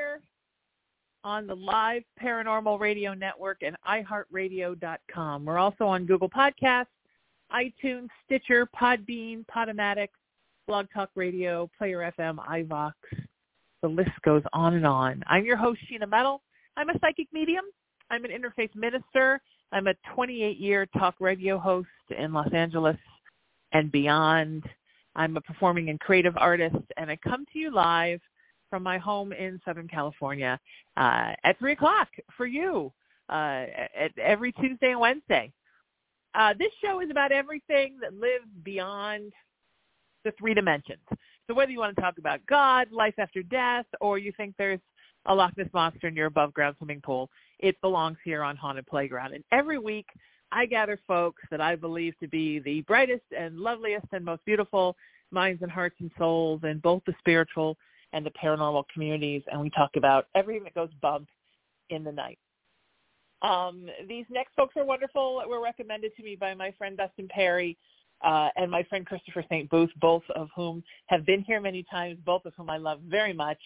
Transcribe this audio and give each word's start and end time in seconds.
Here 0.00 0.22
on 1.24 1.46
the 1.46 1.54
live 1.54 2.04
Paranormal 2.22 2.80
Radio 2.80 3.12
Network 3.12 3.58
and 3.60 3.76
iHeartRadio.com. 3.86 5.44
We're 5.44 5.58
also 5.58 5.84
on 5.84 6.06
Google 6.06 6.30
Podcasts, 6.30 6.86
iTunes, 7.52 8.08
Stitcher, 8.24 8.66
Podbean, 8.74 9.44
Podomatic, 9.54 10.08
Blog 10.66 10.86
Talk 10.94 11.10
Radio, 11.16 11.68
Player 11.76 12.10
FM, 12.18 12.38
iVoox. 12.38 12.92
The 13.82 13.88
list 13.88 14.12
goes 14.24 14.42
on 14.54 14.72
and 14.72 14.86
on. 14.86 15.22
I'm 15.26 15.44
your 15.44 15.58
host, 15.58 15.80
Sheena 15.92 16.08
Metal. 16.08 16.40
I'm 16.78 16.88
a 16.88 16.98
psychic 17.00 17.28
medium. 17.30 17.66
I'm 18.08 18.24
an 18.24 18.30
interfaith 18.30 18.74
minister. 18.74 19.38
I'm 19.70 19.86
a 19.86 19.94
28-year 20.16 20.86
talk 20.96 21.16
radio 21.20 21.58
host 21.58 21.88
in 22.16 22.32
Los 22.32 22.50
Angeles 22.54 22.96
and 23.72 23.92
beyond. 23.92 24.64
I'm 25.14 25.36
a 25.36 25.42
performing 25.42 25.90
and 25.90 26.00
creative 26.00 26.38
artist, 26.38 26.86
and 26.96 27.10
I 27.10 27.16
come 27.16 27.44
to 27.52 27.58
you 27.58 27.70
live 27.70 28.22
from 28.70 28.82
my 28.82 28.96
home 28.96 29.32
in 29.32 29.60
Southern 29.64 29.88
California 29.88 30.58
uh, 30.96 31.32
at 31.44 31.58
3 31.58 31.72
o'clock 31.72 32.08
for 32.36 32.46
you 32.46 32.92
uh, 33.28 33.66
at 33.98 34.16
every 34.18 34.52
Tuesday 34.52 34.92
and 34.92 35.00
Wednesday. 35.00 35.52
Uh, 36.34 36.54
this 36.58 36.70
show 36.82 37.00
is 37.00 37.10
about 37.10 37.32
everything 37.32 37.98
that 38.00 38.14
lives 38.14 38.46
beyond 38.62 39.32
the 40.24 40.32
three 40.38 40.54
dimensions. 40.54 41.00
So 41.46 41.54
whether 41.54 41.72
you 41.72 41.78
want 41.78 41.96
to 41.96 42.00
talk 42.00 42.18
about 42.18 42.40
God, 42.46 42.92
life 42.92 43.14
after 43.18 43.42
death, 43.42 43.86
or 44.00 44.18
you 44.18 44.32
think 44.36 44.54
there's 44.56 44.80
a 45.26 45.34
Loch 45.34 45.56
Ness 45.56 45.68
monster 45.74 46.06
in 46.06 46.14
your 46.14 46.26
above 46.26 46.54
ground 46.54 46.76
swimming 46.78 47.00
pool, 47.00 47.28
it 47.58 47.80
belongs 47.80 48.16
here 48.24 48.42
on 48.42 48.56
Haunted 48.56 48.86
Playground. 48.86 49.34
And 49.34 49.44
every 49.50 49.78
week 49.78 50.06
I 50.52 50.66
gather 50.66 50.98
folks 51.06 51.42
that 51.50 51.60
I 51.60 51.76
believe 51.76 52.18
to 52.20 52.28
be 52.28 52.60
the 52.60 52.82
brightest 52.82 53.24
and 53.36 53.58
loveliest 53.58 54.06
and 54.12 54.24
most 54.24 54.44
beautiful 54.44 54.96
minds 55.30 55.62
and 55.62 55.70
hearts 55.70 55.96
and 56.00 56.10
souls 56.18 56.60
in 56.64 56.78
both 56.78 57.02
the 57.06 57.14
spiritual 57.18 57.76
and 58.12 58.24
the 58.24 58.30
paranormal 58.30 58.84
communities, 58.92 59.42
and 59.50 59.60
we 59.60 59.70
talk 59.70 59.90
about 59.96 60.26
everything 60.34 60.64
that 60.64 60.74
goes 60.74 60.90
bump 61.00 61.28
in 61.90 62.04
the 62.04 62.12
night. 62.12 62.38
Um, 63.42 63.86
these 64.08 64.26
next 64.30 64.54
folks 64.54 64.76
are 64.76 64.84
wonderful. 64.84 65.42
Were 65.48 65.62
recommended 65.62 66.14
to 66.16 66.22
me 66.22 66.36
by 66.36 66.54
my 66.54 66.72
friend 66.76 66.96
Dustin 66.96 67.28
Pari 67.28 67.76
uh, 68.22 68.48
and 68.56 68.70
my 68.70 68.82
friend 68.84 69.06
Christopher 69.06 69.44
St. 69.48 69.68
Booth, 69.70 69.90
both 70.00 70.22
of 70.34 70.48
whom 70.54 70.82
have 71.06 71.24
been 71.24 71.42
here 71.42 71.60
many 71.60 71.84
times, 71.90 72.18
both 72.24 72.44
of 72.44 72.52
whom 72.56 72.68
I 72.68 72.76
love 72.76 73.00
very 73.08 73.32
much. 73.32 73.58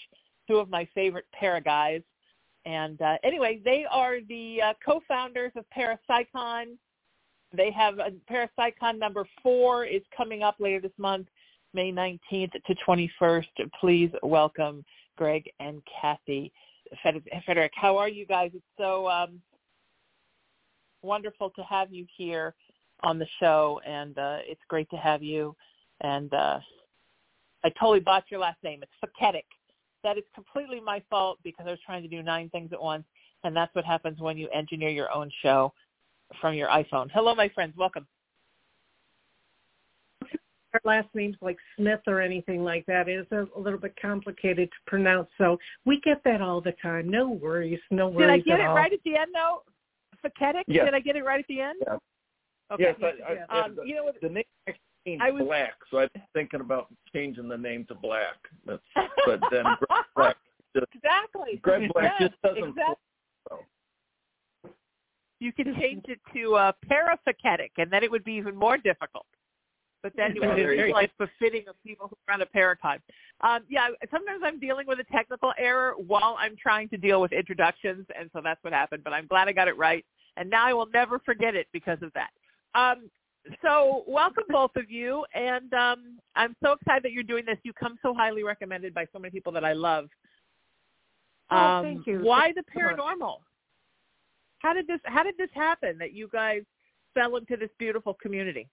Two 0.49 0.59
of 0.59 0.71
my 0.71 0.89
favorite 0.95 1.27
para 1.39 1.61
guys. 1.61 2.03
And 2.67 3.01
uh, 3.03 3.17
anyway, 3.25 3.61
they 3.65 3.85
are 3.91 4.21
the 4.29 4.63
uh, 4.63 4.73
co-founders 4.85 5.53
of 5.57 5.65
Parapsychon. 5.77 6.77
They 7.53 7.71
have 7.73 7.99
a 7.99 8.13
Parapsychon 8.31 8.99
number 8.99 9.27
four 9.43 9.85
is 9.85 10.03
coming 10.17 10.43
up 10.43 10.57
later 10.61 10.81
this 10.81 10.99
month. 10.99 11.27
May 11.75 11.91
19th 11.93 12.53
to 12.53 12.75
21st. 12.87 13.47
Please 13.81 14.11
welcome 14.23 14.85
Greg 15.17 15.51
and 15.59 15.83
Kathy 16.01 16.53
Frederick. 17.03 17.73
How 17.75 17.97
are 17.97 18.09
you 18.09 18.25
guys? 18.25 18.53
It's 18.55 18.65
so 18.79 19.09
um, 19.09 19.41
wonderful 21.03 21.51
to 21.51 21.63
have 21.65 21.93
you 21.93 22.07
here 22.17 22.55
on 23.03 23.19
the 23.19 23.27
show, 23.41 23.81
and 23.85 24.17
uh, 24.17 24.39
it's 24.43 24.61
great 24.69 24.89
to 24.91 24.97
have 24.97 25.21
you. 25.21 25.57
And 26.01 26.33
uh, 26.33 26.61
I 27.65 27.71
totally 27.71 28.01
botched 28.01 28.31
your 28.31 28.41
last 28.41 28.63
name. 28.63 28.83
It's 28.83 28.93
Feketik. 29.05 29.43
That 30.05 30.17
is 30.17 30.25
completely 30.33 30.81
my 30.81 31.03
fault 31.11 31.39
because 31.43 31.67
I 31.67 31.71
was 31.71 31.81
trying 31.85 32.03
to 32.03 32.09
do 32.09 32.23
nine 32.23 32.51
things 32.51 32.73
at 32.73 32.81
once, 32.81 33.05
and 33.43 33.55
that's 33.55 33.75
what 33.75 33.85
happens 33.85 34.21
when 34.21 34.39
you 34.39 34.49
engineer 34.51 34.91
your 34.91 35.13
own 35.13 35.29
show 35.43 35.73
from 36.41 36.55
your 36.55 36.69
iPhone. 36.69 37.09
Hello, 37.13 37.35
my 37.35 37.49
friends. 37.49 37.75
Welcome 37.77 38.07
our 40.75 40.81
last 40.85 41.09
name's 41.15 41.37
like 41.41 41.57
Smith 41.77 42.01
or 42.07 42.21
anything 42.21 42.63
like 42.65 42.85
that. 42.87 43.09
It 43.09 43.21
is 43.21 43.27
a, 43.33 43.47
a 43.57 43.61
little 43.61 43.79
bit 43.79 43.95
complicated 44.01 44.69
to 44.71 44.77
pronounce, 44.87 45.29
so 45.39 45.59
we 45.85 46.01
get 46.01 46.23
that 46.25 46.41
all 46.43 46.61
the 46.61 46.73
time. 46.83 47.09
No 47.09 47.31
worries, 47.31 47.81
no 47.91 48.09
worries. 48.09 48.43
Did 48.45 48.55
I 48.55 48.57
get 48.57 48.61
it 48.61 48.67
all. 48.67 48.75
right 48.77 48.93
at 48.93 48.99
the 49.05 49.17
end 49.17 49.31
though? 49.35 49.63
Feketik? 50.25 50.65
Yes. 50.67 50.87
Did 50.87 50.95
I 50.95 51.01
get 51.01 51.17
it 51.17 51.25
right 51.25 51.41
at 51.41 51.47
the 51.49 51.61
end? 51.61 51.79
Yeah. 51.87 51.97
Okay. 52.73 52.95
Yes, 53.01 53.15
I, 53.29 53.57
I, 53.57 53.65
Um, 53.65 53.77
the, 53.77 53.83
you 53.85 53.95
know 53.95 54.05
what- 54.05 54.21
the 54.21 54.29
name 54.29 54.45
actually 54.67 54.81
means 55.07 55.21
I 55.23 55.31
was- 55.31 55.43
Black, 55.45 55.75
so 55.91 55.99
I 55.99 56.03
was 56.03 56.11
thinking 56.33 56.61
about 56.61 56.87
changing 57.13 57.49
the 57.49 57.59
name 57.59 57.85
to 57.89 57.95
Black. 57.95 58.37
That's, 58.67 58.83
but 59.27 59.41
then 59.51 59.65
Greg 59.65 60.05
Black 60.17 60.37
just, 60.77 60.87
exactly. 60.95 61.61
Greg 61.63 61.91
Black 61.93 62.15
Yes, 62.19 62.31
just 62.31 62.43
doesn't. 62.43 62.71
exactly. 62.71 62.95
flow, 63.49 63.59
so. 64.65 64.71
You 65.41 65.53
could 65.53 65.67
change 65.79 66.05
it 66.09 66.21
to 66.33 66.55
uh, 66.57 66.73
paraphaketic, 66.89 67.73
and 67.77 67.91
then 67.91 68.03
it 68.03 68.11
would 68.11 68.25
be 68.25 68.33
even 68.33 68.57
more 68.57 68.79
difficult. 68.79 69.27
But 70.05 70.13
then 70.17 70.33
it 70.33 70.43
Oh, 70.43 70.49
would 70.49 70.57
be 70.57 70.63
you 70.63 70.87
go. 70.89 70.93
like 70.93 71.17
befitting 71.17 71.67
of 71.67 71.83
people 71.83 72.09
who 72.09 72.17
run 72.29 72.43
a 72.43 72.47
paracon. 72.47 73.01
Um, 73.41 73.65
yeah, 73.71 73.89
sometimes 74.11 74.43
I'm 74.45 74.61
dealing 74.61 74.87
with 74.87 75.01
a 75.01 75.05
technical 75.05 75.55
error 75.57 75.95
while 75.97 76.37
I'm 76.39 76.57
trying 76.57 76.91
to 76.91 76.99
deal 76.99 77.23
with 77.23 77.33
introductions, 77.33 78.07
and 78.17 78.29
so 78.35 78.43
that's 78.45 78.63
what 78.63 78.75
happened. 78.75 79.03
But 79.03 79.15
I'm 79.15 79.27
glad 79.27 79.49
I 79.49 79.53
got 79.53 79.67
it 79.67 79.79
right, 79.79 80.05
and 80.37 80.51
now 80.51 80.67
I 80.67 80.75
will 80.75 80.89
never 80.93 81.19
forget 81.21 81.55
it 81.55 81.69
because 81.73 81.97
of 82.03 82.13
that. 82.13 82.29
Um, 82.79 83.11
so 83.63 84.05
welcome 84.07 84.45
both 84.51 84.77
of 84.77 84.91
you, 84.91 85.25
and 85.35 85.73
um, 85.73 86.19
I'm 86.37 86.55
so 86.63 86.73
excited 86.73 87.03
that 87.05 87.13
you're 87.13 87.23
doing 87.23 87.47
this. 87.47 87.57
You 87.63 87.73
come 87.73 87.97
so 88.03 88.13
highly 88.13 88.45
recommended 88.45 88.93
by 88.93 89.07
so 89.11 89.19
many 89.19 89.31
people 89.31 89.55
that 89.55 89.65
I 89.65 89.73
love. 89.73 90.11
Oh, 91.51 91.57
Um, 91.57 91.83
thank 91.83 92.07
you. 92.07 92.21
Why 92.21 92.49
the 92.49 92.63
Thank 92.75 92.77
you 92.77 92.83
so 92.83 92.97
much. 92.97 93.19
paranormal? 93.19 93.37
How 94.59 94.75
did 94.75 94.87
this 94.87 95.01
How 95.05 95.23
did 95.23 95.39
this 95.39 95.51
happen 95.55 95.97
that 95.97 96.13
you 96.13 96.29
guys 96.31 96.61
fell 97.15 97.37
into 97.37 97.57
this 97.57 97.71
beautiful 97.79 98.13
community? 98.21 98.69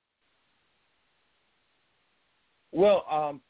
Well, 2.72 3.06
um, 3.10 3.42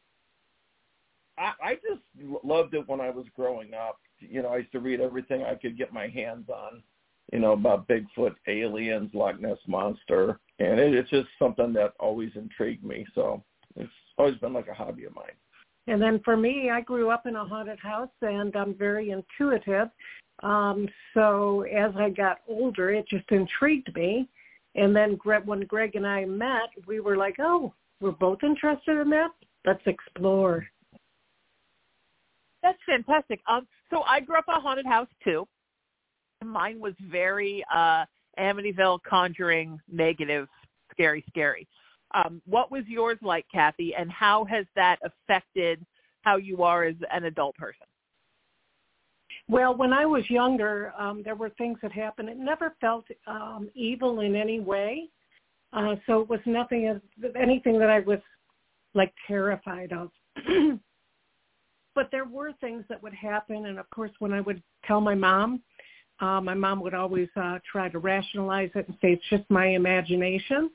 I, 1.37 1.53
I 1.63 1.73
just 1.75 2.01
loved 2.43 2.73
it 2.73 2.87
when 2.87 3.01
I 3.01 3.09
was 3.09 3.25
growing 3.35 3.73
up. 3.73 3.99
You 4.19 4.41
know, 4.41 4.49
I 4.49 4.57
used 4.57 4.71
to 4.73 4.79
read 4.79 5.01
everything 5.01 5.43
I 5.43 5.55
could 5.55 5.77
get 5.77 5.93
my 5.93 6.07
hands 6.07 6.49
on. 6.49 6.83
You 7.31 7.39
know 7.39 7.53
about 7.53 7.87
Bigfoot, 7.87 8.35
aliens, 8.47 9.11
Loch 9.13 9.39
Ness 9.39 9.57
monster, 9.65 10.39
and 10.59 10.79
it, 10.79 10.93
it's 10.93 11.09
just 11.09 11.27
something 11.39 11.71
that 11.73 11.93
always 11.99 12.31
intrigued 12.35 12.83
me. 12.83 13.05
So 13.15 13.41
it's 13.75 13.91
always 14.17 14.35
been 14.37 14.53
like 14.53 14.67
a 14.67 14.73
hobby 14.73 15.05
of 15.05 15.15
mine. 15.15 15.31
And 15.87 16.01
then 16.01 16.19
for 16.23 16.35
me, 16.35 16.69
I 16.69 16.81
grew 16.81 17.09
up 17.09 17.25
in 17.25 17.35
a 17.35 17.45
haunted 17.45 17.79
house, 17.79 18.09
and 18.21 18.55
I'm 18.55 18.75
very 18.75 19.11
intuitive. 19.11 19.89
Um, 20.43 20.87
so 21.13 21.61
as 21.61 21.91
I 21.97 22.09
got 22.09 22.39
older, 22.47 22.91
it 22.91 23.07
just 23.07 23.29
intrigued 23.31 23.95
me. 23.95 24.27
And 24.75 24.95
then 24.95 25.15
Gre- 25.15 25.35
when 25.45 25.61
Greg 25.61 25.95
and 25.95 26.07
I 26.07 26.25
met, 26.25 26.69
we 26.87 26.99
were 26.99 27.17
like, 27.17 27.37
oh, 27.39 27.73
we're 28.01 28.11
both 28.11 28.39
interested 28.43 28.99
in 28.99 29.09
that. 29.11 29.29
Let's 29.65 29.81
explore. 29.85 30.65
That's 32.63 32.79
fantastic. 32.85 33.39
Um, 33.47 33.67
so 33.89 34.01
I 34.01 34.19
grew 34.19 34.37
up 34.37 34.45
in 34.47 34.55
a 34.55 34.59
haunted 34.59 34.85
house 34.85 35.07
too. 35.23 35.47
Mine 36.43 36.79
was 36.79 36.93
very 37.11 37.63
uh, 37.73 38.05
Amityville 38.39 38.99
conjuring, 39.07 39.79
negative, 39.91 40.47
scary, 40.91 41.23
scary. 41.29 41.67
Um, 42.13 42.41
what 42.45 42.71
was 42.71 42.83
yours 42.87 43.17
like, 43.21 43.45
Kathy, 43.53 43.93
and 43.95 44.11
how 44.11 44.43
has 44.45 44.65
that 44.75 44.97
affected 45.03 45.85
how 46.23 46.37
you 46.37 46.63
are 46.63 46.83
as 46.83 46.95
an 47.11 47.25
adult 47.25 47.55
person? 47.55 47.87
Well, 49.47 49.75
when 49.75 49.93
I 49.93 50.05
was 50.05 50.29
younger, 50.29 50.93
um, 50.97 51.21
there 51.23 51.35
were 51.35 51.49
things 51.51 51.77
that 51.81 51.91
happened. 51.91 52.29
It 52.29 52.37
never 52.37 52.73
felt 52.81 53.05
um, 53.27 53.69
evil 53.75 54.21
in 54.21 54.35
any 54.35 54.59
way. 54.59 55.09
Uh, 55.73 55.95
so 56.05 56.21
it 56.21 56.29
was 56.29 56.39
nothing 56.45 56.87
as 56.87 56.97
anything 57.39 57.79
that 57.79 57.89
I 57.89 57.99
was 57.99 58.19
like 58.93 59.13
terrified 59.27 59.93
of. 59.93 60.11
but 61.95 62.09
there 62.11 62.25
were 62.25 62.51
things 62.59 62.83
that 62.89 63.01
would 63.01 63.13
happen, 63.13 63.65
and 63.67 63.79
of 63.79 63.89
course, 63.89 64.11
when 64.19 64.33
I 64.33 64.41
would 64.41 64.61
tell 64.85 65.01
my 65.01 65.15
mom, 65.15 65.61
uh, 66.19 66.39
my 66.39 66.53
mom 66.53 66.81
would 66.81 66.93
always 66.93 67.29
uh, 67.35 67.59
try 67.69 67.89
to 67.89 67.99
rationalize 67.99 68.69
it 68.75 68.87
and 68.87 68.97
say 69.01 69.13
it's 69.13 69.29
just 69.29 69.49
my 69.49 69.67
imagination. 69.67 70.69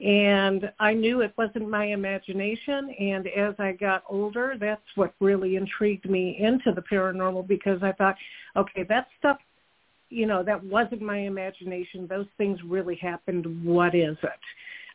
And 0.00 0.70
I 0.80 0.92
knew 0.92 1.20
it 1.20 1.32
wasn't 1.36 1.68
my 1.68 1.86
imagination. 1.86 2.94
And 2.98 3.26
as 3.28 3.54
I 3.58 3.72
got 3.72 4.02
older, 4.08 4.56
that's 4.58 4.82
what 4.94 5.14
really 5.20 5.56
intrigued 5.56 6.08
me 6.08 6.36
into 6.40 6.72
the 6.72 6.82
paranormal 6.82 7.46
because 7.46 7.82
I 7.82 7.92
thought, 7.92 8.16
okay, 8.56 8.84
that 8.88 9.08
stuff, 9.18 9.38
you 10.10 10.26
know, 10.26 10.42
that 10.42 10.62
wasn't 10.62 11.02
my 11.02 11.18
imagination. 11.18 12.06
Those 12.08 12.26
things 12.38 12.58
really 12.66 12.96
happened. 12.96 13.64
What 13.64 13.94
is 13.94 14.16
it? 14.22 14.40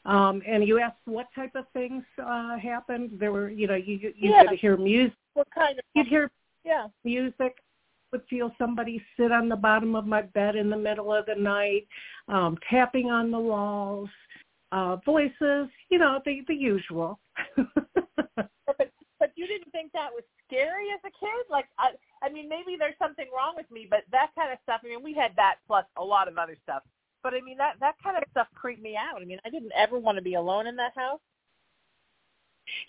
Um, 0.06 0.41
and 0.47 0.65
you 0.65 0.79
asked 0.79 1.01
what 1.06 1.27
type 1.35 1.56
of 1.56 1.65
things 1.73 2.03
uh, 2.23 2.57
happened. 2.57 3.11
There 3.19 3.31
were, 3.31 3.50
you 3.50 3.67
know, 3.67 3.75
you 3.75 3.97
you 3.97 4.13
yeah. 4.15 4.45
could 4.47 4.59
hear 4.59 4.77
music. 4.77 5.17
What 5.33 5.47
kind 5.53 5.77
of? 5.77 5.85
You'd 5.94 6.07
hear 6.07 6.31
yeah 6.63 6.88
music. 7.03 7.57
Would 8.11 8.23
feel 8.27 8.51
somebody 8.57 9.03
sit 9.17 9.31
on 9.31 9.50
the 9.50 9.56
bottom 9.56 9.95
of 9.95 10.07
my 10.07 10.23
bed 10.23 10.56
in 10.56 10.69
the 10.69 10.77
middle 10.77 11.13
of 11.13 11.27
the 11.27 11.35
night, 11.35 11.88
um, 12.27 12.57
tapping 12.67 13.12
on 13.12 13.29
the 13.29 13.39
walls, 13.39 14.09
uh, 14.71 14.95
voices. 15.05 15.67
You 15.89 16.00
know, 16.00 16.19
the 16.25 16.41
the 16.47 16.55
usual. 16.55 17.19
but 17.55 18.91
but 19.19 19.31
you 19.35 19.45
didn't 19.45 19.71
think 19.71 19.91
that 19.91 20.09
was 20.12 20.23
scary 20.47 20.88
as 20.94 21.01
a 21.05 21.12
kid? 21.19 21.45
Like 21.51 21.65
I 21.77 21.89
I 22.29 22.33
mean 22.33 22.47
maybe 22.47 22.75
there's 22.77 22.97
something 22.99 23.25
wrong 23.35 23.53
with 23.57 23.69
me, 23.71 23.87
but 23.89 24.01
that 24.11 24.29
kind 24.35 24.51
of 24.51 24.59
stuff. 24.63 24.81
I 24.83 24.87
mean 24.87 25.03
we 25.03 25.13
had 25.13 25.31
that 25.35 25.55
plus 25.65 25.85
a 25.97 26.03
lot 26.03 26.27
of 26.27 26.37
other 26.37 26.57
stuff. 26.63 26.83
But 27.23 27.33
I 27.33 27.41
mean 27.41 27.57
that 27.57 27.75
that 27.79 27.95
kind 28.03 28.17
of 28.17 28.23
stuff 28.31 28.47
creeped 28.53 28.81
me 28.81 28.95
out. 28.95 29.21
I 29.21 29.25
mean 29.25 29.39
I 29.45 29.49
didn't 29.49 29.71
ever 29.75 29.97
want 29.97 30.17
to 30.17 30.21
be 30.21 30.35
alone 30.35 30.67
in 30.67 30.75
that 30.75 30.93
house. 30.95 31.19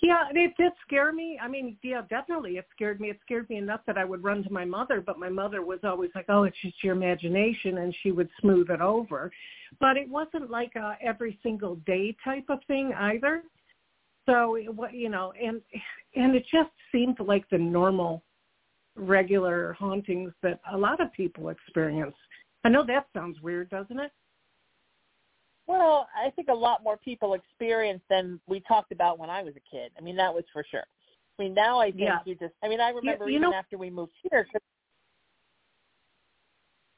Yeah, 0.02 0.24
it 0.30 0.52
did 0.58 0.72
scare 0.86 1.12
me. 1.12 1.38
I 1.42 1.48
mean, 1.48 1.76
yeah, 1.82 2.02
definitely 2.10 2.58
it 2.58 2.66
scared 2.70 3.00
me. 3.00 3.08
It 3.08 3.18
scared 3.22 3.48
me 3.48 3.56
enough 3.56 3.80
that 3.86 3.96
I 3.96 4.04
would 4.04 4.22
run 4.22 4.42
to 4.44 4.52
my 4.52 4.64
mother, 4.64 5.00
but 5.00 5.18
my 5.18 5.30
mother 5.30 5.62
was 5.62 5.80
always 5.84 6.10
like, 6.14 6.26
"Oh, 6.28 6.44
it's 6.44 6.60
just 6.60 6.84
your 6.84 6.94
imagination," 6.94 7.78
and 7.78 7.94
she 8.02 8.12
would 8.12 8.28
smooth 8.40 8.70
it 8.70 8.82
over. 8.82 9.32
But 9.78 9.96
it 9.96 10.08
wasn't 10.08 10.50
like 10.50 10.74
a 10.76 10.98
every 11.00 11.38
single 11.42 11.76
day 11.76 12.14
type 12.22 12.44
of 12.50 12.62
thing 12.64 12.92
either. 12.94 13.42
So, 14.26 14.58
what 14.74 14.94
you 14.94 15.08
know, 15.08 15.32
and 15.32 15.62
and 16.14 16.34
it 16.34 16.44
just 16.50 16.70
seemed 16.92 17.18
like 17.20 17.48
the 17.48 17.58
normal, 17.58 18.22
regular 19.00 19.72
hauntings 19.74 20.32
that 20.42 20.60
a 20.72 20.76
lot 20.76 21.00
of 21.00 21.12
people 21.12 21.48
experience. 21.48 22.14
I 22.64 22.68
know 22.68 22.84
that 22.86 23.06
sounds 23.14 23.40
weird, 23.40 23.70
doesn't 23.70 23.98
it? 23.98 24.12
Well, 25.66 26.08
I 26.16 26.30
think 26.30 26.48
a 26.48 26.54
lot 26.54 26.82
more 26.82 26.96
people 26.96 27.34
experience 27.34 28.02
than 28.10 28.40
we 28.46 28.60
talked 28.60 28.92
about 28.92 29.18
when 29.18 29.30
I 29.30 29.42
was 29.42 29.54
a 29.56 29.76
kid. 29.76 29.92
I 29.96 30.00
mean, 30.02 30.16
that 30.16 30.34
was 30.34 30.44
for 30.52 30.64
sure. 30.68 30.84
I 31.38 31.42
mean, 31.42 31.54
now 31.54 31.80
I 31.80 31.90
think 31.90 32.02
yeah. 32.02 32.18
you 32.26 32.34
just. 32.34 32.54
I 32.62 32.68
mean, 32.68 32.80
I 32.80 32.90
remember 32.90 33.26
you, 33.26 33.32
you 33.32 33.38
even 33.38 33.50
know, 33.50 33.56
after 33.56 33.78
we 33.78 33.88
moved 33.88 34.12
here, 34.28 34.46
cause 34.52 34.60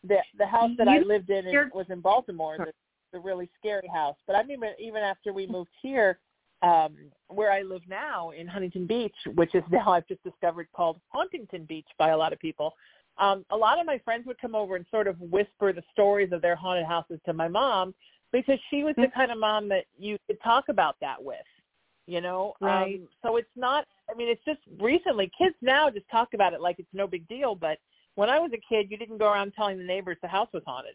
the 0.08 0.16
the 0.38 0.46
house 0.46 0.70
that 0.78 0.88
I 0.88 0.98
lived 1.00 1.30
in, 1.30 1.46
in 1.46 1.70
was 1.74 1.86
in 1.90 2.00
Baltimore, 2.00 2.56
the, 2.58 2.72
the 3.12 3.20
really 3.20 3.48
scary 3.58 3.88
house. 3.92 4.16
But 4.26 4.36
I 4.36 4.42
mean, 4.42 4.58
even 4.80 5.02
after 5.02 5.32
we 5.32 5.46
moved 5.46 5.70
here, 5.80 6.18
um, 6.62 6.94
where 7.28 7.50
I 7.50 7.62
live 7.62 7.82
now 7.88 8.30
in 8.30 8.46
Huntington 8.46 8.86
Beach, 8.86 9.14
which 9.34 9.54
is 9.54 9.62
now 9.70 9.90
I've 9.92 10.06
just 10.06 10.22
discovered 10.22 10.68
called 10.74 11.00
Hauntington 11.08 11.64
Beach 11.64 11.88
by 11.98 12.10
a 12.10 12.16
lot 12.16 12.32
of 12.32 12.38
people. 12.38 12.74
Um, 13.18 13.44
a 13.50 13.56
lot 13.56 13.78
of 13.78 13.84
my 13.84 13.98
friends 13.98 14.26
would 14.26 14.40
come 14.40 14.54
over 14.54 14.76
and 14.76 14.86
sort 14.90 15.06
of 15.06 15.20
whisper 15.20 15.72
the 15.72 15.82
stories 15.92 16.32
of 16.32 16.40
their 16.40 16.56
haunted 16.56 16.86
houses 16.86 17.20
to 17.26 17.32
my 17.34 17.46
mom 17.46 17.94
because 18.32 18.58
she 18.70 18.82
was 18.82 18.94
the 18.96 19.08
kind 19.14 19.30
of 19.30 19.38
mom 19.38 19.68
that 19.68 19.84
you 19.98 20.16
could 20.26 20.40
talk 20.42 20.70
about 20.70 20.96
that 21.02 21.22
with, 21.22 21.36
you 22.06 22.22
know. 22.22 22.54
Right. 22.60 22.94
Um, 22.94 23.08
so 23.22 23.36
it's 23.36 23.50
not. 23.54 23.86
I 24.10 24.16
mean, 24.16 24.28
it's 24.28 24.44
just 24.46 24.60
recently 24.80 25.30
kids 25.36 25.54
now 25.60 25.90
just 25.90 26.06
talk 26.10 26.32
about 26.32 26.54
it 26.54 26.60
like 26.62 26.78
it's 26.78 26.88
no 26.94 27.06
big 27.06 27.28
deal. 27.28 27.54
But 27.54 27.78
when 28.14 28.30
I 28.30 28.38
was 28.38 28.50
a 28.54 28.60
kid, 28.66 28.90
you 28.90 28.96
didn't 28.96 29.18
go 29.18 29.30
around 29.30 29.52
telling 29.54 29.76
the 29.76 29.84
neighbors 29.84 30.16
the 30.22 30.28
house 30.28 30.48
was 30.54 30.62
haunted. 30.66 30.94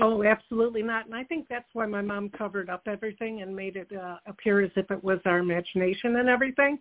Oh, 0.00 0.22
absolutely 0.22 0.82
not. 0.82 1.06
And 1.06 1.14
I 1.14 1.24
think 1.24 1.46
that's 1.50 1.68
why 1.72 1.84
my 1.86 2.00
mom 2.00 2.30
covered 2.30 2.70
up 2.70 2.82
everything 2.86 3.42
and 3.42 3.54
made 3.54 3.74
it 3.74 3.88
uh, 3.92 4.18
appear 4.26 4.60
as 4.60 4.70
if 4.76 4.90
it 4.92 5.02
was 5.02 5.18
our 5.24 5.38
imagination 5.38 6.16
and 6.16 6.28
everything. 6.28 6.78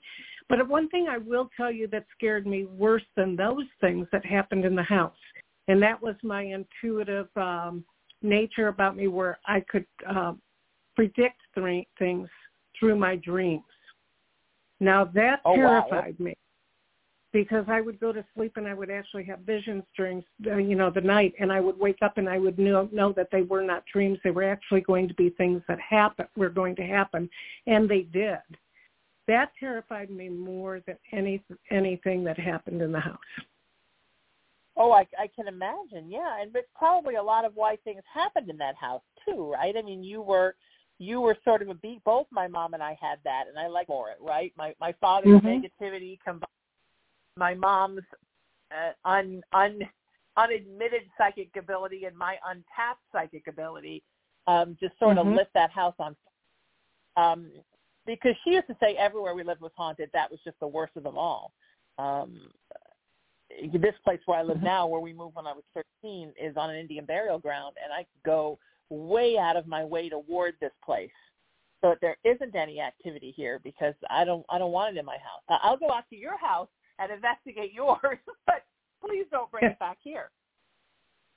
But 0.50 0.68
one 0.68 0.88
thing 0.90 1.08
I 1.10 1.18
will 1.18 1.50
tell 1.58 1.72
you 1.72 1.88
that 1.88 2.06
scared 2.16 2.46
me 2.46 2.66
worse 2.66 3.04
than 3.16 3.36
those 3.36 3.66
things 3.82 4.08
that 4.12 4.24
happened 4.24 4.66
in 4.66 4.76
the 4.76 4.84
house, 4.84 5.16
and 5.68 5.82
that 5.82 6.02
was 6.02 6.16
my 6.22 6.44
intuitive 6.44 7.28
um, 7.36 7.84
nature 8.22 8.68
about 8.68 8.96
me 8.96 9.08
where 9.08 9.40
I 9.46 9.62
could 9.62 9.86
uh, 10.08 10.34
predict 10.96 11.42
th- 11.56 11.88
things 11.98 12.30
through 12.80 12.98
my 12.98 13.16
dreams. 13.16 13.64
Now 14.80 15.06
that 15.16 15.42
oh, 15.44 15.56
terrified 15.56 16.16
wow. 16.20 16.26
me 16.26 16.36
because 17.44 17.66
I 17.68 17.82
would 17.82 18.00
go 18.00 18.12
to 18.12 18.26
sleep 18.36 18.54
and 18.56 18.68
I 18.68 18.74
would 18.74 18.90
actually 18.90 19.24
have 19.26 19.42
visions 19.42 19.84
during 19.96 20.24
uh, 20.48 20.58
you 20.58 20.76
know 20.76 20.90
the 20.90 21.02
night 21.02 21.36
and 21.40 21.52
I 21.52 21.60
would 21.60 21.78
wake 21.78 22.00
up 22.02 22.18
and 22.18 22.28
I 22.28 22.40
would 22.40 22.58
know 22.58 22.90
know 22.92 23.14
that 23.14 23.30
they 23.32 23.44
were 23.44 23.62
not 23.62 23.84
dreams 23.94 24.18
they 24.24 24.32
were 24.32 24.44
actually 24.44 24.82
going 24.82 25.08
to 25.08 25.14
be 25.14 25.30
things 25.30 25.62
that 25.68 25.80
happen 25.80 26.26
were 26.36 26.50
going 26.50 26.76
to 26.78 26.82
happen 26.82 27.30
and 27.68 27.88
they 27.88 28.02
did 28.02 28.40
that 29.28 29.52
terrified 29.60 30.10
me 30.10 30.30
more 30.30 30.82
than 30.88 30.98
any 31.12 31.44
anything 31.70 32.24
that 32.24 32.40
happened 32.40 32.82
in 32.82 32.92
the 32.92 33.00
house 33.00 33.20
Oh, 34.80 34.92
I, 34.92 35.08
I 35.20 35.28
can 35.36 35.48
imagine. 35.48 36.08
Yeah, 36.08 36.40
and 36.40 36.54
but 36.54 36.68
probably 36.76 37.16
a 37.16 37.24
lot 37.24 37.46
of 37.46 37.54
why 37.56 37.78
things 37.78 38.04
happened 38.14 38.48
in 38.48 38.58
that 38.58 38.76
house 38.76 39.02
too, 39.28 39.52
right? 39.52 39.74
I 39.76 39.82
mean, 39.82 40.04
you 40.04 40.22
were 40.22 40.54
you 41.00 41.20
were 41.20 41.36
sort 41.44 41.64
of 41.64 41.70
a 41.70 41.74
beat. 41.74 42.04
Both 42.04 42.28
my 42.30 42.48
mom 42.48 42.76
and 42.76 42.84
I 42.84 42.96
had 43.02 43.18
that, 43.24 43.46
and 43.50 43.58
I 43.58 43.66
like 43.66 43.90
more 43.90 44.12
it, 44.12 44.18
right? 44.22 44.54
My 44.56 44.76
my 44.80 44.94
father's 45.02 45.42
mm-hmm. 45.42 45.48
negativity 45.48 46.20
combined 46.24 46.57
my 47.38 47.54
mom's 47.54 48.02
uh, 48.72 48.92
un 49.08 49.42
un 49.54 49.80
unadmitted 50.38 51.04
psychic 51.18 51.50
ability 51.58 52.06
and 52.06 52.16
my 52.16 52.36
untapped 52.48 53.02
psychic 53.12 53.48
ability 53.48 54.04
um, 54.46 54.78
just 54.80 54.98
sort 55.00 55.18
mm-hmm. 55.18 55.30
of 55.30 55.36
lit 55.36 55.50
that 55.54 55.72
house 55.72 55.96
on. 56.00 56.16
Um, 57.16 57.52
because 58.06 58.36
she 58.44 58.52
used 58.52 58.68
to 58.68 58.78
say 58.82 58.96
everywhere 58.96 59.36
we 59.36 59.44
lived 59.44 59.62
was 59.62 59.72
haunted. 59.76 60.10
That 60.14 60.32
was 60.32 60.40
just 60.44 60.60
the 60.60 60.68
worst 60.68 60.94
of 60.96 61.04
them 61.04 61.18
all. 61.18 61.52
Um, 61.98 62.50
this 63.74 63.96
place 64.04 64.20
where 64.26 64.40
I 64.40 64.44
live 64.44 64.62
now, 64.62 64.88
where 64.88 65.02
we 65.02 65.14
moved 65.14 65.36
when 65.36 65.48
I 65.48 65.54
was 65.54 65.64
13, 66.04 66.34
is 66.42 66.56
on 66.56 66.70
an 66.70 66.78
Indian 66.78 67.06
burial 67.06 67.40
ground, 67.40 67.76
and 67.84 67.92
I 67.92 68.06
go 68.26 68.60
way 68.90 69.38
out 69.38 69.58
of 69.58 69.68
my 69.68 69.84
way 69.84 70.10
to 70.10 70.20
ward 70.20 70.56
this 70.62 70.72
place 70.86 71.10
so 71.82 71.90
that 71.90 71.98
there 72.02 72.18
isn't 72.24 72.56
any 72.56 72.80
activity 72.80 73.34
here 73.36 73.60
because 73.64 73.94
I 74.10 74.24
don't 74.24 74.46
I 74.50 74.58
don't 74.58 74.72
want 74.72 74.96
it 74.96 75.00
in 75.00 75.06
my 75.06 75.18
house. 75.18 75.60
I'll 75.64 75.78
go 75.78 75.92
out 75.92 76.06
to 76.10 76.16
your 76.16 76.38
house 76.38 76.70
and 77.00 77.12
investigate 77.12 77.74
yours, 77.74 78.20
but 78.46 78.64
please 79.06 79.26
don't 79.32 79.52
bring 79.52 79.66
it 79.66 79.80
back 79.80 79.98
here. 80.02 80.30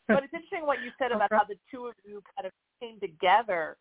But 0.08 0.24
it's 0.24 0.34
interesting 0.34 0.66
what 0.66 0.82
you 0.82 0.90
said 0.98 1.12
about 1.12 1.28
how 1.30 1.44
the 1.48 1.54
two 1.70 1.86
of 1.86 1.94
you 2.04 2.20
kind 2.36 2.44
of 2.44 2.52
came 2.80 2.98
together, 2.98 3.76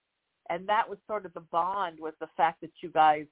and 0.52 0.70
that 0.70 0.88
was 0.88 1.00
sort 1.08 1.26
of 1.26 1.34
the 1.34 1.40
bond 1.52 2.00
was 2.00 2.14
the 2.20 2.30
fact 2.38 2.62
that 2.62 2.70
you 2.82 2.90
guys, 2.90 3.26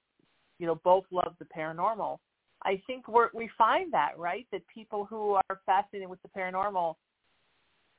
you 0.57 0.65
know, 0.65 0.81
both 0.83 1.03
love 1.11 1.35
the 1.37 1.45
paranormal. 1.45 2.17
I 2.63 2.81
think 2.87 3.07
we 3.07 3.21
we 3.35 3.49
find 3.55 3.93
that 3.93 4.17
right 4.17 4.47
that 4.51 4.61
people 4.73 5.05
who 5.05 5.33
are 5.33 5.59
fascinated 5.67 6.09
with 6.09 6.19
the 6.23 6.29
paranormal, 6.29 6.95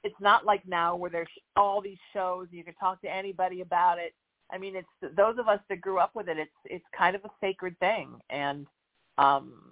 it's 0.03 0.21
not 0.21 0.45
like 0.45 0.67
now 0.67 0.97
where 0.97 1.11
there's 1.11 1.29
all 1.55 1.81
these 1.81 1.99
shows 2.13 2.49
you 2.51 2.65
can 2.65 2.75
talk 2.75 3.01
to 3.03 3.09
anybody 3.09 3.61
about 3.61 3.99
it. 3.99 4.15
I 4.51 4.59
mean, 4.59 4.75
it's 4.75 5.15
those 5.17 5.39
of 5.39 5.47
us 5.47 5.61
that 5.69 5.81
grew 5.81 5.99
up 5.99 6.11
with 6.15 6.29
it. 6.29 6.39
It's 6.39 6.51
it's 6.65 6.85
kind 6.97 7.15
of 7.15 7.25
a 7.25 7.31
sacred 7.41 7.79
thing, 7.79 8.19
and 8.31 8.67
um, 9.19 9.68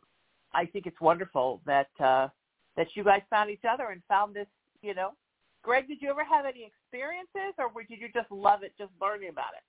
I 0.57 0.65
think 0.67 0.87
it's 0.87 1.01
wonderful 1.01 1.61
that 1.67 1.91
uh, 2.01 2.29
that 2.77 2.89
you 2.95 3.05
guys 3.05 3.21
found 3.29 3.51
each 3.51 3.65
other 3.69 3.91
and 3.91 4.03
found 4.09 4.35
this. 4.35 4.47
You 4.83 4.95
know, 4.95 5.11
Greg, 5.63 5.87
did 5.87 6.01
you 6.01 6.11
ever 6.11 6.25
have 6.25 6.47
any 6.47 6.65
experiences, 6.65 7.55
or 7.59 7.71
did 7.83 8.01
you 8.01 8.09
just 8.15 8.31
love 8.31 8.63
it, 8.63 8.73
just 8.79 8.93
learning 9.01 9.29
about 9.29 9.53
it? 9.57 9.65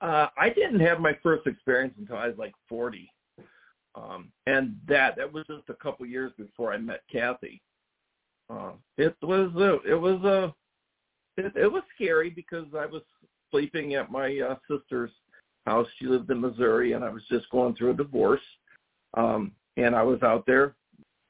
Uh, 0.00 0.28
I 0.38 0.48
didn't 0.50 0.80
have 0.80 1.00
my 1.00 1.16
first 1.22 1.46
experience 1.46 1.94
until 1.98 2.16
I 2.16 2.28
was 2.28 2.38
like 2.38 2.54
40. 2.68 3.10
Um, 3.94 4.30
and 4.46 4.76
that 4.88 5.16
that 5.16 5.32
was 5.32 5.44
just 5.46 5.68
a 5.68 5.74
couple 5.74 6.04
years 6.06 6.32
before 6.36 6.72
I 6.72 6.78
met 6.78 7.02
Kathy. 7.10 7.62
Uh, 8.48 8.72
it 8.98 9.16
was 9.22 9.50
a, 9.56 9.90
it 9.90 9.94
was 9.94 10.22
a 10.22 10.54
it, 11.40 11.52
it 11.56 11.72
was 11.72 11.82
scary 11.94 12.30
because 12.30 12.66
I 12.78 12.86
was 12.86 13.02
sleeping 13.50 13.94
at 13.94 14.10
my 14.10 14.38
uh, 14.38 14.56
sister's 14.70 15.10
house. 15.66 15.86
She 15.98 16.06
lived 16.06 16.30
in 16.30 16.40
Missouri, 16.40 16.92
and 16.92 17.04
I 17.04 17.08
was 17.08 17.22
just 17.30 17.48
going 17.50 17.74
through 17.74 17.90
a 17.90 17.94
divorce. 17.94 18.40
Um, 19.16 19.52
and 19.76 19.94
I 19.94 20.02
was 20.02 20.22
out 20.22 20.44
there 20.46 20.74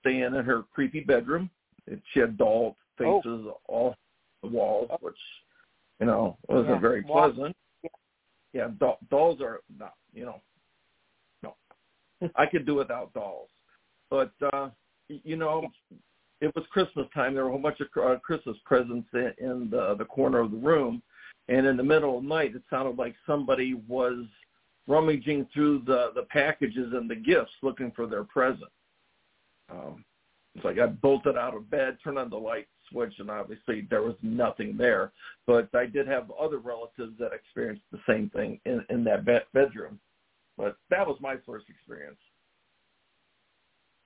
staying 0.00 0.22
in 0.22 0.32
her 0.32 0.62
creepy 0.74 1.00
bedroom. 1.00 1.50
And 1.88 2.00
she 2.12 2.20
had 2.20 2.36
doll 2.36 2.76
faces 2.98 3.22
oh. 3.24 3.60
all 3.66 3.94
the 4.42 4.48
walls, 4.48 4.90
which 5.00 5.16
you 6.00 6.06
know 6.06 6.36
wasn't 6.48 6.70
yeah. 6.70 6.78
very 6.80 7.02
pleasant. 7.02 7.56
Yeah, 7.82 7.90
yeah 8.52 8.68
doll, 8.80 8.98
dolls 9.08 9.40
are 9.40 9.60
not 9.78 9.94
you 10.12 10.24
know 10.24 10.40
no. 11.42 11.54
I 12.36 12.46
could 12.46 12.66
do 12.66 12.74
without 12.74 13.12
dolls. 13.14 13.48
But 14.10 14.32
uh, 14.52 14.70
you 15.08 15.36
know, 15.36 15.68
it 16.40 16.52
was 16.54 16.64
Christmas 16.70 17.06
time. 17.14 17.34
There 17.34 17.44
were 17.44 17.50
a 17.50 17.52
whole 17.52 17.62
bunch 17.62 17.78
of 17.80 17.86
uh, 18.02 18.18
Christmas 18.18 18.56
presents 18.64 19.08
in, 19.12 19.32
in 19.38 19.70
the 19.70 19.94
the 19.96 20.04
corner 20.04 20.40
of 20.40 20.50
the 20.50 20.56
room, 20.56 21.02
and 21.48 21.66
in 21.66 21.76
the 21.76 21.82
middle 21.84 22.16
of 22.16 22.22
the 22.24 22.28
night, 22.28 22.54
it 22.54 22.62
sounded 22.68 22.98
like 22.98 23.14
somebody 23.26 23.74
was 23.86 24.24
rummaging 24.86 25.46
through 25.52 25.82
the 25.86 26.12
the 26.14 26.22
packages 26.22 26.92
and 26.92 27.08
the 27.10 27.16
gifts 27.16 27.52
looking 27.62 27.90
for 27.92 28.06
their 28.06 28.24
present. 28.24 28.70
Um, 29.70 30.04
so 30.62 30.68
I 30.68 30.86
bolted 30.86 31.36
out 31.36 31.54
of 31.54 31.70
bed, 31.70 31.98
turned 32.02 32.18
on 32.18 32.30
the 32.30 32.36
light 32.36 32.68
switch, 32.90 33.14
and 33.18 33.30
obviously 33.30 33.86
there 33.90 34.02
was 34.02 34.14
nothing 34.22 34.76
there. 34.76 35.12
But 35.46 35.68
I 35.74 35.86
did 35.86 36.06
have 36.06 36.30
other 36.30 36.58
relatives 36.58 37.18
that 37.18 37.32
experienced 37.32 37.82
the 37.92 38.00
same 38.08 38.30
thing 38.30 38.60
in 38.64 38.84
in 38.90 39.04
that 39.04 39.24
be- 39.24 39.38
bedroom. 39.52 39.98
But 40.56 40.76
that 40.90 41.06
was 41.06 41.18
my 41.20 41.36
first 41.44 41.66
experience. 41.68 42.18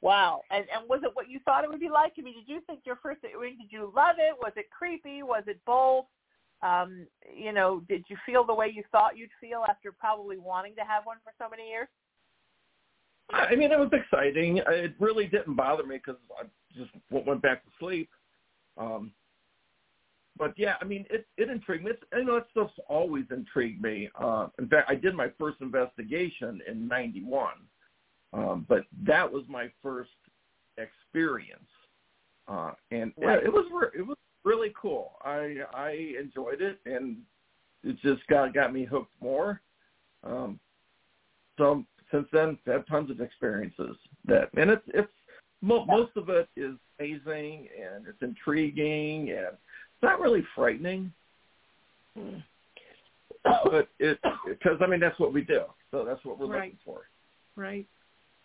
Wow. 0.03 0.43
And 0.51 0.65
and 0.75 0.89
was 0.89 1.01
it 1.05 1.11
what 1.15 1.29
you 1.29 1.41
thought 1.45 1.65
it 1.65 1.71
would 1.71 1.81
be 1.81 1.91
like? 1.91 2.15
I 2.19 2.23
mean, 2.23 2.35
did 2.35 2.49
you 2.49 2.61
think 2.67 2.81
your 2.85 2.97
first 2.97 3.21
did 3.23 3.33
you 3.71 3.93
love 3.95 4.17
it? 4.19 4.35
Was 4.41 4.53
it 4.57 4.71
creepy? 4.71 5.23
Was 5.23 5.45
it 5.47 5.61
both? 5.67 6.07
Um, 6.63 7.07
you 7.35 7.53
know, 7.53 7.83
did 7.89 8.05
you 8.09 8.17
feel 8.27 8.45
the 8.45 8.55
way 8.55 8.71
you 8.75 8.83
thought 8.93 9.17
you'd 9.17 9.31
feel 9.41 9.65
after 9.69 9.93
probably 9.93 10.37
wanting 10.37 10.75
to 10.77 10.83
have 10.83 11.07
one 11.07 11.17
for 11.25 11.33
so 11.39 11.49
many 11.49 11.69
years? 11.69 11.89
I 13.33 13.55
mean, 13.55 13.73
it 13.73 13.79
was 13.79 13.91
exciting. 13.93 14.59
It 14.59 14.95
really 14.99 15.27
didn't 15.27 15.55
bother 15.55 15.85
me 15.85 15.97
because 15.97 16.21
I 16.39 16.47
just 16.77 16.91
went 17.11 17.41
back 17.41 17.65
to 17.65 17.71
sleep. 17.79 18.11
Um, 18.77 19.13
but 20.37 20.55
yeah, 20.57 20.75
I 20.81 20.85
mean, 20.85 21.05
it 21.11 21.27
it 21.37 21.51
intrigued 21.51 21.85
me. 21.85 21.91
It's, 21.93 22.03
you 22.15 22.25
know, 22.25 22.37
that 22.37 22.47
stuff's 22.51 22.73
always 22.89 23.25
intrigued 23.31 23.83
me. 23.83 24.09
Uh, 24.19 24.49
in 24.59 24.69
fact, 24.69 24.91
I 24.91 24.95
did 24.95 25.15
my 25.15 25.29
first 25.39 25.61
investigation 25.61 26.61
in 26.67 26.89
'91, 26.89 27.53
um, 28.33 28.67
but 28.69 28.85
that 29.07 29.31
was 29.31 29.45
my 29.49 29.71
first 29.83 30.11
experience, 30.79 31.69
uh, 32.49 32.73
and 32.91 33.13
right. 33.19 33.45
it 33.45 33.53
was 33.53 33.67
it 33.97 34.07
was 34.07 34.17
really 34.45 34.73
cool. 34.81 35.13
I 35.25 35.57
I 35.75 36.15
enjoyed 36.21 36.61
it, 36.61 36.81
and 36.87 37.19
it 37.85 37.97
just 38.03 38.27
got 38.29 38.55
got 38.55 38.73
me 38.73 38.85
hooked 38.85 39.15
more. 39.21 39.61
Um, 40.25 40.61
so 41.59 41.85
since 42.11 42.27
then, 42.33 42.59
I've 42.67 42.73
had 42.73 42.87
tons 42.87 43.11
of 43.11 43.21
experiences 43.21 43.97
that, 44.27 44.51
and 44.57 44.71
it's 44.71 44.83
it's 44.89 45.13
mo- 45.63 45.87
most 45.87 46.17
of 46.17 46.29
it 46.29 46.49
is 46.57 46.75
amazing 46.99 47.69
and 47.81 48.07
it's 48.07 48.23
intriguing 48.23 49.31
and 49.31 49.49
it's 49.49 50.03
not 50.03 50.21
really 50.21 50.45
frightening. 50.55 51.13
but 53.65 53.89
it 53.99 54.19
because 54.47 54.79
I 54.81 54.87
mean 54.87 55.01
that's 55.01 55.19
what 55.19 55.33
we 55.33 55.43
do, 55.43 55.63
so 55.91 56.05
that's 56.05 56.25
what 56.25 56.39
we're 56.39 56.47
right. 56.47 56.65
looking 56.65 56.79
for. 56.85 57.03
Right. 57.57 57.87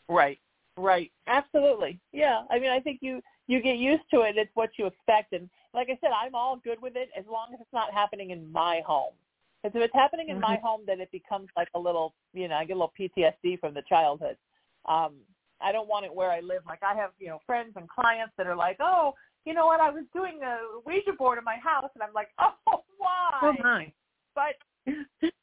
Right. 0.07 0.39
Right. 0.77 1.11
Absolutely. 1.27 1.99
Yeah. 2.11 2.41
I 2.49 2.59
mean, 2.59 2.69
I 2.69 2.79
think 2.79 2.99
you 3.01 3.21
you 3.47 3.61
get 3.61 3.77
used 3.77 4.03
to 4.11 4.21
it. 4.21 4.37
It's 4.37 4.51
what 4.55 4.71
you 4.77 4.87
expect, 4.87 5.33
and 5.33 5.49
like 5.73 5.87
I 5.89 5.97
said, 6.01 6.11
I'm 6.15 6.35
all 6.35 6.59
good 6.63 6.81
with 6.81 6.95
it 6.95 7.09
as 7.17 7.25
long 7.29 7.47
as 7.53 7.59
it's 7.59 7.73
not 7.73 7.93
happening 7.93 8.31
in 8.31 8.51
my 8.51 8.81
home. 8.85 9.13
Because 9.61 9.77
if 9.77 9.85
it's 9.85 9.93
happening 9.93 10.29
in 10.29 10.35
mm-hmm. 10.37 10.51
my 10.53 10.59
home, 10.63 10.81
then 10.85 11.01
it 11.01 11.11
becomes 11.11 11.49
like 11.57 11.67
a 11.75 11.79
little, 11.79 12.13
you 12.33 12.47
know, 12.47 12.55
I 12.55 12.65
get 12.65 12.77
a 12.77 12.79
little 12.79 12.93
PTSD 12.99 13.59
from 13.59 13.73
the 13.73 13.81
childhood. 13.89 14.37
Um, 14.87 15.15
I 15.61 15.71
don't 15.71 15.87
want 15.87 16.05
it 16.05 16.13
where 16.13 16.31
I 16.31 16.39
live. 16.39 16.61
Like 16.67 16.83
I 16.83 16.95
have, 16.95 17.11
you 17.19 17.27
know, 17.27 17.39
friends 17.45 17.73
and 17.75 17.89
clients 17.89 18.33
that 18.37 18.47
are 18.47 18.55
like, 18.55 18.77
oh, 18.79 19.15
you 19.45 19.53
know 19.53 19.65
what, 19.65 19.79
I 19.79 19.89
was 19.89 20.03
doing 20.13 20.39
a 20.43 20.57
Ouija 20.85 21.13
board 21.17 21.37
in 21.37 21.43
my 21.43 21.57
house, 21.57 21.89
and 21.93 22.03
I'm 22.03 22.13
like, 22.13 22.29
oh, 22.39 22.83
why? 22.97 23.39
Oh 23.41 23.53
my. 23.61 23.91
But 24.33 24.55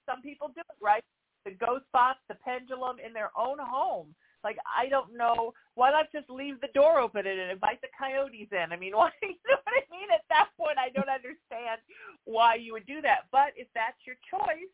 some 0.07 0.23
people 0.23 0.49
do 0.55 0.61
it, 0.61 0.77
right? 0.81 1.05
The 1.45 1.53
ghost 1.53 1.85
box, 1.93 2.19
the 2.29 2.37
pendulum 2.45 2.97
in 3.05 3.13
their 3.13 3.31
own 3.37 3.59
home. 3.61 4.15
Like 4.45 4.57
I 4.67 4.89
don't 4.89 5.17
know 5.17 5.53
why 5.75 5.91
not 5.91 6.13
just 6.13 6.29
leave 6.29 6.61
the 6.61 6.73
door 6.75 6.99
open 6.99 7.27
and 7.27 7.51
invite 7.51 7.81
the 7.81 7.89
coyotes 7.99 8.49
in. 8.51 8.73
I 8.73 8.77
mean, 8.77 8.93
why? 8.97 9.11
You 9.23 9.37
know 9.49 9.59
what 9.63 9.75
I 9.75 9.85
mean? 9.91 10.09
At 10.13 10.25
that 10.29 10.49
point, 10.59 10.79
I 10.79 10.91
don't 10.91 11.09
understand 11.09 11.81
why 12.25 12.57
you 12.57 12.73
would 12.73 12.87
do 12.87 13.01
that. 13.03 13.27
But 13.31 13.53
if 13.57 13.69
that's 13.75 13.99
your 14.07 14.17
choice 14.31 14.73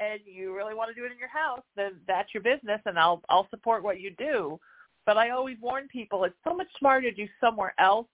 and 0.00 0.20
you 0.24 0.56
really 0.56 0.74
want 0.74 0.90
to 0.90 0.94
do 0.94 1.06
it 1.06 1.12
in 1.12 1.18
your 1.18 1.28
house, 1.28 1.62
then 1.76 2.00
that's 2.06 2.32
your 2.34 2.42
business, 2.42 2.80
and 2.86 2.98
I'll 2.98 3.22
I'll 3.28 3.48
support 3.50 3.82
what 3.82 4.00
you 4.00 4.10
do. 4.18 4.58
But 5.04 5.16
I 5.16 5.30
always 5.30 5.56
warn 5.60 5.88
people 5.88 6.24
it's 6.24 6.34
so 6.44 6.54
much 6.54 6.68
smarter 6.78 7.10
to 7.10 7.16
do 7.16 7.26
somewhere 7.40 7.74
else 7.78 8.06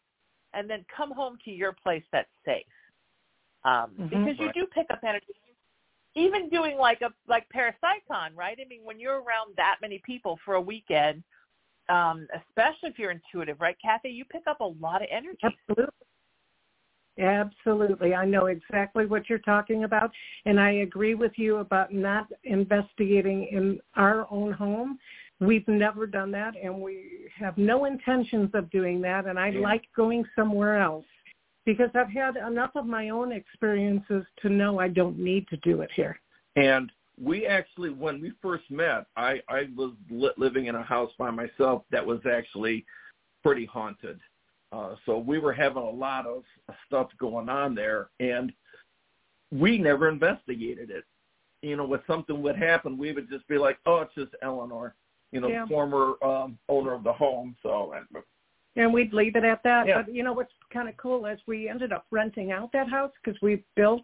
and 0.55 0.69
then 0.69 0.85
come 0.95 1.13
home 1.13 1.39
to 1.45 1.51
your 1.51 1.73
place 1.73 2.03
that's 2.13 2.29
safe. 2.45 2.65
Um, 3.65 3.91
mm-hmm. 3.99 4.05
Because 4.09 4.39
you 4.39 4.51
do 4.55 4.67
pick 4.73 4.87
up 4.91 5.01
energy. 5.07 5.27
Even 6.19 6.49
doing 6.49 6.77
like 6.77 7.01
a 7.03 7.11
like 7.29 7.47
parapsychon, 7.55 8.35
right? 8.35 8.59
I 8.61 8.69
mean, 8.69 8.81
when 8.85 8.99
you're 8.99 9.23
around 9.23 9.55
that 9.57 9.77
many 9.81 10.03
people 10.05 10.39
for 10.45 10.55
a 10.55 10.61
weekend, 10.61 11.23
um, 11.89 12.27
especially 12.35 12.91
if 12.91 12.99
you're 12.99 13.13
intuitive, 13.13 13.61
right, 13.61 13.77
Kathy? 13.81 14.11
You 14.11 14.25
pick 14.25 14.43
up 14.47 14.61
a 14.61 14.73
lot 14.81 15.03
of 15.03 15.09
energy. 15.11 15.39
Absolutely. 15.45 15.95
Absolutely. 17.19 18.15
I 18.15 18.25
know 18.25 18.47
exactly 18.47 19.07
what 19.07 19.29
you're 19.29 19.41
talking 19.41 19.83
about. 19.83 20.13
And 20.45 20.61
I 20.61 20.71
agree 20.71 21.17
with 21.17 21.33
you 21.35 21.57
about 21.57 21.93
not 21.93 22.29
investigating 22.45 23.49
in 23.51 23.81
our 23.97 24.27
own 24.31 24.53
home 24.53 24.99
We've 25.41 25.67
never 25.69 26.07
done 26.07 26.33
that, 26.33 26.55
and 26.61 26.81
we 26.81 27.31
have 27.39 27.57
no 27.57 27.85
intentions 27.85 28.51
of 28.55 28.69
doing 28.71 29.01
that. 29.03 29.27
And 29.27 29.39
I 29.39 29.51
yeah. 29.51 29.61
like 29.61 29.85
going 29.97 30.25
somewhere 30.35 30.81
else 30.81 31.05
because 31.69 31.91
I've 31.95 32.11
had 32.11 32.37
enough 32.37 32.71
of 32.77 32.87
my 32.87 33.11
own 33.11 33.31
experiences 33.31 34.25
to 34.41 34.49
know 34.49 34.81
I 34.81 34.89
don't 34.89 35.19
need 35.19 35.47
to 35.49 35.57
do 35.59 35.83
it 35.83 35.91
here. 35.95 36.19
And 36.57 36.91
we 37.23 37.47
actually, 37.47 37.91
when 37.91 38.23
we 38.23 38.33
first 38.41 38.65
met, 38.71 39.05
I, 39.19 39.43
I 39.51 39.69
was 39.77 39.93
li- 40.09 40.31
living 40.39 40.65
in 40.65 40.77
a 40.77 40.83
house 40.83 41.11
by 41.19 41.31
myself 41.31 41.83
that 41.91 42.05
was 42.05 42.21
actually 42.25 42.87
pretty 43.43 43.67
haunted. 43.67 44.19
Uh, 44.73 44.95
so 45.05 45.19
we 45.19 45.39
were 45.39 45.53
having 45.53 45.83
a 45.83 45.91
lot 45.91 46.25
of 46.25 46.43
stuff 46.87 47.09
going 47.21 47.51
on 47.51 47.75
there, 47.75 48.09
and 48.19 48.51
we 49.53 49.77
never 49.77 50.09
investigated 50.09 50.89
it. 50.91 51.05
You 51.61 51.77
know, 51.77 51.85
when 51.85 52.01
something 52.07 52.41
would 52.41 52.57
happen, 52.57 52.97
we 52.97 53.13
would 53.13 53.29
just 53.29 53.47
be 53.47 53.59
like, 53.59 53.79
"Oh, 53.85 53.99
it's 53.99 54.15
just 54.15 54.35
Eleanor." 54.43 54.95
you 55.31 55.43
know, 55.43 55.49
yeah. 55.49 55.67
former 55.67 56.15
um, 56.25 56.59
owner 56.71 56.95
of 56.95 57.05
the 57.05 57.13
home. 57.13 57.55
So, 57.63 57.93
and 58.77 58.93
we'd 58.93 59.13
leave 59.13 59.37
it 59.37 59.45
at 59.45 59.63
that. 59.65 59.87
Yeah. 59.87 60.03
But 60.03 60.15
you 60.15 60.23
know 60.23 60.33
what's 60.33 60.53
kind 60.73 60.89
of 60.89 60.97
cool 60.97 61.27
is 61.27 61.39
we 61.47 61.69
ended 61.69 61.93
up 61.93 62.07
renting 62.11 62.53
out 62.53 62.71
that 62.73 62.89
house 62.89 63.13
because 63.23 63.41
we 63.43 63.65
built. 63.77 64.03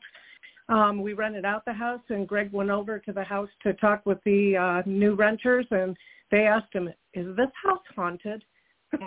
Um, 0.68 1.02
we 1.02 1.12
rented 1.12 1.44
out 1.44 1.64
the 1.66 1.75
house, 1.75 2.00
and 2.09 2.26
Greg 2.26 2.50
went 2.52 2.71
over 2.71 2.99
to 2.99 3.12
the 3.12 3.23
house 3.23 3.50
to 3.62 3.75
talk 3.75 4.06
with 4.06 4.18
the 4.25 4.56
uh, 4.56 4.83
new 4.87 5.14
renters, 5.14 5.66
and 5.71 5.97
they 6.30 6.47
asked 6.47 6.73
him, 6.73 6.88
"Is 7.12 7.37
this 7.37 7.50
house 7.62 7.83
haunted?" 7.94 8.42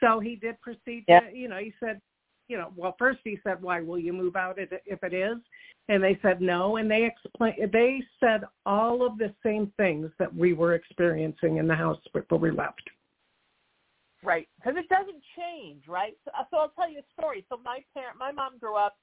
so 0.00 0.20
he 0.20 0.36
did 0.36 0.60
proceed. 0.60 1.04
Yeah. 1.08 1.20
To, 1.20 1.36
you 1.36 1.48
know, 1.48 1.58
he 1.58 1.72
said, 1.80 2.00
you 2.48 2.58
know, 2.58 2.72
well, 2.76 2.96
first 2.98 3.20
he 3.24 3.38
said, 3.42 3.62
"Why 3.62 3.80
will 3.80 3.98
you 3.98 4.12
move 4.12 4.36
out 4.36 4.58
if 4.58 5.02
it 5.02 5.14
is?" 5.14 5.38
And 5.88 6.04
they 6.04 6.18
said 6.20 6.42
no, 6.42 6.76
and 6.76 6.90
they 6.90 7.04
explained. 7.04 7.72
They 7.72 8.02
said 8.20 8.42
all 8.66 9.04
of 9.06 9.16
the 9.16 9.34
same 9.42 9.72
things 9.78 10.10
that 10.18 10.34
we 10.34 10.52
were 10.52 10.74
experiencing 10.74 11.56
in 11.56 11.66
the 11.66 11.74
house 11.74 12.00
before 12.12 12.38
we 12.38 12.50
left. 12.50 12.82
Right, 14.22 14.48
because 14.56 14.76
it 14.76 14.88
doesn't 14.88 15.22
change, 15.36 15.88
right? 15.88 16.14
So, 16.24 16.30
so 16.50 16.56
I'll 16.58 16.72
tell 16.76 16.90
you 16.90 16.98
a 16.98 17.12
story. 17.18 17.46
So 17.48 17.58
my 17.64 17.82
parent, 17.94 18.18
my 18.18 18.32
mom 18.32 18.58
grew 18.58 18.76
up 18.76 18.96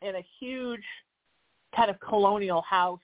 in 0.00 0.14
a 0.14 0.24
huge 0.38 0.84
kind 1.74 1.90
of 1.90 1.98
colonial 2.00 2.62
house 2.62 3.00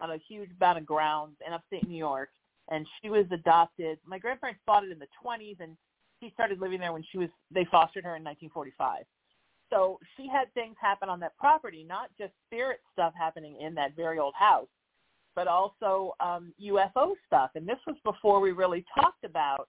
on 0.00 0.10
a 0.10 0.18
huge 0.26 0.50
amount 0.58 0.78
of 0.78 0.86
grounds 0.86 1.36
in 1.46 1.52
upstate 1.52 1.86
New 1.86 1.98
York, 1.98 2.30
and 2.70 2.86
she 3.00 3.10
was 3.10 3.26
adopted. 3.30 3.98
My 4.06 4.18
grandparents 4.18 4.60
bought 4.66 4.84
it 4.84 4.90
in 4.90 4.98
the 4.98 5.08
20s, 5.24 5.60
and 5.60 5.76
she 6.20 6.30
started 6.32 6.60
living 6.60 6.80
there 6.80 6.92
when 6.92 7.04
she 7.12 7.18
was. 7.18 7.28
They 7.50 7.66
fostered 7.70 8.04
her 8.04 8.16
in 8.16 8.24
1945 8.24 9.04
so 9.72 9.98
she 10.16 10.28
had 10.28 10.52
things 10.52 10.76
happen 10.80 11.08
on 11.08 11.18
that 11.20 11.36
property, 11.38 11.84
not 11.88 12.10
just 12.18 12.32
spirit 12.46 12.80
stuff 12.92 13.14
happening 13.18 13.56
in 13.60 13.74
that 13.74 13.96
very 13.96 14.18
old 14.18 14.34
house, 14.36 14.68
but 15.34 15.48
also 15.48 16.12
um, 16.20 16.52
UFO 16.62 17.14
stuff. 17.26 17.50
And 17.54 17.66
this 17.66 17.78
was 17.86 17.96
before 18.04 18.40
we 18.40 18.52
really 18.52 18.84
talked 18.94 19.24
about 19.24 19.68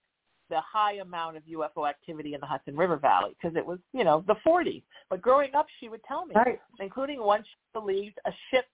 the 0.53 0.61
high 0.61 0.93
amount 0.95 1.37
of 1.37 1.43
UFO 1.43 1.89
activity 1.89 2.35
in 2.35 2.39
the 2.39 2.45
Hudson 2.45 2.75
River 2.75 2.97
Valley 2.97 3.35
because 3.41 3.57
it 3.57 3.65
was, 3.65 3.79
you 3.91 4.03
know, 4.03 4.23
the 4.27 4.35
40s. 4.45 4.83
But 5.09 5.21
growing 5.21 5.55
up, 5.55 5.65
she 5.79 5.89
would 5.89 6.03
tell 6.07 6.25
me, 6.25 6.35
right. 6.35 6.59
including 6.79 7.19
once 7.19 7.45
she 7.47 7.79
believed 7.79 8.19
a 8.25 8.31
ship, 8.51 8.65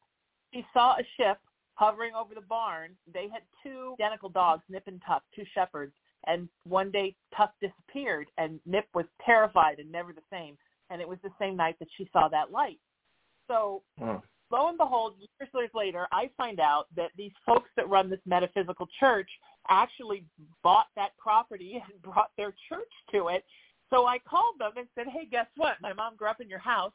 she 0.54 0.66
saw 0.74 0.96
a 0.96 1.04
ship 1.18 1.38
hovering 1.76 2.14
over 2.14 2.36
the 2.36 2.42
barn. 2.42 2.92
They 3.14 3.30
had 3.32 3.44
two 3.64 3.96
identical 4.00 4.30
dogs, 4.30 4.64
Nip 4.70 4.84
and 4.88 5.02
Tuck, 5.08 5.24
two 5.34 5.46
shepherds. 5.54 5.94
And 6.28 6.50
one 6.66 6.92
day 6.92 7.16
Tuck 7.36 7.54
disappeared 7.62 8.28
and 8.38 8.60
Nip 8.66 8.86
was 8.94 9.06
terrified 9.26 9.80
and 9.80 9.90
never 9.90 10.12
the 10.12 10.22
same 10.30 10.58
and 10.90 11.02
it 11.02 11.08
was 11.08 11.20
the 11.24 11.32
same 11.40 11.56
night 11.56 11.76
that 11.80 11.88
she 11.98 12.10
saw 12.12 12.28
that 12.30 12.52
light. 12.52 12.80
So 13.48 13.84
oh. 14.02 14.22
lo 14.52 14.70
and 14.70 14.78
behold, 14.78 15.16
years, 15.20 15.50
years 15.54 15.70
later, 15.74 16.08
I 16.12 16.30
find 16.38 16.60
out 16.60 16.88
that 16.96 17.12
these 17.18 17.32
folks 17.46 17.70
that 17.76 17.90
run 17.90 18.10
this 18.10 18.20
metaphysical 18.26 18.88
church 19.00 19.30
actually 19.70 20.26
bought 20.64 20.88
that 20.96 21.18
property 21.18 21.82
and 21.92 22.02
brought 22.02 22.32
their 22.38 22.54
church 22.68 22.92
to 23.12 23.28
it. 23.30 23.44
So 23.90 24.06
I 24.06 24.20
called 24.20 24.56
them 24.60 24.72
and 24.78 24.88
said, 24.96 25.08
hey, 25.08 25.28
guess 25.30 25.48
what? 25.56 25.76
My 25.82 25.94
mom 25.94 26.16
grew 26.16 26.28
up 26.28 26.42
in 26.42 26.50
your 26.50 26.60
house. 26.60 26.92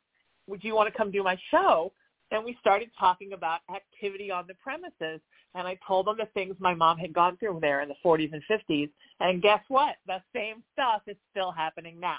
Would 0.47 0.63
you 0.63 0.75
want 0.75 0.93
to 0.93 0.97
come 0.97 1.11
do 1.11 1.23
my 1.23 1.37
show? 1.51 1.93
And 2.31 2.45
we 2.45 2.57
started 2.61 2.91
talking 2.99 3.33
about 3.33 3.61
activity 3.75 4.31
on 4.31 4.45
the 4.47 4.55
premises. 4.55 5.21
And 5.55 5.69
I 5.69 5.79
told 5.87 6.07
them 6.07 6.17
the 6.19 6.27
things 6.35 6.55
my 6.59 6.75
mom 6.75 6.99
had 6.99 7.13
gone 7.13 7.37
through 7.37 7.59
there 7.61 7.81
in 7.81 7.89
the 7.89 7.95
40s 8.05 8.33
and 8.33 8.43
50s. 8.51 8.91
And 9.21 9.43
guess 9.43 9.61
what? 9.69 9.97
The 10.07 10.23
same 10.35 10.63
stuff 10.73 11.03
is 11.07 11.17
still 11.31 11.53
happening 11.53 11.99
now. 11.99 12.19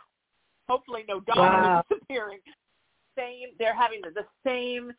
Hopefully 0.68 1.04
no 1.08 1.20
dogs 1.20 1.38
wow. 1.38 1.84
disappearing. 1.90 2.40
Same, 3.18 3.50
they're 3.60 3.76
having 3.76 4.02
the, 4.02 4.12
the 4.12 4.26
same 4.46 4.92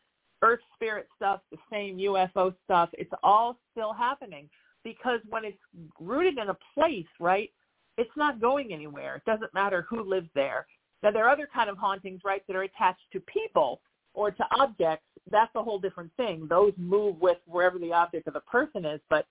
earth 0.42 0.60
spirit 0.74 1.06
stuff, 1.16 1.40
the 1.50 1.58
same 1.70 1.98
UFO 1.98 2.54
stuff. 2.64 2.90
It's 2.92 3.12
all 3.22 3.58
still 3.72 3.92
happening 3.92 4.48
because 4.86 5.18
when 5.28 5.44
it's 5.44 5.58
rooted 5.98 6.38
in 6.38 6.48
a 6.48 6.56
place, 6.72 7.06
right, 7.18 7.50
it's 7.98 8.16
not 8.16 8.40
going 8.40 8.72
anywhere. 8.72 9.16
It 9.16 9.24
doesn't 9.24 9.52
matter 9.52 9.84
who 9.90 10.08
lives 10.08 10.28
there. 10.36 10.64
Now 11.02 11.10
there 11.10 11.26
are 11.26 11.30
other 11.30 11.48
kind 11.52 11.68
of 11.68 11.76
hauntings, 11.76 12.20
right, 12.24 12.42
that 12.46 12.54
are 12.54 12.62
attached 12.62 13.02
to 13.12 13.20
people 13.20 13.80
or 14.14 14.30
to 14.30 14.44
objects. 14.60 15.04
That's 15.28 15.50
a 15.56 15.62
whole 15.62 15.80
different 15.80 16.12
thing. 16.16 16.46
Those 16.48 16.72
move 16.76 17.20
with 17.20 17.38
wherever 17.46 17.80
the 17.80 17.92
object 17.92 18.28
of 18.28 18.34
the 18.34 18.40
person 18.40 18.84
is, 18.84 19.00
but 19.10 19.26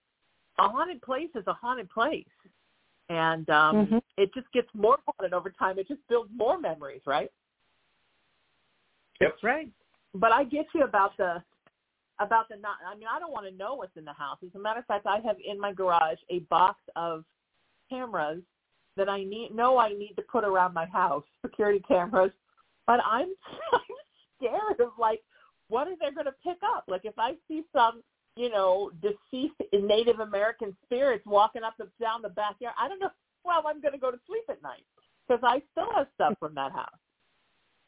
a 0.60 0.68
haunted 0.68 1.02
place 1.02 1.30
is 1.36 1.46
a 1.48 1.54
haunted 1.54 1.90
place 1.90 2.26
and 3.10 3.50
um, 3.50 3.76
mm-hmm. 3.76 3.98
it 4.18 4.34
just 4.34 4.52
gets 4.52 4.68
more 4.74 4.98
haunted 5.08 5.34
over 5.34 5.52
time. 5.52 5.80
It 5.80 5.88
just 5.88 6.02
builds 6.10 6.30
more 6.36 6.60
memories, 6.60 7.02
right? 7.06 7.32
Yep. 9.22 9.32
That's 9.32 9.44
right. 9.44 9.70
But 10.14 10.32
I 10.32 10.44
get 10.44 10.66
you 10.74 10.84
about 10.84 11.16
the 11.18 11.42
about 12.20 12.48
the 12.50 12.56
not. 12.58 12.78
I 12.90 12.96
mean, 12.96 13.08
I 13.14 13.20
don't 13.20 13.32
want 13.32 13.46
to 13.48 13.56
know 13.56 13.76
what's 13.76 13.96
in 13.98 14.06
the 14.06 14.14
house. 14.14 14.38
As 14.44 14.50
a 14.56 14.60
matter 14.60 14.80
of 14.80 14.86
fact, 14.86 15.06
I 15.06 15.20
have 15.26 15.38
in 15.46 15.60
my 15.60 15.74
garage 15.74 16.18
a 16.30 16.40
box 16.50 16.80
of 16.96 17.24
cameras 17.90 18.42
that 18.98 19.10
I 19.10 19.24
need 19.24 19.54
know 19.54 19.78
I 19.78 19.90
need 19.90 20.14
to 20.16 20.22
put 20.22 20.44
around 20.44 20.74
my 20.74 20.86
house, 20.86 21.24
security 21.46 21.84
cameras. 21.88 22.32
But 22.88 23.00
I'm 23.06 23.28
I'm 23.74 23.80
scared 24.38 24.80
of 24.80 24.92
like 25.00 25.22
what 25.68 25.88
are 25.88 25.96
they 26.00 26.14
going 26.14 26.26
to 26.26 26.36
pick 26.44 26.58
up? 26.64 26.86
Like 26.88 27.02
if 27.04 27.18
I 27.18 27.34
see 27.48 27.64
some 27.74 28.02
you 28.36 28.50
know 28.50 28.92
deceased 29.02 29.56
Native 29.74 30.20
American 30.20 30.76
spirits 30.86 31.26
walking 31.26 31.64
up 31.64 31.76
and 31.80 31.90
down 32.00 32.22
the 32.22 32.30
backyard, 32.30 32.76
I 32.80 32.88
don't 32.88 33.00
know. 33.00 33.10
Well, 33.46 33.62
I'm 33.68 33.80
going 33.80 33.92
to 33.92 34.00
go 34.00 34.10
to 34.10 34.18
sleep 34.26 34.42
at 34.50 34.64
night 34.64 34.84
because 35.28 35.40
I 35.44 35.62
still 35.72 35.86
have 35.96 36.08
stuff 36.16 36.34
from 36.40 36.56
that 36.56 36.72
house. 36.72 36.98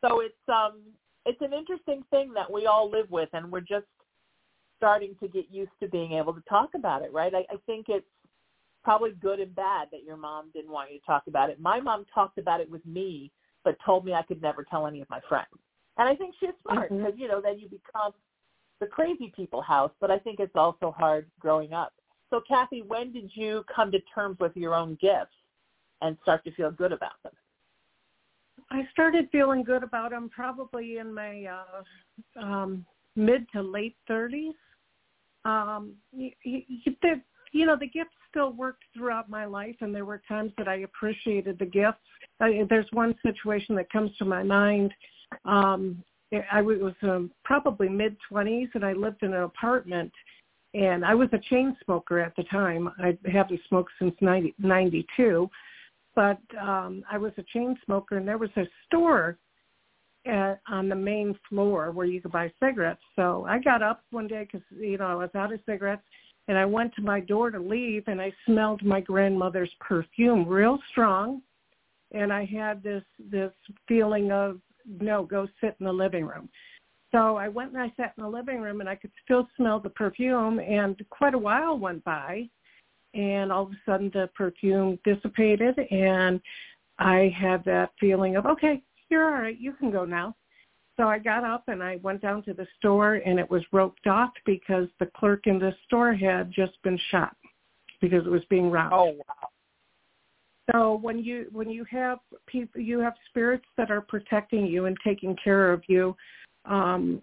So 0.02 0.20
it's 0.20 0.36
um 0.48 0.82
it's 1.26 1.42
an 1.42 1.52
interesting 1.52 2.04
thing 2.12 2.32
that 2.36 2.52
we 2.52 2.68
all 2.68 2.92
live 2.92 3.10
with, 3.10 3.30
and 3.34 3.52
we're 3.52 3.62
just 3.62 3.88
starting 4.78 5.16
to 5.20 5.28
get 5.28 5.46
used 5.52 5.72
to 5.82 5.88
being 5.88 6.14
able 6.14 6.34
to 6.34 6.42
talk 6.50 6.70
about 6.76 7.02
it, 7.02 7.12
right? 7.12 7.34
I, 7.34 7.40
I 7.54 7.58
think 7.66 7.88
it's 7.90 8.06
probably 8.84 9.12
good 9.22 9.40
and 9.40 9.54
bad 9.54 9.90
that 9.92 10.04
your 10.06 10.18
mom 10.18 10.50
didn't 10.54 10.72
want 10.72 10.92
you 10.92 11.00
to 11.00 11.06
talk 11.06 11.24
about 11.28 11.50
it. 11.50 11.60
My 11.60 11.80
mom 11.80 12.06
talked 12.14 12.38
about 12.38 12.62
it 12.62 12.70
with 12.70 12.86
me, 12.86 13.32
but 13.64 13.76
told 13.86 14.06
me 14.06 14.14
I 14.14 14.22
could 14.22 14.42
never 14.42 14.64
tell 14.64 14.88
any 14.88 15.02
of 15.02 15.10
my 15.10 15.20
friends. 15.28 15.48
And 15.98 16.08
I 16.08 16.16
think 16.16 16.36
she's 16.40 16.52
smart 16.64 16.90
because, 16.90 17.06
mm-hmm. 17.06 17.20
you 17.20 17.28
know, 17.28 17.42
then 17.42 17.60
you 17.60 17.68
become 17.68 18.14
the 18.80 18.86
crazy 18.86 19.34
people 19.36 19.62
house, 19.62 19.92
but 20.00 20.12
I 20.12 20.20
think 20.20 20.40
it's 20.40 20.56
also 20.56 20.94
hard 20.98 21.26
growing 21.40 21.74
up. 21.74 21.94
So, 22.30 22.42
Kathy, 22.48 22.82
when 22.82 23.12
did 23.12 23.32
you 23.34 23.64
come 23.74 23.92
to 23.92 24.00
terms 24.14 24.38
with 24.40 24.56
your 24.56 24.76
own 24.76 24.98
gifts 25.02 25.36
and 26.02 26.18
start 26.22 26.44
to 26.44 26.52
feel 26.52 26.72
good 26.72 26.92
about 26.92 27.22
them? 27.24 27.34
I 28.70 28.88
started 28.92 29.30
feeling 29.32 29.64
good 29.64 29.84
about 29.84 30.12
them 30.12 30.30
probably 30.30 30.98
in 30.98 31.14
my 31.14 31.46
uh, 31.46 32.42
um, 32.42 32.86
mid 33.16 33.46
to 33.54 33.62
late 33.62 33.96
30s. 34.10 34.54
Um, 35.48 35.94
you, 36.12 36.32
you, 36.44 36.62
the, 37.02 37.22
you 37.54 37.66
know, 37.66 37.78
the 37.80 37.88
gifts 37.88 38.12
still 38.30 38.52
worked 38.52 38.84
throughout 38.94 39.30
my 39.30 39.46
life, 39.46 39.76
and 39.82 39.96
there 39.96 40.06
were 40.06 40.22
times 40.28 40.52
that 40.58 40.68
I 40.68 40.80
appreciated 40.80 41.58
the 41.58 41.66
gifts. 41.66 41.98
I, 42.40 42.64
there's 42.70 42.88
one 42.92 43.16
situation 43.26 43.76
that 43.76 43.92
comes 43.92 44.12
to 44.18 44.26
my 44.26 44.44
mind. 44.44 44.94
Um, 45.46 46.04
I 46.52 46.62
was 46.62 46.94
um, 47.04 47.32
probably 47.46 47.88
mid 47.88 48.18
20s, 48.30 48.68
and 48.74 48.86
I 48.86 48.94
lived 48.94 49.24
in 49.24 49.34
an 49.34 49.44
apartment, 49.44 50.12
and 50.74 51.06
I 51.06 51.16
was 51.16 51.30
a 51.32 51.40
chain 51.50 51.76
smoker 51.86 52.20
at 52.20 52.36
the 52.36 52.44
time. 52.44 52.90
I 53.00 53.18
haven't 53.32 53.62
smoked 53.70 53.92
since 54.00 54.16
90, 54.22 54.54
92 54.60 55.50
but 56.18 56.42
um, 56.60 57.04
I 57.12 57.20
was 57.20 57.32
a 57.38 57.44
chain 57.54 57.78
smoker, 57.86 58.18
and 58.18 58.28
there 58.28 58.40
was 58.40 58.50
a 58.58 58.64
store 58.88 59.38
at, 60.28 60.62
on 60.70 60.90
the 60.90 60.96
main 60.96 61.38
floor 61.50 61.92
where 61.92 62.06
you 62.06 62.22
could 62.22 62.32
buy 62.32 62.52
cigarettes. 62.60 63.02
So 63.16 63.46
I 63.48 63.60
got 63.60 63.82
up 63.82 64.04
one 64.12 64.28
day 64.28 64.48
because 64.52 64.66
you 64.80 64.98
know 64.98 65.06
I 65.06 65.16
was 65.16 65.30
out 65.36 65.54
of 65.54 65.60
cigarettes, 65.66 66.04
and 66.48 66.58
I 66.58 66.66
went 66.66 66.94
to 66.96 67.02
my 67.02 67.20
door 67.20 67.52
to 67.52 67.60
leave, 67.60 68.04
and 68.08 68.22
I 68.22 68.32
smelled 68.46 68.84
my 68.84 69.02
grandmother's 69.02 69.72
perfume 69.80 70.48
real 70.48 70.80
strong, 70.92 71.42
and 72.12 72.32
I 72.32 72.46
had 72.46 72.84
this 72.84 73.04
this 73.32 73.52
feeling 73.88 74.32
of 74.32 74.60
no, 75.02 75.24
go 75.24 75.48
sit 75.60 75.76
in 75.80 75.86
the 75.86 75.94
living 75.94 76.26
room. 76.26 76.50
So 77.12 77.38
I 77.38 77.48
went 77.48 77.74
and 77.74 77.82
I 77.82 77.92
sat 77.98 78.14
in 78.18 78.24
the 78.24 78.30
living 78.30 78.62
room, 78.62 78.80
and 78.82 78.90
I 78.90 78.96
could 78.96 79.12
still 79.24 79.48
smell 79.56 79.80
the 79.80 79.90
perfume. 79.90 80.60
And 80.60 81.02
quite 81.10 81.34
a 81.34 81.38
while 81.38 81.78
went 81.78 82.04
by, 82.04 82.50
and 83.14 83.52
all 83.52 83.64
of 83.64 83.72
a 83.72 83.78
sudden 83.86 84.12
the 84.14 84.30
perfume 84.36 85.00
dissipated 85.04 85.78
and 85.92 86.42
I 87.00 87.34
had 87.38 87.64
that 87.66 87.92
feeling 88.00 88.36
of, 88.38 88.46
okay, 88.46 88.82
you're 89.10 89.26
all 89.26 89.42
right, 89.42 89.60
you 89.60 89.74
can 89.74 89.92
go 89.92 90.06
now. 90.06 90.36
So 90.98 91.08
I 91.08 91.20
got 91.20 91.44
up 91.44 91.64
and 91.68 91.84
I 91.84 91.98
went 92.02 92.22
down 92.22 92.42
to 92.44 92.54
the 92.54 92.66
store 92.78 93.16
and 93.16 93.40
it 93.40 93.50
was 93.50 93.62
roped 93.72 94.08
off 94.08 94.32
because 94.46 94.88
the 95.00 95.06
clerk 95.16 95.46
in 95.46 95.60
the 95.60 95.74
store 95.86 96.14
had 96.14 96.52
just 96.52 96.82
been 96.84 97.00
shot 97.12 97.36
because 98.02 98.26
it 98.26 98.30
was 98.30 98.44
being 98.50 98.72
robbed. 98.72 98.94
Oh 98.94 99.12
wow. 99.12 99.50
So 100.72 101.00
when 101.02 101.20
you 101.20 101.48
when 101.52 101.70
you 101.70 101.86
have 101.90 102.20
people 102.48 102.82
you 102.82 103.00
have 103.00 103.14
spirits 103.30 103.66
that 103.78 103.92
are 103.92 104.02
protecting 104.02 104.66
you 104.66 104.86
and 104.86 104.98
taking 105.04 105.36
care 105.42 105.72
of 105.72 105.84
you, 105.88 106.16
um, 106.66 107.22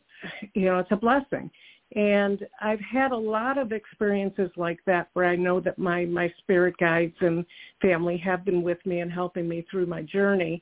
you 0.54 0.66
know, 0.66 0.78
it's 0.78 0.92
a 0.92 0.96
blessing. 0.96 1.50
And 1.96 2.44
I've 2.60 2.80
had 2.80 3.12
a 3.12 3.16
lot 3.16 3.56
of 3.56 3.72
experiences 3.72 4.50
like 4.56 4.80
that 4.86 5.08
where 5.12 5.26
I 5.26 5.36
know 5.36 5.60
that 5.60 5.78
my, 5.78 6.04
my 6.06 6.32
spirit 6.38 6.74
guides 6.78 7.14
and 7.20 7.44
family 7.80 8.16
have 8.18 8.44
been 8.44 8.62
with 8.62 8.84
me 8.84 9.00
and 9.00 9.12
helping 9.12 9.48
me 9.48 9.64
through 9.70 9.86
my 9.86 10.02
journey. 10.02 10.60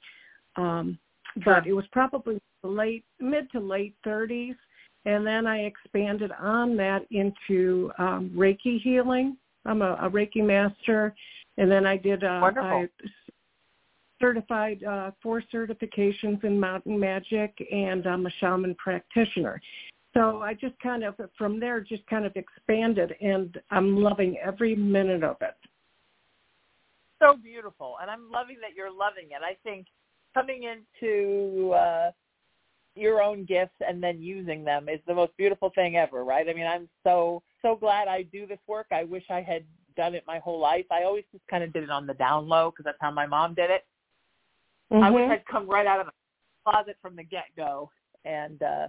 Um, 0.56 0.98
but 1.44 1.66
it 1.66 1.72
was 1.72 1.84
probably 1.92 2.40
late, 2.62 3.04
mid 3.20 3.50
to 3.52 3.60
late 3.60 3.94
30s. 4.06 4.56
And 5.04 5.26
then 5.26 5.46
I 5.46 5.64
expanded 5.64 6.30
on 6.38 6.76
that 6.76 7.06
into 7.10 7.90
um, 7.98 8.30
Reiki 8.36 8.80
healing. 8.80 9.36
I'm 9.64 9.82
a, 9.82 9.94
a 10.00 10.10
Reiki 10.10 10.44
master. 10.44 11.14
And 11.58 11.70
then 11.70 11.86
I 11.86 11.96
did 11.96 12.24
uh, 12.24 12.38
Wonderful. 12.42 12.70
I 12.70 12.88
certified 14.20 14.84
uh, 14.84 15.10
four 15.20 15.42
certifications 15.52 16.44
in 16.44 16.58
mountain 16.58 16.98
magic 16.98 17.52
and 17.72 18.06
I'm 18.06 18.26
a 18.26 18.30
shaman 18.38 18.76
practitioner. 18.76 19.60
So 20.14 20.42
I 20.42 20.54
just 20.54 20.78
kind 20.80 21.04
of, 21.04 21.14
from 21.38 21.58
there, 21.58 21.80
just 21.80 22.06
kind 22.06 22.26
of 22.26 22.36
expanded, 22.36 23.14
and 23.20 23.58
I'm 23.70 23.96
loving 23.96 24.36
every 24.44 24.76
minute 24.76 25.24
of 25.24 25.36
it. 25.40 25.56
So 27.22 27.36
beautiful, 27.42 27.96
and 28.00 28.10
I'm 28.10 28.30
loving 28.30 28.56
that 28.60 28.76
you're 28.76 28.92
loving 28.92 29.28
it. 29.30 29.40
I 29.42 29.56
think 29.62 29.86
coming 30.34 30.64
into 30.64 31.72
uh, 31.72 32.10
your 32.94 33.22
own 33.22 33.44
gifts 33.44 33.74
and 33.86 34.02
then 34.02 34.20
using 34.20 34.64
them 34.64 34.88
is 34.88 35.00
the 35.06 35.14
most 35.14 35.36
beautiful 35.36 35.70
thing 35.74 35.96
ever, 35.96 36.24
right? 36.24 36.48
I 36.48 36.52
mean, 36.52 36.66
I'm 36.66 36.88
so 37.04 37.42
so 37.62 37.76
glad 37.76 38.08
I 38.08 38.22
do 38.22 38.46
this 38.46 38.58
work. 38.66 38.86
I 38.90 39.04
wish 39.04 39.24
I 39.30 39.40
had 39.40 39.64
done 39.96 40.14
it 40.14 40.24
my 40.26 40.38
whole 40.38 40.58
life. 40.58 40.86
I 40.90 41.04
always 41.04 41.24
just 41.32 41.46
kind 41.48 41.62
of 41.62 41.72
did 41.72 41.84
it 41.84 41.90
on 41.90 42.06
the 42.06 42.14
down 42.14 42.48
low 42.48 42.70
because 42.70 42.84
that's 42.84 42.98
how 43.00 43.10
my 43.10 43.26
mom 43.26 43.54
did 43.54 43.70
it. 43.70 43.86
Mm-hmm. 44.92 45.04
I 45.04 45.10
wish 45.10 45.22
mm-hmm. 45.22 45.32
I'd 45.32 45.46
come 45.46 45.68
right 45.68 45.86
out 45.86 46.00
of 46.00 46.06
the 46.06 46.12
closet 46.64 46.96
from 47.00 47.16
the 47.16 47.24
get 47.24 47.44
go 47.56 47.90
and 48.24 48.62
uh 48.62 48.88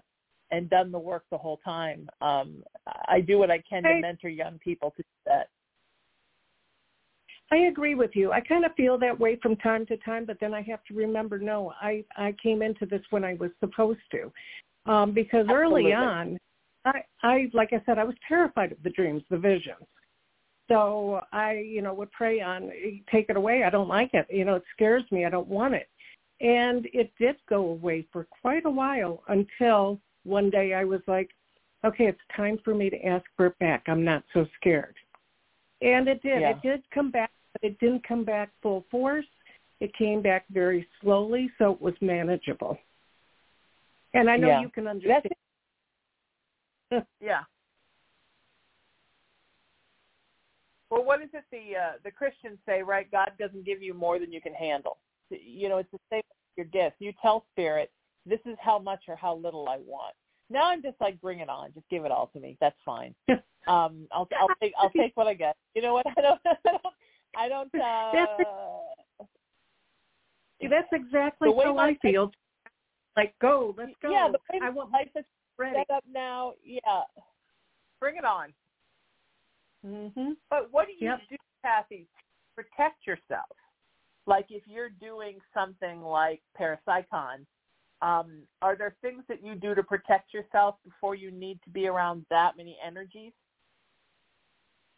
and 0.51 0.69
done 0.69 0.91
the 0.91 0.99
work 0.99 1.23
the 1.32 1.38
whole 1.38 1.60
time. 1.65 2.08
Um, 2.21 2.63
I 3.08 3.21
do 3.21 3.39
what 3.39 3.49
I 3.49 3.63
can 3.67 3.82
to 3.84 3.99
mentor 3.99 4.29
young 4.29 4.60
people 4.60 4.91
to 4.91 5.01
do 5.01 5.10
that. 5.25 5.49
I 7.53 7.67
agree 7.67 7.93
with 7.93 8.15
you. 8.15 8.31
I 8.31 8.41
kind 8.41 8.65
of 8.65 8.73
feel 8.73 8.97
that 8.97 9.19
way 9.19 9.37
from 9.39 9.55
time 9.57 9.85
to 9.85 9.97
time, 9.97 10.25
but 10.25 10.37
then 10.41 10.55
I 10.55 10.63
have 10.63 10.83
to 10.85 10.95
remember, 10.95 11.37
no, 11.37 11.71
I 11.79 12.03
I 12.17 12.33
came 12.41 12.63
into 12.63 12.87
this 12.87 13.01
when 13.11 13.23
I 13.23 13.35
was 13.35 13.51
supposed 13.59 13.99
to, 14.11 14.91
um, 14.91 15.11
because 15.13 15.45
Absolutely. 15.47 15.91
early 15.91 15.93
on, 15.93 16.37
I 16.83 17.03
I 17.21 17.51
like 17.53 17.71
I 17.71 17.81
said, 17.85 17.99
I 17.99 18.05
was 18.05 18.15
terrified 18.27 18.71
of 18.71 18.81
the 18.81 18.89
dreams, 18.89 19.21
the 19.29 19.37
visions. 19.37 19.85
So 20.67 21.21
I, 21.31 21.59
you 21.59 21.83
know, 21.83 21.93
would 21.93 22.11
pray 22.11 22.41
on, 22.41 22.71
take 23.11 23.29
it 23.29 23.37
away. 23.37 23.63
I 23.63 23.69
don't 23.69 23.87
like 23.87 24.13
it. 24.13 24.25
You 24.31 24.45
know, 24.45 24.55
it 24.55 24.63
scares 24.73 25.03
me. 25.11 25.25
I 25.25 25.29
don't 25.29 25.47
want 25.47 25.75
it. 25.75 25.89
And 26.41 26.87
it 26.91 27.11
did 27.19 27.35
go 27.47 27.69
away 27.69 28.07
for 28.11 28.25
quite 28.41 28.65
a 28.65 28.69
while 28.69 29.21
until 29.27 29.99
one 30.23 30.49
day 30.49 30.73
I 30.73 30.85
was 30.85 31.01
like, 31.05 31.29
okay, 31.85 32.05
it's 32.05 32.35
time 32.35 32.57
for 32.63 32.73
me 32.73 32.89
to 32.89 33.05
ask 33.05 33.25
for 33.37 33.47
it 33.47 33.59
back. 33.59 33.83
I'm 33.87 34.03
not 34.03 34.23
so 34.33 34.47
scared. 34.55 34.95
And 35.81 36.07
it 36.07 36.23
did. 36.23 36.41
Yeah. 36.41 36.51
It 36.51 36.61
did 36.63 36.81
come 36.91 37.11
back, 37.11 37.29
but 37.53 37.63
it 37.63 37.79
didn't 37.79 38.07
come 38.07 38.23
back 38.23 38.49
full 38.61 38.85
force. 38.91 39.25
It 39.79 39.93
came 39.95 40.21
back 40.21 40.45
very 40.51 40.87
slowly, 41.01 41.49
so 41.57 41.71
it 41.71 41.81
was 41.81 41.93
manageable. 42.01 42.77
And 44.13 44.29
I 44.29 44.37
know 44.37 44.47
yeah. 44.47 44.61
you 44.61 44.69
can 44.69 44.87
understand. 44.87 45.23
yeah. 47.19 47.41
Well, 50.89 51.03
what 51.03 51.23
is 51.23 51.29
it 51.33 51.43
the 51.51 51.75
uh, 51.75 51.91
the 52.03 52.11
Christians 52.11 52.59
say, 52.67 52.83
right? 52.83 53.09
God 53.11 53.31
doesn't 53.39 53.65
give 53.65 53.81
you 53.81 53.95
more 53.95 54.19
than 54.19 54.31
you 54.31 54.39
can 54.39 54.53
handle. 54.53 54.97
You 55.31 55.67
know, 55.67 55.79
it's 55.79 55.89
the 55.91 55.97
same 56.11 56.21
with 56.29 56.57
your 56.57 56.65
gifts. 56.67 56.97
You 56.99 57.11
tell 57.19 57.45
spirit, 57.51 57.91
this 58.27 58.39
is 58.45 58.55
how 58.61 58.77
much 58.77 59.01
or 59.07 59.15
how 59.15 59.35
little 59.35 59.67
I 59.67 59.77
want. 59.77 60.13
Now 60.51 60.69
I'm 60.69 60.83
just 60.83 60.97
like, 61.01 61.19
bring 61.19 61.39
it 61.39 61.49
on. 61.49 61.73
Just 61.73 61.89
give 61.89 62.05
it 62.05 62.11
all 62.11 62.27
to 62.33 62.39
me. 62.39 62.57
That's 62.61 62.75
fine. 62.85 63.15
um, 63.67 64.07
I'll 64.11 64.27
I'll 64.39 64.55
take 64.61 64.73
I'll 64.79 64.91
take 64.91 65.17
what 65.17 65.25
I 65.25 65.33
get. 65.33 65.55
You 65.73 65.81
know 65.81 65.93
what? 65.95 66.05
I 66.17 66.21
don't 66.21 66.39
I 66.45 66.55
don't. 66.63 66.81
I 67.36 67.48
don't 67.48 67.74
uh, 67.76 69.26
that's 70.69 70.88
exactly 70.91 71.50
how 71.63 71.78
I 71.78 71.98
feel. 72.02 72.32
Like 73.15 73.34
go, 73.41 73.76
let's 73.78 73.91
go. 74.02 74.12
Yeah, 74.12 74.30
the 74.32 74.39
way 74.52 74.60
I 74.63 74.69
want 74.69 74.91
life 74.91 75.10
is 75.15 75.26
set 75.60 75.89
up 75.96 76.04
now. 76.12 76.54
Yeah, 76.63 77.02
bring 78.00 78.17
it 78.17 78.26
on. 78.26 78.54
Mm-hmm. 79.86 80.32
But 80.50 80.69
what 80.72 80.88
do 80.88 80.93
you 80.93 81.12
yep. 81.12 81.19
do, 81.30 81.36
Kathy, 81.63 82.08
to 82.08 82.63
protect 82.63 83.06
yourself? 83.06 83.56
Like 84.26 84.48
if 84.50 84.63
you're 84.65 84.89
doing 84.89 85.39
something 85.54 86.02
like 86.02 86.41
parapsychon, 86.60 87.46
um, 88.02 88.41
are 88.62 88.76
there 88.76 88.96
things 89.02 89.24
that 89.28 89.43
you 89.43 89.56
do 89.56 89.76
to 89.76 89.84
protect 89.84 90.34
yourself 90.34 90.76
before 90.84 91.15
you 91.15 91.32
need 91.32 91.60
to 91.63 91.69
be 91.69 91.88
around 91.88 92.26
that 92.30 92.58
many 92.58 92.78
energies? 92.86 93.34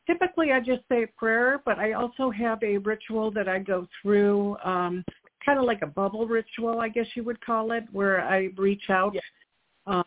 Typically, 0.08 0.52
I 0.52 0.60
just 0.60 0.84
say 0.90 1.04
a 1.04 1.08
prayer, 1.08 1.62
but 1.66 1.80
I 1.80 1.94
also 1.94 2.30
have 2.30 2.62
a 2.62 2.78
ritual 2.78 3.32
that 3.32 3.50
I 3.50 3.60
go 3.60 3.88
through, 4.02 4.56
um, 4.64 5.04
kind 5.44 5.58
of 5.58 5.66
like 5.66 5.82
a 5.82 5.88
bubble 5.88 6.28
ritual, 6.28 6.80
I 6.80 6.90
guess 6.90 7.08
you 7.16 7.24
would 7.24 7.44
call 7.44 7.72
it, 7.72 7.84
where 7.92 8.24
I 8.24 8.50
reach 8.56 8.90
out 8.90 9.16
yeah. 9.16 9.22
uh, 9.88 10.04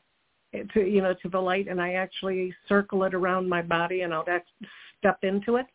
to 0.75 0.81
you 0.81 1.03
know 1.03 1.15
to 1.23 1.29
the 1.29 1.41
light, 1.41 1.67
and 1.69 1.81
I 1.81 1.95
actually 1.95 2.55
circle 2.69 3.03
it 3.05 3.15
around 3.15 3.49
my 3.49 3.63
body, 3.63 4.03
and 4.03 4.15
I'll 4.15 4.27
step 4.99 5.19
into 5.23 5.57
it, 5.57 5.67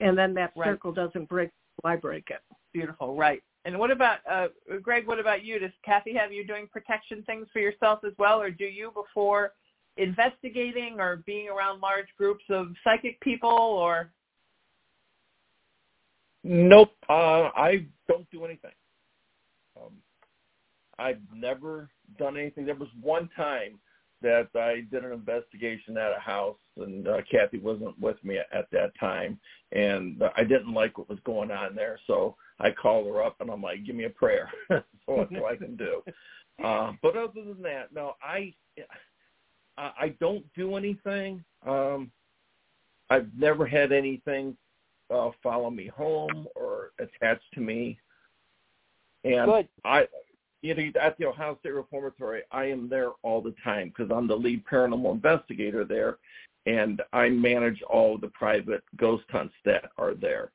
and 0.00 0.16
then 0.16 0.32
that 0.34 0.52
right. 0.56 0.68
circle 0.68 0.92
doesn't 0.92 1.28
break. 1.28 1.50
I 1.84 1.96
break 1.96 2.30
it. 2.30 2.40
Beautiful, 2.72 3.16
right? 3.16 3.42
And 3.66 3.78
what 3.78 3.90
about 3.90 4.18
uh, 4.30 4.46
Greg? 4.82 5.06
What 5.06 5.18
about 5.18 5.44
you? 5.44 5.58
Does 5.58 5.72
Kathy 5.84 6.14
have 6.14 6.32
you 6.32 6.46
doing 6.46 6.68
protection 6.72 7.22
things 7.24 7.48
for 7.52 7.58
yourself 7.58 8.00
as 8.06 8.12
well, 8.18 8.40
or 8.40 8.50
do 8.50 8.64
you 8.64 8.92
before 8.94 9.52
investigating 9.96 11.00
or 11.00 11.18
being 11.26 11.48
around 11.48 11.80
large 11.80 12.08
groups 12.16 12.44
of 12.50 12.68
psychic 12.84 13.20
people, 13.20 13.50
or? 13.50 14.10
Nope, 16.44 16.92
uh, 17.08 17.50
I 17.56 17.86
don't 18.08 18.30
do 18.30 18.44
anything. 18.44 18.70
Um, 19.76 19.92
I've 20.98 21.20
never 21.34 21.90
done 22.18 22.36
anything. 22.36 22.66
There 22.66 22.74
was 22.74 22.88
one 23.00 23.28
time 23.36 23.78
that 24.22 24.48
I 24.54 24.82
did 24.90 25.04
an 25.04 25.12
investigation 25.12 25.98
at 25.98 26.16
a 26.16 26.20
house, 26.20 26.56
and 26.78 27.06
uh, 27.06 27.18
Kathy 27.30 27.58
wasn't 27.58 27.98
with 28.00 28.22
me 28.24 28.38
at, 28.38 28.46
at 28.56 28.70
that 28.72 28.92
time, 28.98 29.38
and 29.72 30.22
uh, 30.22 30.30
I 30.36 30.42
didn't 30.42 30.72
like 30.72 30.96
what 30.98 31.08
was 31.08 31.18
going 31.24 31.50
on 31.50 31.74
there. 31.74 31.98
So 32.06 32.36
I 32.58 32.70
called 32.70 33.06
her 33.06 33.22
up, 33.22 33.36
and 33.40 33.50
I'm 33.50 33.62
like, 33.62 33.84
"Give 33.84 33.94
me 33.94 34.04
a 34.04 34.10
prayer, 34.10 34.50
so 34.68 34.84
what 35.06 35.30
do 35.30 35.44
I 35.44 35.56
can 35.56 35.76
do." 35.76 36.02
Uh, 36.64 36.92
but 37.02 37.14
other 37.18 37.44
than 37.44 37.60
that, 37.60 37.92
no, 37.92 38.14
I 38.22 38.54
I 39.78 40.14
don't 40.20 40.44
do 40.54 40.76
anything. 40.76 41.44
Um, 41.66 42.10
I've 43.10 43.28
never 43.36 43.66
had 43.66 43.92
anything 43.92 44.56
uh, 45.14 45.30
follow 45.42 45.70
me 45.70 45.86
home 45.86 46.46
or 46.54 46.90
attached 46.98 47.44
to 47.54 47.60
me. 47.60 47.98
And 49.24 49.46
Good. 49.46 49.68
I, 49.84 50.06
you 50.62 50.74
know, 50.74 51.00
at 51.00 51.18
the 51.18 51.26
Ohio 51.26 51.56
State 51.60 51.74
Reformatory, 51.74 52.42
I 52.50 52.64
am 52.64 52.88
there 52.88 53.10
all 53.22 53.40
the 53.40 53.54
time 53.62 53.88
because 53.88 54.10
I'm 54.14 54.26
the 54.26 54.36
lead 54.36 54.64
paranormal 54.70 55.12
investigator 55.12 55.84
there, 55.84 56.18
and 56.66 57.02
I 57.12 57.28
manage 57.28 57.82
all 57.82 58.18
the 58.18 58.28
private 58.28 58.82
ghost 58.96 59.24
hunts 59.30 59.54
that 59.64 59.90
are 59.98 60.14
there. 60.14 60.50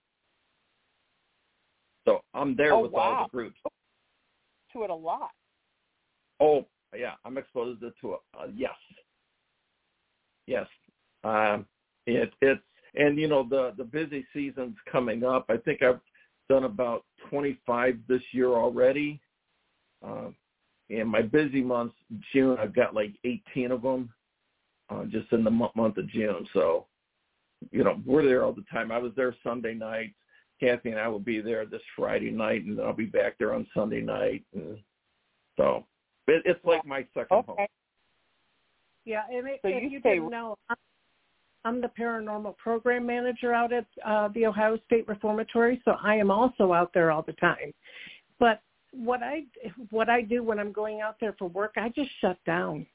So 2.06 2.22
I'm 2.34 2.56
there 2.56 2.74
Oh, 2.74 2.82
with 2.82 2.92
wow. 2.92 3.02
all 3.02 3.24
the 3.26 3.30
groups. 3.30 3.60
To 4.74 4.84
it 4.84 4.90
a 4.90 4.96
lot. 4.96 5.32
Oh, 6.40 6.66
yeah, 6.98 7.14
I'm 7.24 7.38
exposed 7.38 7.82
to 7.82 7.88
it. 7.88 8.20
Uh, 8.38 8.48
yes, 8.56 8.72
yes. 10.52 10.68
Um, 11.24 11.66
it, 12.06 12.32
it's 12.42 12.62
and 12.96 13.18
you 13.18 13.28
know 13.28 13.48
the 13.48 13.74
the 13.78 13.84
busy 13.84 14.26
season's 14.34 14.76
coming 14.92 15.24
up. 15.24 15.46
I 15.50 15.58
think 15.58 15.82
I've 15.82 16.02
done 16.50 16.66
about 16.66 17.06
25 17.30 18.00
this 18.08 18.22
year 18.32 18.50
already. 18.50 19.22
Um, 20.04 20.36
and 20.90 21.08
my 21.08 21.22
busy 21.22 21.62
months, 21.62 21.96
June, 22.34 22.58
I've 22.60 22.76
got 22.76 22.94
like 22.94 23.14
18 23.24 23.72
of 23.72 23.82
them, 23.82 24.10
uh, 24.90 25.06
just 25.06 25.32
in 25.32 25.44
the 25.46 25.52
month, 25.52 25.76
month 25.76 25.98
of 25.98 26.10
June. 26.10 26.46
So, 26.52 26.88
you 27.72 27.84
know, 27.86 28.02
we're 28.06 28.26
there 28.26 28.44
all 28.44 28.52
the 28.52 28.66
time. 28.70 28.92
I 28.92 28.98
was 28.98 29.14
there 29.16 29.34
Sunday 29.44 29.74
night. 29.74 30.14
Kathy 30.60 30.90
and 30.90 31.00
I 31.00 31.08
will 31.08 31.20
be 31.20 31.40
there 31.40 31.66
this 31.66 31.82
Friday 31.96 32.30
night, 32.30 32.66
and 32.66 32.78
then 32.78 32.86
I'll 32.86 32.94
be 32.94 33.06
back 33.06 33.38
there 33.40 33.54
on 33.54 33.66
Sunday 33.74 34.02
night. 34.02 34.44
And 34.54 34.78
so, 35.58 35.86
it, 36.28 36.44
it's 36.46 36.64
like 36.66 36.86
my 36.86 37.06
second 37.14 37.46
home. 37.46 37.68
Yeah, 39.06 39.24
and 39.32 39.48
it, 39.48 39.60
So 39.64 39.68
if 39.70 39.84
you 39.84 39.90
you 39.90 40.00
stay- 40.00 40.16
didn't 40.16 40.30
know, 40.30 40.58
I'm- 40.70 41.82
the 41.82 41.90
paranormal 41.90 42.58
program 42.58 43.06
manager 43.06 43.54
out 43.54 43.72
at 43.72 43.86
uh, 44.04 44.30
the 44.30 44.48
Ohio 44.48 44.78
State 44.88 45.08
Reformatory, 45.08 45.80
so 45.86 45.92
I 46.02 46.16
am 46.16 46.32
also 46.32 46.74
out 46.74 46.92
there 46.94 47.12
all 47.12 47.22
the 47.22 47.34
time. 47.34 47.72
But 48.40 48.62
what 48.92 49.22
I 49.24 49.44
what 49.92 50.10
I 50.10 50.22
do 50.22 50.44
when 50.44 50.60
I'm 50.60 50.72
going 50.72 51.02
out 51.02 51.18
there 51.20 51.34
for 51.34 51.48
work, 51.50 51.74
I 51.78 51.90
just 51.90 52.10
shut 52.20 52.38
down. 52.46 52.86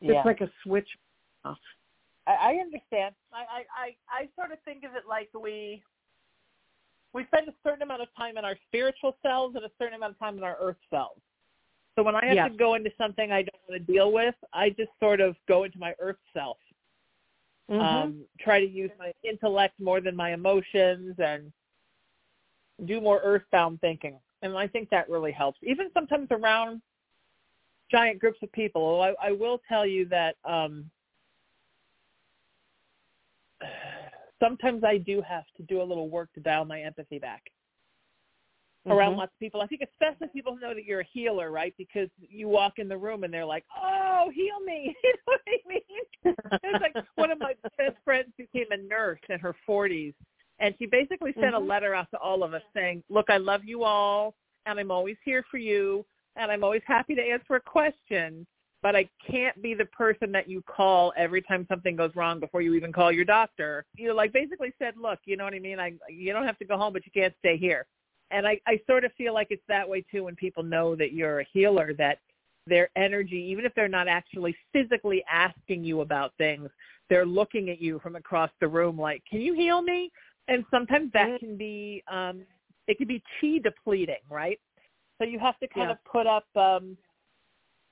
Yeah. 0.00 0.18
It's 0.18 0.26
like 0.26 0.40
a 0.40 0.50
switch 0.64 0.88
off. 1.44 1.56
I, 2.26 2.32
I 2.32 2.52
understand. 2.56 3.14
I, 3.32 3.38
I, 3.38 3.64
I, 3.76 3.96
I 4.24 4.28
sort 4.34 4.50
of 4.52 4.58
think 4.64 4.82
of 4.84 4.94
it 4.96 5.04
like 5.08 5.30
we 5.40 5.82
we 7.12 7.24
spend 7.26 7.46
a 7.48 7.54
certain 7.62 7.82
amount 7.82 8.02
of 8.02 8.08
time 8.16 8.36
in 8.38 8.44
our 8.44 8.56
spiritual 8.66 9.16
selves 9.22 9.54
and 9.54 9.64
a 9.64 9.70
certain 9.78 9.94
amount 9.94 10.12
of 10.14 10.18
time 10.18 10.36
in 10.36 10.42
our 10.42 10.56
earth 10.60 10.78
selves. 10.90 11.20
So 11.94 12.02
when 12.02 12.16
I 12.16 12.24
have 12.26 12.34
Yes. 12.34 12.50
to 12.50 12.56
go 12.56 12.74
into 12.74 12.90
something 12.98 13.30
I 13.30 13.42
don't 13.42 13.53
want 13.68 13.86
to 13.86 13.92
deal 13.92 14.12
with, 14.12 14.34
I 14.52 14.70
just 14.70 14.90
sort 15.00 15.20
of 15.20 15.36
go 15.48 15.64
into 15.64 15.78
my 15.78 15.94
earth 15.98 16.18
self. 16.32 16.58
Mhm. 17.70 17.80
Um, 17.80 18.24
try 18.38 18.60
to 18.60 18.66
use 18.66 18.90
my 18.98 19.12
intellect 19.22 19.78
more 19.80 20.00
than 20.00 20.14
my 20.14 20.32
emotions 20.32 21.18
and 21.18 21.52
do 22.84 23.00
more 23.00 23.20
earthbound 23.22 23.80
thinking. 23.80 24.18
And 24.42 24.56
I 24.56 24.66
think 24.66 24.90
that 24.90 25.08
really 25.08 25.32
helps. 25.32 25.58
Even 25.62 25.90
sometimes 25.92 26.28
around 26.30 26.82
giant 27.90 28.18
groups 28.18 28.38
of 28.42 28.50
people. 28.52 29.00
I, 29.00 29.28
I 29.28 29.32
will 29.32 29.60
tell 29.68 29.86
you 29.86 30.06
that 30.06 30.36
um, 30.44 30.90
sometimes 34.42 34.84
I 34.84 34.98
do 34.98 35.22
have 35.22 35.44
to 35.56 35.62
do 35.62 35.80
a 35.80 35.84
little 35.84 36.08
work 36.08 36.32
to 36.34 36.40
dial 36.40 36.64
my 36.64 36.82
empathy 36.82 37.18
back 37.18 37.42
around 38.86 39.14
Mhm. 39.14 39.18
lots 39.18 39.32
of 39.32 39.38
people. 39.38 39.60
I 39.62 39.66
think 39.66 39.82
especially 39.82 40.28
people 40.28 40.56
know 40.56 40.74
that 40.74 40.84
you're 40.84 41.00
a 41.00 41.08
healer, 41.12 41.50
right? 41.50 41.74
Because 41.78 42.08
you 42.18 42.48
walk 42.48 42.78
in 42.78 42.88
the 42.88 42.96
room 42.96 43.24
and 43.24 43.32
they're 43.32 43.44
like, 43.44 43.64
"Oh, 43.74 44.30
heal 44.30 44.60
me!" 44.60 44.94
you 45.04 45.12
know 45.12 45.18
what 45.24 45.40
I 45.46 45.68
mean? 45.68 46.36
It's 46.62 46.80
like 46.80 46.96
one 47.14 47.30
of 47.30 47.38
my 47.40 47.54
best 47.78 47.96
friends 48.04 48.32
became 48.36 48.70
a 48.70 48.76
nurse 48.76 49.20
in 49.28 49.38
her 49.38 49.54
40s, 49.66 50.14
and 50.58 50.74
she 50.78 50.86
basically 50.86 51.32
sent 51.34 51.54
a 51.54 51.58
Mhm. 51.58 51.68
letter 51.68 51.94
out 51.94 52.10
to 52.10 52.18
all 52.18 52.42
of 52.42 52.54
us 52.54 52.62
saying, 52.74 53.02
"Look, 53.08 53.30
I 53.30 53.38
love 53.38 53.64
you 53.64 53.84
all, 53.84 54.34
and 54.66 54.78
I'm 54.78 54.90
always 54.90 55.16
here 55.24 55.42
for 55.44 55.58
you, 55.58 56.04
and 56.36 56.50
I'm 56.50 56.64
always 56.64 56.82
happy 56.84 57.14
to 57.14 57.22
answer 57.22 57.54
a 57.54 57.60
question." 57.60 58.46
But 58.82 58.94
I 58.94 59.08
can't 59.26 59.62
be 59.62 59.72
the 59.72 59.86
person 59.86 60.30
that 60.32 60.46
you 60.46 60.60
call 60.60 61.14
every 61.16 61.40
time 61.40 61.66
something 61.68 61.96
goes 61.96 62.14
wrong 62.14 62.38
before 62.38 62.60
you 62.60 62.74
even 62.74 62.92
call 62.92 63.10
your 63.10 63.24
doctor. 63.24 63.86
You 63.96 64.08
know, 64.08 64.14
like 64.14 64.30
basically 64.30 64.74
said, 64.78 64.98
look, 64.98 65.20
you 65.24 65.38
know 65.38 65.44
what 65.44 65.54
I 65.54 65.58
mean? 65.58 65.80
I 65.80 65.94
you 66.10 66.34
don't 66.34 66.44
have 66.44 66.58
to 66.58 66.66
go 66.66 66.76
home, 66.76 66.92
but 66.92 67.06
you 67.06 67.12
can't 67.12 67.34
stay 67.38 67.56
here 67.56 67.86
and 68.30 68.46
I, 68.46 68.60
I 68.66 68.80
sort 68.86 69.04
of 69.04 69.12
feel 69.12 69.34
like 69.34 69.48
it's 69.50 69.62
that 69.68 69.88
way 69.88 70.04
too 70.10 70.24
when 70.24 70.36
people 70.36 70.62
know 70.62 70.94
that 70.96 71.12
you're 71.12 71.40
a 71.40 71.46
healer 71.52 71.92
that 71.98 72.18
their 72.66 72.88
energy 72.96 73.36
even 73.36 73.64
if 73.64 73.74
they're 73.74 73.88
not 73.88 74.08
actually 74.08 74.56
physically 74.72 75.22
asking 75.30 75.84
you 75.84 76.00
about 76.00 76.32
things 76.38 76.68
they're 77.10 77.26
looking 77.26 77.68
at 77.68 77.80
you 77.80 77.98
from 78.00 78.16
across 78.16 78.50
the 78.60 78.68
room 78.68 78.98
like 78.98 79.22
can 79.30 79.40
you 79.40 79.54
heal 79.54 79.82
me 79.82 80.10
and 80.48 80.64
sometimes 80.70 81.12
that 81.12 81.28
Mhm. 81.28 81.38
can 81.38 81.56
be 81.56 82.02
um 82.08 82.46
it 82.86 82.96
can 82.96 83.06
be 83.06 83.22
chi 83.40 83.58
depleting 83.58 84.22
right 84.30 84.60
so 85.18 85.24
you 85.24 85.38
have 85.38 85.58
to 85.58 85.68
kind 85.68 85.86
Yeah. 85.86 85.92
of 85.92 86.04
put 86.04 86.26
up 86.26 86.46
um 86.56 86.96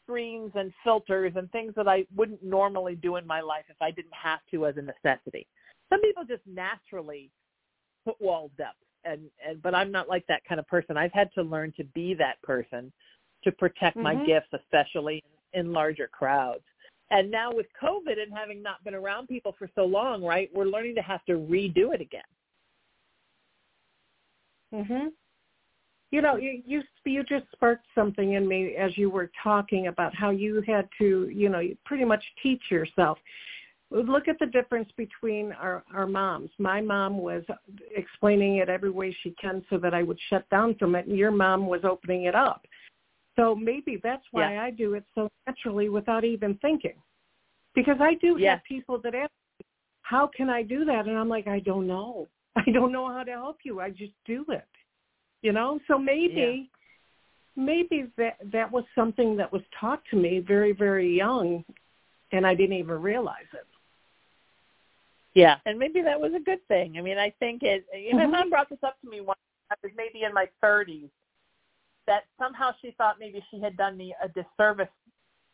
screens 0.04 0.50
and 0.54 0.72
filters 0.82 1.32
and 1.36 1.50
things 1.52 1.74
that 1.76 1.86
I 1.86 2.06
wouldn't 2.14 2.42
normally 2.42 2.96
do 2.96 3.16
in 3.16 3.26
my 3.26 3.40
life 3.40 3.64
if 3.68 3.80
I 3.80 3.90
didn't 3.90 4.14
have 4.14 4.40
to 4.50 4.66
as 4.66 4.76
a 4.78 4.82
necessity 4.82 5.46
some 5.90 6.00
people 6.00 6.24
just 6.24 6.46
naturally 6.46 7.30
put 8.06 8.20
walls 8.20 8.52
up 8.58 8.76
and, 9.04 9.22
and 9.46 9.62
but 9.62 9.74
I'm 9.74 9.90
not 9.90 10.08
like 10.08 10.26
that 10.28 10.44
kind 10.48 10.58
of 10.58 10.66
person. 10.66 10.96
I've 10.96 11.12
had 11.12 11.32
to 11.34 11.42
learn 11.42 11.72
to 11.76 11.84
be 11.84 12.14
that 12.14 12.40
person 12.42 12.92
to 13.44 13.52
protect 13.52 13.96
my 13.96 14.14
Mhm. 14.14 14.26
gifts, 14.26 14.52
especially 14.52 15.22
in 15.52 15.72
larger 15.72 16.08
crowds. 16.08 16.64
And 17.10 17.30
now 17.30 17.52
with 17.52 17.66
COVID 17.80 18.20
and 18.20 18.32
having 18.34 18.62
not 18.62 18.82
been 18.84 18.94
around 18.94 19.26
people 19.26 19.52
for 19.58 19.68
so 19.74 19.84
long, 19.84 20.22
right, 20.22 20.50
we're 20.54 20.64
learning 20.64 20.94
to 20.94 21.02
have 21.02 21.24
to 21.26 21.32
redo 21.32 21.94
it 21.94 22.00
again. 22.00 22.22
Mhm. 24.72 25.12
You 26.10 26.22
know, 26.22 26.36
you 26.36 26.62
you 26.66 26.82
you 27.04 27.22
just 27.24 27.50
sparked 27.52 27.86
something 27.94 28.34
in 28.34 28.46
me 28.46 28.76
as 28.76 28.96
you 28.96 29.10
were 29.10 29.30
talking 29.42 29.88
about 29.88 30.14
how 30.14 30.30
you 30.30 30.62
had 30.62 30.88
to, 30.98 31.28
you 31.28 31.48
know, 31.48 31.62
pretty 31.84 32.04
much 32.04 32.24
teach 32.42 32.70
yourself. 32.70 33.18
Look 33.92 34.26
at 34.26 34.38
the 34.38 34.46
difference 34.46 34.88
between 34.96 35.52
our 35.52 35.84
our 35.94 36.06
moms. 36.06 36.50
My 36.58 36.80
mom 36.80 37.18
was 37.18 37.42
explaining 37.94 38.56
it 38.56 38.68
every 38.68 38.90
way 38.90 39.14
she 39.22 39.34
can 39.40 39.64
so 39.68 39.78
that 39.78 39.92
I 39.92 40.02
would 40.02 40.18
shut 40.30 40.48
down 40.50 40.74
from 40.76 40.94
it, 40.94 41.06
and 41.06 41.16
your 41.16 41.30
mom 41.30 41.66
was 41.66 41.82
opening 41.84 42.24
it 42.24 42.34
up. 42.34 42.66
So 43.36 43.54
maybe 43.54 43.98
that's 44.02 44.24
why 44.30 44.58
I 44.58 44.70
do 44.70 44.94
it 44.94 45.04
so 45.14 45.28
naturally 45.46 45.88
without 45.88 46.24
even 46.24 46.56
thinking. 46.58 46.96
Because 47.74 47.96
I 48.00 48.14
do 48.14 48.36
Yes. 48.38 48.56
have 48.56 48.64
people 48.64 48.98
that 48.98 49.14
ask 49.14 49.30
me, 49.58 49.66
how 50.02 50.26
can 50.26 50.50
I 50.50 50.62
do 50.62 50.84
that? 50.84 51.06
And 51.06 51.18
I'm 51.18 51.28
like, 51.28 51.46
I 51.46 51.60
don't 51.60 51.86
know. 51.86 52.28
I 52.56 52.70
don't 52.70 52.92
know 52.92 53.08
how 53.08 53.24
to 53.24 53.32
help 53.32 53.58
you. 53.64 53.80
I 53.80 53.90
just 53.90 54.12
do 54.26 54.44
it 54.48 54.68
you 55.42 55.52
know 55.52 55.78
so 55.86 55.98
maybe 55.98 56.70
maybe 57.56 58.06
that 58.16 58.36
that 58.50 58.70
was 58.70 58.84
something 58.94 59.36
that 59.36 59.52
was 59.52 59.62
taught 59.78 60.02
to 60.10 60.16
me 60.16 60.38
very 60.38 60.72
very 60.72 61.14
young 61.14 61.64
and 62.32 62.46
i 62.46 62.54
didn't 62.54 62.76
even 62.76 63.00
realize 63.00 63.50
it 63.52 63.66
Yeah, 65.34 65.56
and 65.64 65.78
maybe 65.78 66.02
that 66.02 66.20
was 66.20 66.32
a 66.34 66.40
good 66.40 66.66
thing. 66.68 66.98
I 66.98 67.00
mean, 67.00 67.18
I 67.18 67.30
think 67.38 67.62
it. 67.62 67.86
You 67.94 68.14
know, 68.14 68.26
Mhm. 68.26 68.30
my 68.30 68.38
mom 68.38 68.50
brought 68.50 68.68
this 68.68 68.82
up 68.82 69.00
to 69.00 69.08
me 69.08 69.20
once. 69.20 69.38
I 69.70 69.74
was 69.82 69.92
maybe 69.94 70.24
in 70.24 70.34
my 70.34 70.48
30s. 70.60 71.10
That 72.06 72.24
somehow 72.38 72.72
she 72.80 72.90
thought 72.92 73.18
maybe 73.18 73.44
she 73.50 73.60
had 73.60 73.76
done 73.76 73.96
me 73.96 74.14
a 74.20 74.28
disservice 74.28 74.90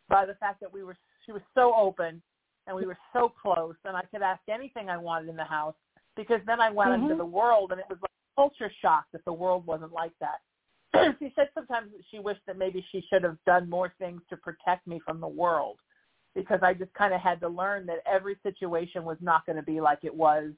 by 0.09 0.25
the 0.27 0.35
fact 0.37 0.61
that 0.61 0.73
we 0.73 0.83
were. 0.83 0.97
She 1.25 1.33
was 1.33 1.43
so 1.55 1.75
open, 1.75 2.23
and 2.67 2.75
we 2.75 2.87
were 2.87 2.99
so 3.12 3.29
close, 3.29 3.77
and 3.85 3.97
I 3.97 4.03
could 4.07 4.23
ask 4.23 4.41
anything 4.49 4.88
I 4.88 4.97
wanted 4.97 5.29
in 5.29 5.37
the 5.37 5.45
house. 5.45 5.77
Because 6.17 6.41
then 6.47 6.61
I 6.61 6.71
went 6.71 6.95
into 6.95 7.14
Mhm. 7.14 7.19
the 7.19 7.27
world, 7.27 7.71
and 7.71 7.81
it 7.81 7.88
was 7.88 8.01
like 8.03 8.11
culture 8.35 8.71
shock 8.81 9.07
that 9.12 9.25
the 9.25 9.33
world 9.33 9.64
wasn't 9.67 9.93
like 9.93 10.12
that. 10.19 10.41
she 11.21 11.33
said 11.37 11.51
sometimes 11.55 11.93
she 12.11 12.19
wished 12.19 12.45
that 12.47 12.57
maybe 12.57 12.85
she 12.91 13.01
should 13.03 13.23
have 13.23 13.38
done 13.45 13.71
more 13.71 13.91
things 13.99 14.23
to 14.31 14.37
protect 14.37 14.87
me 14.87 14.99
from 15.01 15.21
the 15.21 15.29
world 15.29 15.79
because 16.35 16.61
I 16.62 16.75
just 16.75 16.93
kind 16.95 17.14
of 17.14 17.21
had 17.21 17.41
to 17.41 17.49
learn 17.49 17.87
that 17.87 17.99
every 18.11 18.37
situation 18.43 19.05
was 19.05 19.17
not 19.21 19.47
going 19.47 19.57
to 19.57 19.62
be 19.62 19.81
like 19.81 20.01
it 20.03 20.14
was. 20.14 20.51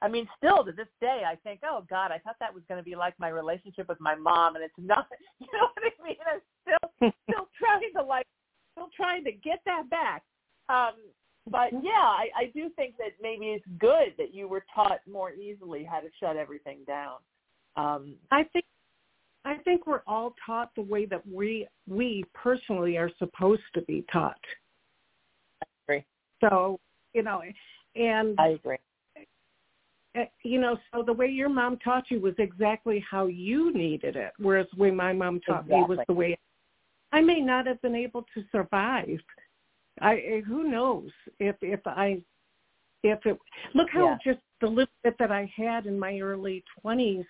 I 0.00 0.08
mean, 0.08 0.28
still 0.36 0.64
to 0.64 0.70
this 0.70 0.86
day, 1.00 1.22
I 1.26 1.34
think, 1.36 1.60
oh 1.64 1.84
God, 1.90 2.12
I 2.12 2.18
thought 2.18 2.36
that 2.38 2.54
was 2.54 2.62
going 2.68 2.78
to 2.78 2.84
be 2.84 2.94
like 2.94 3.14
my 3.18 3.28
relationship 3.28 3.88
with 3.88 4.00
my 4.00 4.14
mom, 4.14 4.54
and 4.54 4.64
it's 4.64 4.74
not. 4.78 5.06
You 5.40 5.46
know 5.52 5.68
what 5.74 5.84
I 5.84 6.06
mean? 6.06 6.16
I'm 6.26 6.40
still 6.62 7.12
still 7.30 7.48
trying 7.58 7.92
to 7.96 8.02
like, 8.02 8.26
still 8.72 8.88
trying 8.96 9.24
to 9.24 9.32
get 9.32 9.60
that 9.66 9.88
back. 9.90 10.22
Um, 10.68 10.94
but 11.50 11.72
yeah, 11.72 11.90
I, 11.92 12.28
I 12.36 12.50
do 12.54 12.70
think 12.76 12.96
that 12.98 13.12
maybe 13.20 13.46
it's 13.46 13.64
good 13.78 14.14
that 14.18 14.34
you 14.34 14.48
were 14.48 14.64
taught 14.74 15.00
more 15.10 15.32
easily 15.32 15.84
how 15.84 16.00
to 16.00 16.08
shut 16.20 16.36
everything 16.36 16.78
down. 16.86 17.16
Um, 17.76 18.14
I 18.30 18.44
think 18.52 18.64
I 19.44 19.56
think 19.58 19.86
we're 19.86 20.02
all 20.06 20.34
taught 20.44 20.70
the 20.74 20.82
way 20.82 21.06
that 21.06 21.26
we 21.26 21.66
we 21.86 22.24
personally 22.34 22.96
are 22.98 23.10
supposed 23.18 23.62
to 23.74 23.82
be 23.82 24.04
taught. 24.12 24.40
So 26.40 26.78
you 27.14 27.22
know, 27.22 27.42
and 27.96 28.38
I 28.38 28.48
agree. 28.48 28.76
Eh, 30.14 30.24
you 30.42 30.60
know, 30.60 30.78
so 30.92 31.02
the 31.02 31.12
way 31.12 31.26
your 31.26 31.48
mom 31.48 31.78
taught 31.78 32.10
you 32.10 32.20
was 32.20 32.34
exactly 32.38 33.04
how 33.08 33.26
you 33.26 33.72
needed 33.74 34.16
it, 34.16 34.32
whereas 34.38 34.66
the 34.74 34.80
way 34.80 34.90
my 34.90 35.12
mom 35.12 35.40
taught 35.40 35.66
exactly. 35.66 35.80
me 35.80 35.84
was 35.84 35.98
the 36.08 36.14
way 36.14 36.38
I 37.12 37.20
may 37.20 37.40
not 37.40 37.66
have 37.66 37.80
been 37.82 37.94
able 37.94 38.24
to 38.34 38.44
survive. 38.50 39.20
I 40.00 40.16
eh, 40.16 40.40
who 40.40 40.70
knows 40.70 41.10
if 41.40 41.56
if 41.62 41.80
I 41.86 42.22
if 43.02 43.24
it 43.26 43.38
look 43.74 43.88
how 43.90 44.18
Yeah. 44.24 44.32
just 44.32 44.40
the 44.60 44.66
little 44.66 44.92
bit 45.04 45.16
that 45.18 45.30
I 45.30 45.50
had 45.56 45.86
in 45.86 45.98
my 45.98 46.20
early 46.20 46.64
twenties 46.80 47.26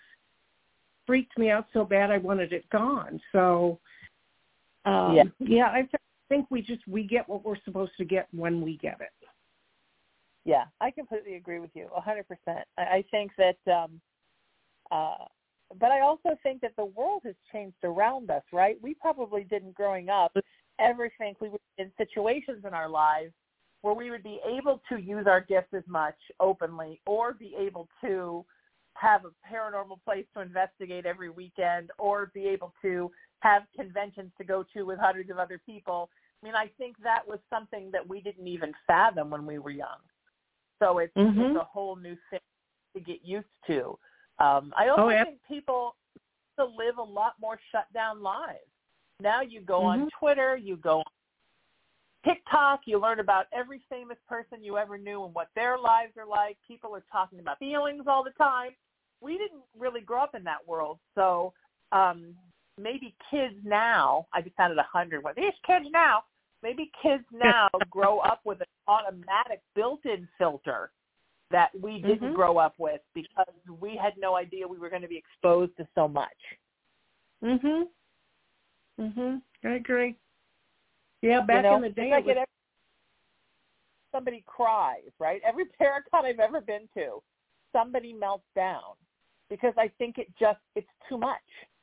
freaked 1.05 1.37
me 1.37 1.49
out 1.49 1.67
so 1.73 1.83
bad 1.83 2.11
I 2.11 2.17
wanted 2.17 2.53
it 2.53 2.69
gone. 2.69 3.19
So 3.31 3.79
um 4.85 5.15
Yeah. 5.15 5.23
yeah, 5.39 5.71
I 5.71 5.81
th- 5.81 5.98
think 6.29 6.45
we 6.49 6.61
just 6.61 6.87
we 6.87 7.03
get 7.03 7.27
what 7.27 7.43
we're 7.43 7.61
supposed 7.65 7.91
to 7.97 8.05
get 8.05 8.27
when 8.31 8.61
we 8.61 8.77
get 8.77 8.97
it. 9.01 9.27
Yeah, 10.45 10.65
I 10.79 10.91
completely 10.91 11.35
agree 11.35 11.59
with 11.59 11.71
you, 11.73 11.87
a 11.95 12.01
hundred 12.01 12.27
percent. 12.27 12.65
I 12.77 12.81
I 12.81 13.03
think 13.11 13.31
that, 13.37 13.71
um, 13.71 13.99
uh, 14.91 15.25
but 15.79 15.91
I 15.91 15.99
also 16.01 16.29
think 16.41 16.61
that 16.61 16.75
the 16.77 16.85
world 16.85 17.23
has 17.25 17.35
changed 17.51 17.83
around 17.83 18.31
us. 18.31 18.43
Right? 18.53 18.77
We 18.81 18.93
probably 18.93 19.43
didn't 19.43 19.75
growing 19.75 20.09
up 20.09 20.31
ever 20.79 21.11
think 21.17 21.41
we 21.41 21.49
would 21.49 21.59
be 21.77 21.83
in 21.83 21.91
situations 21.97 22.63
in 22.65 22.73
our 22.73 22.89
lives 22.89 23.33
where 23.81 23.93
we 23.93 24.11
would 24.11 24.23
be 24.23 24.39
able 24.45 24.81
to 24.89 24.97
use 24.97 25.25
our 25.27 25.41
gifts 25.41 25.73
as 25.73 25.83
much 25.87 26.15
openly, 26.39 27.01
or 27.05 27.33
be 27.33 27.55
able 27.57 27.87
to 28.01 28.45
have 28.93 29.21
a 29.23 29.29
paranormal 29.49 29.97
place 30.03 30.25
to 30.33 30.41
investigate 30.41 31.05
every 31.05 31.29
weekend, 31.29 31.89
or 31.97 32.31
be 32.33 32.45
able 32.45 32.73
to 32.81 33.09
have 33.41 33.63
conventions 33.75 34.31
to 34.37 34.43
go 34.43 34.65
to 34.73 34.83
with 34.83 34.99
hundreds 34.99 35.29
of 35.29 35.37
other 35.37 35.59
people. 35.65 36.09
I 36.41 36.45
mean, 36.45 36.55
I 36.55 36.67
think 36.77 36.95
that 37.03 37.27
was 37.27 37.39
something 37.49 37.89
that 37.91 38.07
we 38.07 38.21
didn't 38.21 38.47
even 38.47 38.73
fathom 38.87 39.29
when 39.29 39.45
we 39.45 39.59
were 39.59 39.71
young. 39.71 39.99
So 40.79 40.99
it's, 40.99 41.15
Mhm. 41.15 41.51
it's 41.51 41.55
a 41.55 41.63
whole 41.63 41.95
new 41.95 42.17
thing 42.29 42.39
to 42.95 42.99
get 42.99 43.23
used 43.23 43.47
to. 43.67 43.97
Um, 44.39 44.73
I 44.77 44.87
also 44.87 45.03
Oh, 45.03 45.09
yeah. 45.09 45.25
think 45.25 45.39
people 45.47 45.95
to 46.57 46.65
live 46.65 46.97
a 46.97 47.03
lot 47.03 47.33
more 47.39 47.59
shut 47.71 47.91
down 47.93 48.21
lives. 48.21 48.69
Now 49.21 49.41
you 49.41 49.61
go 49.61 49.83
on 49.83 50.01
Mhm. 50.01 50.09
Twitter, 50.11 50.55
you 50.55 50.77
go 50.77 50.99
on 50.99 51.11
TikTok, 52.23 52.81
you 52.85 52.99
learn 52.99 53.19
about 53.19 53.47
every 53.53 53.79
famous 53.89 54.17
person 54.27 54.63
you 54.63 54.77
ever 54.77 54.97
knew 54.97 55.23
and 55.23 55.33
what 55.33 55.49
their 55.55 55.77
lives 55.77 56.17
are 56.17 56.25
like. 56.25 56.57
People 56.67 56.93
are 56.95 57.03
talking 57.11 57.39
about 57.39 57.59
feelings 57.59 58.07
all 58.07 58.23
the 58.23 58.31
time. 58.31 58.75
We 59.21 59.37
didn't 59.37 59.63
really 59.77 60.01
grow 60.01 60.21
up 60.21 60.35
in 60.35 60.43
that 60.45 60.65
world, 60.65 60.99
so 61.15 61.53
um, 61.91 62.35
maybe 62.81 63.15
kids 63.29 63.55
now. 63.63 64.27
I 64.33 64.41
just 64.41 64.55
sounded 64.57 64.77
a 64.77 64.83
hundred. 64.91 65.23
Well, 65.23 65.33
these 65.35 65.53
kids 65.65 65.85
now. 65.91 66.23
Maybe 66.61 66.91
kids 67.01 67.23
now 67.33 67.69
grow 67.89 68.19
up 68.19 68.41
with 68.45 68.59
an 68.61 68.67
automatic 68.87 69.61
built-in 69.75 70.27
filter 70.37 70.91
that 71.51 71.69
we 71.79 71.99
didn't 71.99 72.29
Mhm. 72.29 72.35
grow 72.35 72.57
up 72.57 72.75
with 72.77 73.01
because 73.13 73.53
we 73.79 73.95
had 73.95 74.17
no 74.17 74.35
idea 74.35 74.67
we 74.67 74.77
were 74.77 74.89
going 74.89 75.01
to 75.01 75.07
be 75.07 75.17
exposed 75.17 75.75
to 75.77 75.87
so 75.95 76.07
much. 76.07 76.57
Mhm. 77.41 77.89
Mhm. 78.99 79.41
I 79.63 79.69
agree. 79.69 80.15
Yeah, 81.21 81.41
back 81.41 81.63
you 81.63 81.69
know? 81.69 81.75
in 81.77 81.81
the 81.81 81.89
day, 81.89 82.11
like 82.11 82.25
was, 82.25 82.37
every, 82.37 82.45
somebody 84.11 84.43
cries, 84.45 85.11
right? 85.19 85.41
Every 85.43 85.65
Paracon 85.81 86.25
I've 86.25 86.39
ever 86.39 86.61
been 86.61 86.87
to, 86.95 87.21
somebody 87.71 88.13
melts 88.13 88.47
down 88.55 88.95
because 89.49 89.73
I 89.77 89.87
think 89.97 90.17
it 90.17 90.27
just 90.37 90.59
it's 90.75 90.87
too 91.07 91.17
much. 91.17 91.37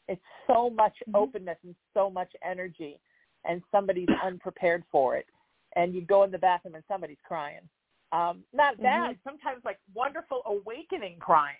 It's 0.09 0.23
so 0.47 0.71
much 0.71 0.97
Mhm. 1.09 1.15
openness 1.15 1.59
and 1.65 1.75
so 1.95 2.11
much 2.11 2.35
energy, 2.43 3.01
and 3.45 3.63
somebody's 3.71 4.09
unprepared 4.23 4.85
for 4.91 5.17
it. 5.17 5.27
And 5.75 5.95
you 5.95 6.03
go 6.03 6.23
in 6.23 6.31
the 6.31 6.39
bathroom 6.39 6.75
and 6.75 6.85
somebody's 6.89 7.21
crying. 7.23 7.69
Um, 8.13 8.45
not 8.53 8.81
bad. 8.81 9.19
Sometimes 9.25 9.65
like 9.65 9.79
wonderful 9.95 10.43
awakening 10.47 11.19
crying, 11.19 11.57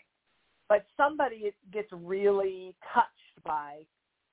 but 0.69 0.87
somebody 0.97 1.53
gets 1.73 1.89
really 1.93 2.75
touched 2.95 3.45
by 3.45 3.85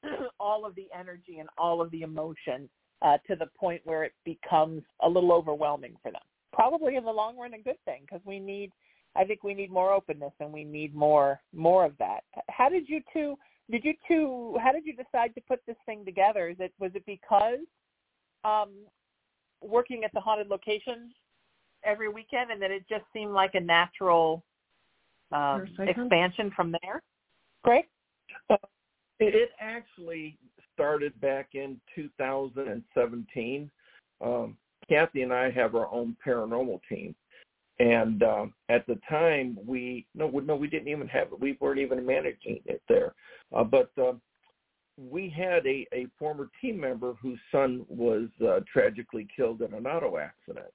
all 0.39 0.65
of 0.65 0.75
the 0.75 0.87
energy 0.97 1.39
and 1.39 1.49
all 1.57 1.81
of 1.81 1.89
the 1.91 2.03
emotion 2.03 2.69
uh, 3.01 3.17
to 3.27 3.35
the 3.35 3.47
point 3.57 3.81
where 3.83 4.03
it 4.03 4.13
becomes 4.23 4.83
a 5.01 5.09
little 5.09 5.33
overwhelming 5.33 5.95
for 6.01 6.11
them. 6.11 6.21
Probably 6.53 6.95
in 6.95 7.03
the 7.03 7.11
long 7.11 7.37
run, 7.37 7.53
a 7.53 7.59
good 7.59 7.83
thing 7.85 8.01
because 8.01 8.21
we 8.25 8.39
need. 8.39 8.71
I 9.15 9.23
think 9.25 9.43
we 9.43 9.53
need 9.53 9.71
more 9.71 9.91
openness 9.91 10.33
and 10.39 10.51
we 10.51 10.63
need 10.63 10.95
more 10.95 11.41
more 11.53 11.85
of 11.85 11.97
that. 11.99 12.23
How 12.49 12.69
did 12.69 12.87
you 12.87 13.01
two? 13.11 13.37
Did 13.71 13.83
you 13.85 13.93
two? 14.07 14.57
How 14.61 14.71
did 14.71 14.85
you 14.85 14.93
decide 14.95 15.33
to 15.35 15.41
put 15.41 15.59
this 15.65 15.77
thing 15.85 16.03
together? 16.05 16.49
Is 16.49 16.57
it 16.59 16.73
was 16.79 16.91
it 16.95 17.03
because 17.05 17.59
um, 18.43 18.71
working 19.61 20.03
at 20.03 20.11
the 20.13 20.19
haunted 20.19 20.47
locations 20.47 21.13
every 21.83 22.09
weekend, 22.09 22.51
and 22.51 22.61
then 22.61 22.71
it 22.71 22.83
just 22.89 23.05
seemed 23.13 23.31
like 23.31 23.55
a 23.55 23.59
natural 23.59 24.43
um, 25.31 25.65
Yes, 25.65 25.87
I 25.89 25.93
can- 25.93 26.03
expansion 26.03 26.51
from 26.55 26.75
there? 26.81 27.01
Great. 27.63 27.85
It, 29.19 29.35
it 29.35 29.51
actually 29.59 30.37
started 30.73 31.19
back 31.21 31.49
in 31.53 31.79
2017. 31.95 33.71
Um, 34.21 34.57
Kathy 34.89 35.21
and 35.21 35.31
I 35.31 35.49
have 35.51 35.75
our 35.75 35.89
own 35.93 36.17
paranormal 36.25 36.81
team, 36.89 37.15
and 37.79 38.21
um, 38.23 38.53
at 38.69 38.85
the 38.87 38.99
time 39.09 39.57
we 39.65 40.05
no 40.13 40.29
no 40.29 40.55
we 40.55 40.67
didn't 40.67 40.87
even 40.87 41.07
have 41.07 41.27
it. 41.31 41.39
We 41.39 41.57
weren't 41.59 41.79
even 41.79 42.05
managing 42.05 42.59
it 42.65 42.81
there, 42.87 43.13
uh, 43.55 43.63
but 43.63 43.91
um, 43.97 44.21
we 44.97 45.29
had 45.29 45.65
a, 45.65 45.87
a 45.93 46.07
former 46.19 46.49
team 46.61 46.79
member 46.79 47.13
whose 47.21 47.39
son 47.51 47.85
was 47.87 48.27
uh, 48.45 48.59
tragically 48.71 49.27
killed 49.35 49.61
in 49.61 49.73
an 49.73 49.87
auto 49.87 50.17
accident. 50.17 50.71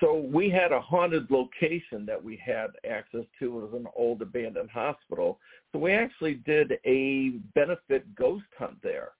So 0.00 0.26
we 0.32 0.48
had 0.48 0.72
a 0.72 0.80
haunted 0.80 1.30
location 1.30 2.06
that 2.06 2.22
we 2.22 2.40
had 2.44 2.68
access 2.90 3.24
to. 3.38 3.44
It 3.44 3.70
was 3.70 3.72
an 3.74 3.86
old 3.94 4.22
abandoned 4.22 4.70
hospital. 4.70 5.38
So 5.72 5.78
we 5.78 5.92
actually 5.92 6.34
did 6.46 6.78
a 6.86 7.32
benefit 7.54 8.12
ghost 8.14 8.46
hunt 8.58 8.78
there 8.82 9.10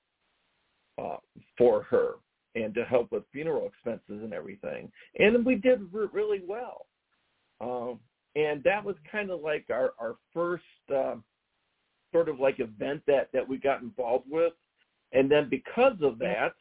uh, 0.99 1.19
for 1.59 1.83
her 1.85 2.15
and 2.55 2.75
to 2.75 2.85
help 2.85 3.13
with 3.13 3.25
funeral 3.33 3.67
expenses 3.67 4.23
and 4.23 4.33
everything. 4.33 4.91
And 5.19 5.45
we 5.45 5.55
did 5.57 5.81
re- 5.93 6.09
really 6.13 6.43
well. 6.47 6.87
Um, 7.61 8.01
and 8.37 8.63
that 8.65 8.85
was 8.85 8.97
kind 9.11 9.31
of 9.31 9.41
like 9.41 9.67
our, 9.71 9.93
our 10.01 10.17
first 10.33 10.65
uh, 10.95 11.17
sort 12.13 12.29
of 12.29 12.41
like 12.41 12.61
event 12.61 13.03
that, 13.07 13.29
that 13.33 13.49
we 13.49 13.59
got 13.59 13.83
involved 13.83 14.27
with. 14.29 14.53
And 15.13 15.31
then 15.31 15.49
because 15.49 15.97
of 16.03 16.19
that, 16.21 16.55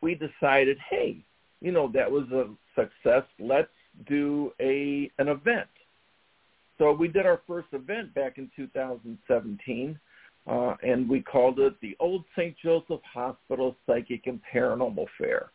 we 0.00 0.14
decided, 0.14 0.78
hey, 0.88 1.24
you 1.60 1.72
know, 1.72 1.90
that 1.92 2.10
was 2.10 2.24
a 2.30 2.48
success. 2.74 3.24
Let's 3.38 3.68
do 4.08 4.52
a 4.60 5.10
an 5.18 5.28
event. 5.28 5.68
So 6.78 6.92
we 6.92 7.08
did 7.08 7.26
our 7.26 7.42
first 7.46 7.68
event 7.72 8.14
back 8.14 8.38
in 8.38 8.50
2017, 8.56 10.00
uh, 10.46 10.74
and 10.82 11.08
we 11.08 11.20
called 11.20 11.58
it 11.60 11.74
the 11.80 11.96
Old 12.00 12.24
St. 12.36 12.56
Joseph 12.62 13.00
Hospital 13.12 13.76
Psychic 13.86 14.26
and 14.26 14.40
Paranormal 14.52 15.06
Fair. 15.18 15.50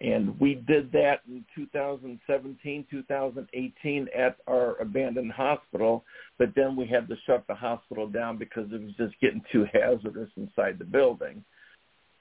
And 0.00 0.38
we 0.38 0.56
did 0.56 0.92
that 0.92 1.20
in 1.26 1.44
2017, 1.54 2.86
2018 2.90 4.08
at 4.14 4.36
our 4.46 4.76
abandoned 4.76 5.32
hospital, 5.32 6.04
but 6.38 6.50
then 6.54 6.76
we 6.76 6.86
had 6.86 7.08
to 7.08 7.16
shut 7.26 7.44
the 7.48 7.54
hospital 7.54 8.06
down 8.06 8.36
because 8.36 8.70
it 8.72 8.82
was 8.82 8.92
just 8.98 9.18
getting 9.20 9.42
too 9.50 9.66
hazardous 9.72 10.28
inside 10.36 10.78
the 10.78 10.84
building. 10.84 11.42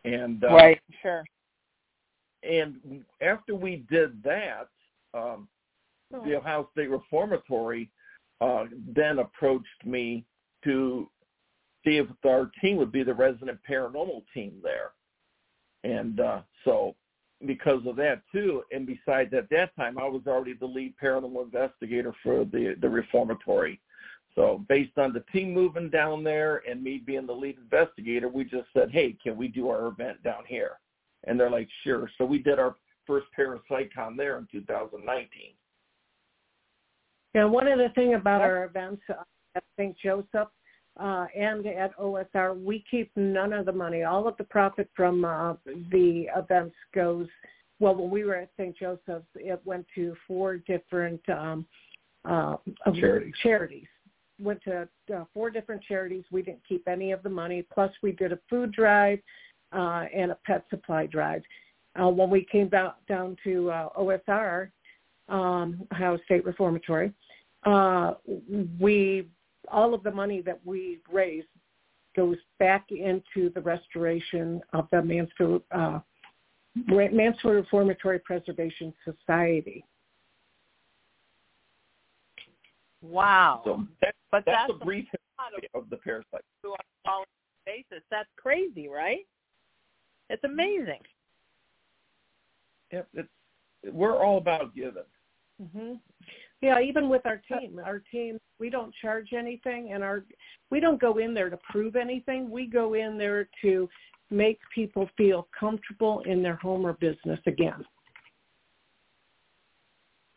And 0.06 0.44
uh, 0.44 0.54
Right. 0.54 0.82
Sure. 1.02 1.26
and 2.44 3.04
after 3.22 3.56
we 3.56 3.86
did 3.90 4.24
that, 4.24 4.70
um, 5.14 5.48
the 6.12 6.36
Ohio 6.36 6.70
State 6.72 6.90
Reformatory 6.90 7.90
uh, 8.40 8.66
then 8.94 9.20
approached 9.20 9.86
me 9.86 10.24
to 10.64 11.10
see 11.86 11.98
if 11.98 12.08
our 12.26 12.52
team 12.62 12.78
would 12.78 12.92
be 12.92 13.04
the 13.04 13.14
resident 13.14 13.60
paranormal 13.70 14.24
team 14.34 14.54
there. 14.64 14.92
And 15.84 16.20
uh, 16.20 16.42
so 16.64 16.96
because 17.46 17.86
of 17.86 17.96
that 17.98 18.22
too, 18.32 18.64
and 18.72 18.88
besides 18.88 19.34
at 19.34 19.50
that 19.52 19.76
time, 19.76 19.98
I 19.98 20.08
was 20.08 20.24
already 20.28 20.54
the 20.54 20.66
lead 20.66 20.96
paranormal 21.02 21.44
investigator 21.44 22.14
for 22.24 22.46
the, 22.46 22.76
the 22.82 22.90
reformatory. 22.90 23.80
So 24.34 24.66
based 24.68 24.98
on 24.98 25.14
the 25.14 25.24
team 25.32 25.54
moving 25.54 25.90
down 25.90 26.24
there 26.24 26.62
and 26.70 26.84
me 26.84 27.02
being 27.06 27.26
the 27.26 27.34
lead 27.34 27.58
investigator, 27.58 28.28
we 28.28 28.44
just 28.44 28.68
said, 28.74 28.92
hey, 28.92 29.16
can 29.24 29.38
we 29.38 29.48
do 29.48 29.70
our 29.70 29.88
event 29.88 30.22
down 30.24 30.44
here? 30.46 30.80
And 31.26 31.40
they're 31.40 31.50
like, 31.50 31.70
sure. 31.84 32.10
So 32.18 32.26
we 32.26 32.40
did 32.40 32.60
our 32.60 32.76
first 33.08 33.28
Parapsychon 33.38 34.18
there 34.18 34.38
in 34.38 34.48
2019. 34.52 35.30
Yeah, 37.34 37.46
one 37.46 37.68
of 37.68 37.78
the 37.78 37.90
things 37.96 38.16
about 38.16 38.42
our 38.42 38.66
events 38.66 39.02
uh, 39.10 39.24
at 39.56 39.64
St. 39.78 39.96
Joseph 40.02 40.50
uh, 40.98 41.26
and 41.36 41.66
at 41.66 41.98
OSR, 41.98 42.62
we 42.64 42.84
keep 42.90 43.12
none 43.16 43.54
of 43.54 43.66
the 43.66 43.72
money. 43.72 44.04
All 44.04 44.28
of 44.28 44.38
the 44.38 44.44
profit 44.46 44.90
from 44.96 45.26
uh, 45.26 45.54
the 45.92 46.28
events 46.36 46.76
goes. 46.94 47.28
Well, 47.80 47.96
when 47.96 48.10
we 48.10 48.24
were 48.24 48.36
at 48.36 48.50
St. 48.58 48.76
Joseph's, 48.78 49.26
it 49.36 49.62
went 49.66 49.86
to 49.96 50.16
four 50.28 50.58
different 50.58 51.22
um, 51.30 51.66
uh, 52.24 52.56
charities. 52.94 53.34
Charities 53.44 53.88
went 54.40 54.62
to 54.64 54.88
uh, 55.14 55.24
four 55.34 55.50
different 55.50 55.82
charities. 55.84 56.24
We 56.32 56.42
didn't 56.42 56.62
keep 56.68 56.88
any 56.88 57.12
of 57.12 57.24
the 57.24 57.30
money. 57.30 57.66
Plus, 57.74 57.92
we 58.02 58.12
did 58.12 58.32
a 58.32 58.40
food 58.50 58.72
drive 58.72 59.20
uh, 59.72 60.06
and 60.14 60.32
a 60.32 60.38
pet 60.46 60.66
supply 60.70 61.06
drive. 61.06 61.42
Uh, 62.00 62.10
when 62.10 62.30
we 62.30 62.46
came 62.52 62.68
down 62.68 62.94
down 63.08 63.38
to 63.44 63.72
uh, 63.72 63.90
OSR, 63.98 64.70
um, 65.30 65.88
Ohio 65.94 66.18
State 66.26 66.46
Reformatory, 66.46 67.14
uh, 67.66 68.14
we 68.80 69.28
all 69.72 69.94
of 69.94 70.04
the 70.04 70.12
money 70.12 70.42
that 70.42 70.60
we 70.66 71.00
raise 71.12 71.44
goes 72.16 72.38
back 72.60 72.88
into 72.92 73.50
the 73.54 73.62
restoration 73.62 74.62
of 74.74 74.88
the 74.92 75.02
Mansfield, 75.02 75.62
uh, 75.72 76.00
Mansfield 76.88 77.56
Reformatory 77.56 78.20
Preservation 78.20 78.94
Society. 79.04 79.86
Wow. 83.02 83.62
So 83.66 83.86
that, 84.02 84.16
but 84.32 84.44
that's, 84.46 84.70
that's 84.70 84.82
a 84.82 84.86
brief 84.86 85.06
history 85.06 85.70
of 85.74 85.90
the 85.90 85.98
parasite. 85.98 86.42
On 86.66 87.22
a 87.22 87.26
basis. 87.66 88.04
That's 88.10 88.30
crazy, 88.38 88.88
right? 88.88 89.26
It's 90.30 90.44
amazing. 90.44 91.00
Yep, 92.92 93.08
it's 93.14 93.30
we're 93.92 94.24
all 94.24 94.38
about 94.38 94.76
giving. 94.76 95.04
Mm-hmm. 95.62 95.94
Yeah, 96.62 96.80
even 96.80 97.10
with 97.10 97.26
our 97.26 97.42
team, 97.48 97.80
our 97.84 98.02
team, 98.12 98.40
we 98.60 98.70
don't 98.70 98.94
charge 99.02 99.34
anything, 99.34 99.92
and 99.94 100.04
our 100.04 100.24
we 100.72 100.80
don't 100.80 101.00
go 101.00 101.18
in 101.18 101.34
there 101.34 101.50
to 101.50 101.60
prove 101.70 101.96
anything. 101.96 102.50
We 102.50 102.66
go 102.66 102.94
in 102.94 103.18
there 103.18 103.50
to 103.62 103.90
make 104.32 104.60
people 104.74 105.10
feel 105.18 105.48
comfortable 105.58 106.22
in 106.26 106.42
their 106.42 106.56
home 106.56 106.86
or 106.86 106.94
business 106.94 107.40
again. 107.46 107.86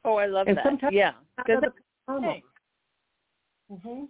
Oh, 0.04 0.16
I 0.16 0.26
love 0.26 0.48
and 0.48 0.59
that. 0.59 0.64
Sometimes 0.64 0.94
yeah, 0.94 1.12
because 1.37 1.62
Mm-hmm. 3.70 4.04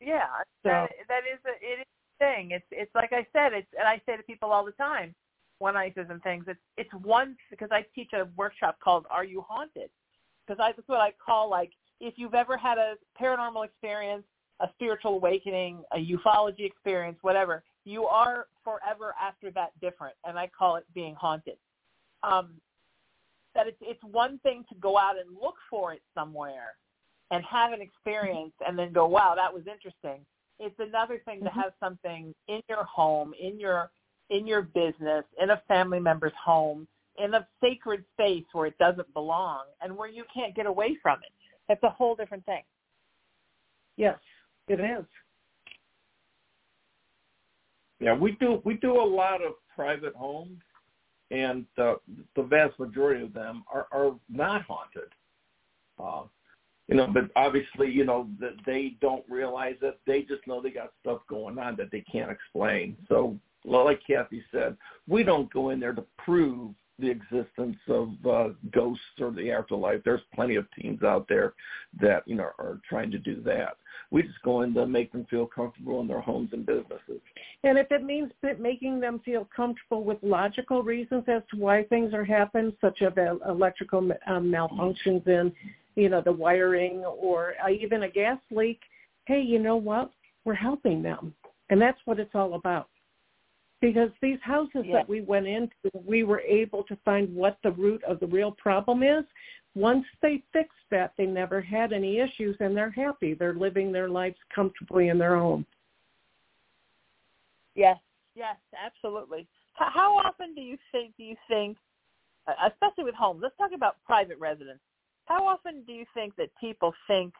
Yeah, 0.00 0.26
so, 0.62 0.70
that, 0.70 0.90
that 1.08 1.22
is 1.32 1.38
a 1.46 1.64
it 1.64 1.80
is 1.80 1.86
a 1.86 2.24
thing. 2.24 2.50
It's 2.50 2.66
it's 2.70 2.94
like 2.94 3.12
I 3.12 3.26
said. 3.32 3.52
It's 3.52 3.68
and 3.78 3.86
I 3.86 4.00
say 4.04 4.16
to 4.16 4.22
people 4.24 4.50
all 4.50 4.64
the 4.64 4.72
time 4.72 5.14
when 5.58 5.76
I 5.76 5.92
and 5.96 6.22
things. 6.22 6.44
It's 6.48 6.60
it's 6.76 6.92
one 7.04 7.36
because 7.50 7.68
I 7.70 7.84
teach 7.94 8.12
a 8.12 8.26
workshop 8.36 8.78
called 8.82 9.06
"Are 9.10 9.24
You 9.24 9.44
Haunted?" 9.48 9.90
Because 10.46 10.58
that's 10.58 10.88
what 10.88 11.00
I 11.00 11.12
call 11.24 11.50
like 11.50 11.72
if 12.00 12.14
you've 12.16 12.34
ever 12.34 12.56
had 12.56 12.78
a 12.78 12.94
paranormal 13.20 13.64
experience, 13.64 14.24
a 14.60 14.68
spiritual 14.74 15.14
awakening, 15.14 15.82
a 15.92 15.96
ufology 15.96 16.64
experience, 16.64 17.18
whatever, 17.22 17.62
you 17.84 18.04
are 18.04 18.46
forever 18.64 19.14
after 19.20 19.50
that 19.52 19.70
different, 19.80 20.14
and 20.24 20.38
I 20.38 20.48
call 20.48 20.76
it 20.76 20.84
being 20.94 21.14
haunted. 21.14 21.56
Um, 22.22 22.54
that 23.54 23.66
it's 23.66 23.78
it's 23.80 24.02
one 24.02 24.38
thing 24.40 24.64
to 24.68 24.74
go 24.76 24.98
out 24.98 25.18
and 25.18 25.36
look 25.40 25.56
for 25.70 25.92
it 25.92 26.02
somewhere 26.14 26.76
and 27.30 27.44
have 27.44 27.72
an 27.72 27.80
experience 27.80 28.52
and 28.66 28.78
then 28.78 28.92
go, 28.92 29.06
wow, 29.06 29.34
that 29.34 29.52
was 29.52 29.62
interesting. 29.66 30.24
It's 30.58 30.78
another 30.78 31.20
thing 31.24 31.42
to 31.42 31.50
have 31.50 31.72
something 31.80 32.34
in 32.48 32.60
your 32.68 32.84
home, 32.84 33.34
in 33.40 33.58
your 33.58 33.90
in 34.30 34.46
your 34.46 34.62
business, 34.62 35.24
in 35.40 35.50
a 35.50 35.62
family 35.68 36.00
member's 36.00 36.32
home, 36.42 36.86
in 37.18 37.34
a 37.34 37.46
sacred 37.60 38.04
space 38.12 38.44
where 38.52 38.66
it 38.66 38.78
doesn't 38.78 39.12
belong 39.14 39.62
and 39.80 39.96
where 39.96 40.08
you 40.08 40.24
can't 40.32 40.54
get 40.54 40.66
away 40.66 40.96
from 41.02 41.18
it. 41.22 41.32
That's 41.68 41.82
a 41.82 41.90
whole 41.90 42.14
different 42.14 42.44
thing. 42.46 42.62
Yes, 43.96 44.18
it 44.68 44.80
is. 44.80 45.04
Yeah, 47.98 48.14
we 48.14 48.32
do 48.32 48.60
we 48.64 48.74
do 48.74 49.00
a 49.00 49.02
lot 49.02 49.42
of 49.42 49.52
private 49.74 50.14
homes, 50.14 50.60
and 51.30 51.64
uh, 51.78 51.94
the 52.34 52.42
vast 52.42 52.78
majority 52.78 53.24
of 53.24 53.32
them 53.32 53.64
are, 53.72 53.86
are 53.90 54.14
not 54.28 54.62
haunted. 54.62 55.08
Uh, 55.98 56.24
you 56.88 56.94
know, 56.94 57.08
but 57.08 57.30
obviously, 57.34 57.90
you 57.90 58.04
know, 58.04 58.28
that 58.38 58.54
they 58.64 58.96
don't 59.00 59.24
realize 59.28 59.74
that 59.80 59.98
they 60.06 60.22
just 60.22 60.46
know 60.46 60.60
they 60.60 60.70
got 60.70 60.92
stuff 61.00 61.20
going 61.28 61.58
on 61.58 61.74
that 61.76 61.90
they 61.90 62.02
can't 62.02 62.30
explain. 62.30 62.96
So, 63.08 63.36
like 63.64 64.00
Kathy 64.06 64.44
said, 64.52 64.76
we 65.08 65.24
don't 65.24 65.52
go 65.52 65.70
in 65.70 65.80
there 65.80 65.94
to 65.94 66.04
prove 66.18 66.74
the 66.98 67.10
existence 67.10 67.76
of 67.88 68.10
uh, 68.26 68.48
ghosts 68.72 69.04
or 69.20 69.30
the 69.30 69.50
afterlife. 69.50 70.00
There's 70.04 70.22
plenty 70.34 70.56
of 70.56 70.66
teams 70.72 71.02
out 71.02 71.26
there 71.28 71.54
that 72.00 72.26
you 72.26 72.36
know 72.36 72.50
are 72.58 72.80
trying 72.88 73.10
to 73.10 73.18
do 73.18 73.42
that. 73.42 73.76
We 74.10 74.22
just 74.22 74.40
go 74.44 74.62
in 74.62 74.72
to 74.74 74.86
make 74.86 75.12
them 75.12 75.26
feel 75.28 75.46
comfortable 75.46 76.00
in 76.00 76.06
their 76.06 76.20
homes 76.20 76.50
and 76.52 76.64
businesses. 76.64 77.20
And 77.64 77.76
if 77.76 77.90
it 77.90 78.04
means 78.04 78.30
making 78.58 79.00
them 79.00 79.20
feel 79.24 79.48
comfortable 79.54 80.04
with 80.04 80.18
logical 80.22 80.82
reasons 80.82 81.24
as 81.26 81.42
to 81.50 81.56
why 81.56 81.82
things 81.84 82.14
are 82.14 82.24
happening, 82.24 82.72
such 82.80 83.02
as 83.02 83.12
electrical 83.48 83.98
um, 84.26 84.44
malfunctions 84.50 85.26
in, 85.26 85.52
you 85.96 86.08
know, 86.08 86.20
the 86.20 86.32
wiring 86.32 87.04
or 87.04 87.54
uh, 87.64 87.70
even 87.70 88.04
a 88.04 88.08
gas 88.08 88.38
leak, 88.50 88.80
hey, 89.26 89.40
you 89.40 89.58
know 89.58 89.76
what? 89.76 90.10
We're 90.44 90.54
helping 90.54 91.02
them, 91.02 91.34
and 91.70 91.82
that's 91.82 91.98
what 92.04 92.20
it's 92.20 92.34
all 92.34 92.54
about 92.54 92.88
because 93.80 94.10
these 94.22 94.38
houses 94.42 94.84
yeah. 94.84 94.94
that 94.94 95.08
we 95.08 95.20
went 95.20 95.46
into, 95.46 95.74
we 96.04 96.24
were 96.24 96.40
able 96.40 96.82
to 96.84 96.96
find 97.04 97.34
what 97.34 97.58
the 97.62 97.72
root 97.72 98.02
of 98.04 98.20
the 98.20 98.26
real 98.26 98.52
problem 98.52 99.02
is. 99.02 99.24
Once 99.74 100.06
they 100.22 100.42
fixed 100.52 100.72
that, 100.90 101.12
they 101.18 101.26
never 101.26 101.60
had 101.60 101.92
any 101.92 102.18
issues 102.18 102.56
and 102.60 102.76
they're 102.76 102.90
happy. 102.90 103.34
They're 103.34 103.54
living 103.54 103.92
their 103.92 104.08
lives 104.08 104.36
comfortably 104.54 105.08
in 105.08 105.18
their 105.18 105.36
home. 105.36 105.66
Yes, 107.74 107.98
yes, 108.34 108.56
absolutely. 108.82 109.46
How 109.74 110.16
often 110.16 110.54
do 110.54 110.62
you 110.62 110.78
think, 110.90 111.12
do 111.18 111.24
you 111.24 111.36
think, 111.46 111.76
uh, 112.48 112.52
especially 112.70 113.04
with 113.04 113.14
homes, 113.14 113.40
let's 113.42 113.56
talk 113.58 113.72
about 113.74 113.96
private 114.06 114.38
residence. 114.38 114.80
How 115.26 115.46
often 115.46 115.82
do 115.86 115.92
you 115.92 116.06
think 116.14 116.34
that 116.36 116.48
people 116.58 116.94
think 117.06 117.34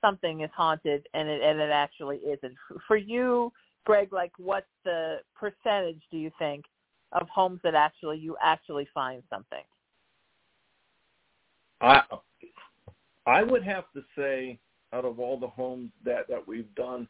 something 0.00 0.40
is 0.40 0.50
haunted 0.56 1.06
and 1.12 1.28
it, 1.28 1.42
and 1.42 1.60
it 1.60 1.70
actually 1.70 2.18
isn't? 2.18 2.54
For 2.86 2.96
you, 2.96 3.52
Greg, 3.84 4.12
like 4.12 4.32
what's 4.38 4.66
the 4.84 5.18
percentage 5.34 6.00
do 6.10 6.18
you 6.18 6.30
think 6.38 6.64
of 7.12 7.28
homes 7.28 7.60
that 7.64 7.74
actually 7.74 8.18
you 8.18 8.36
actually 8.42 8.86
find 8.92 9.22
something? 9.30 9.62
I 11.80 12.02
I 13.26 13.42
would 13.42 13.62
have 13.64 13.84
to 13.94 14.02
say 14.16 14.58
out 14.92 15.04
of 15.04 15.18
all 15.18 15.38
the 15.38 15.48
homes 15.48 15.90
that 16.04 16.28
that 16.28 16.46
we've 16.46 16.72
done 16.74 17.08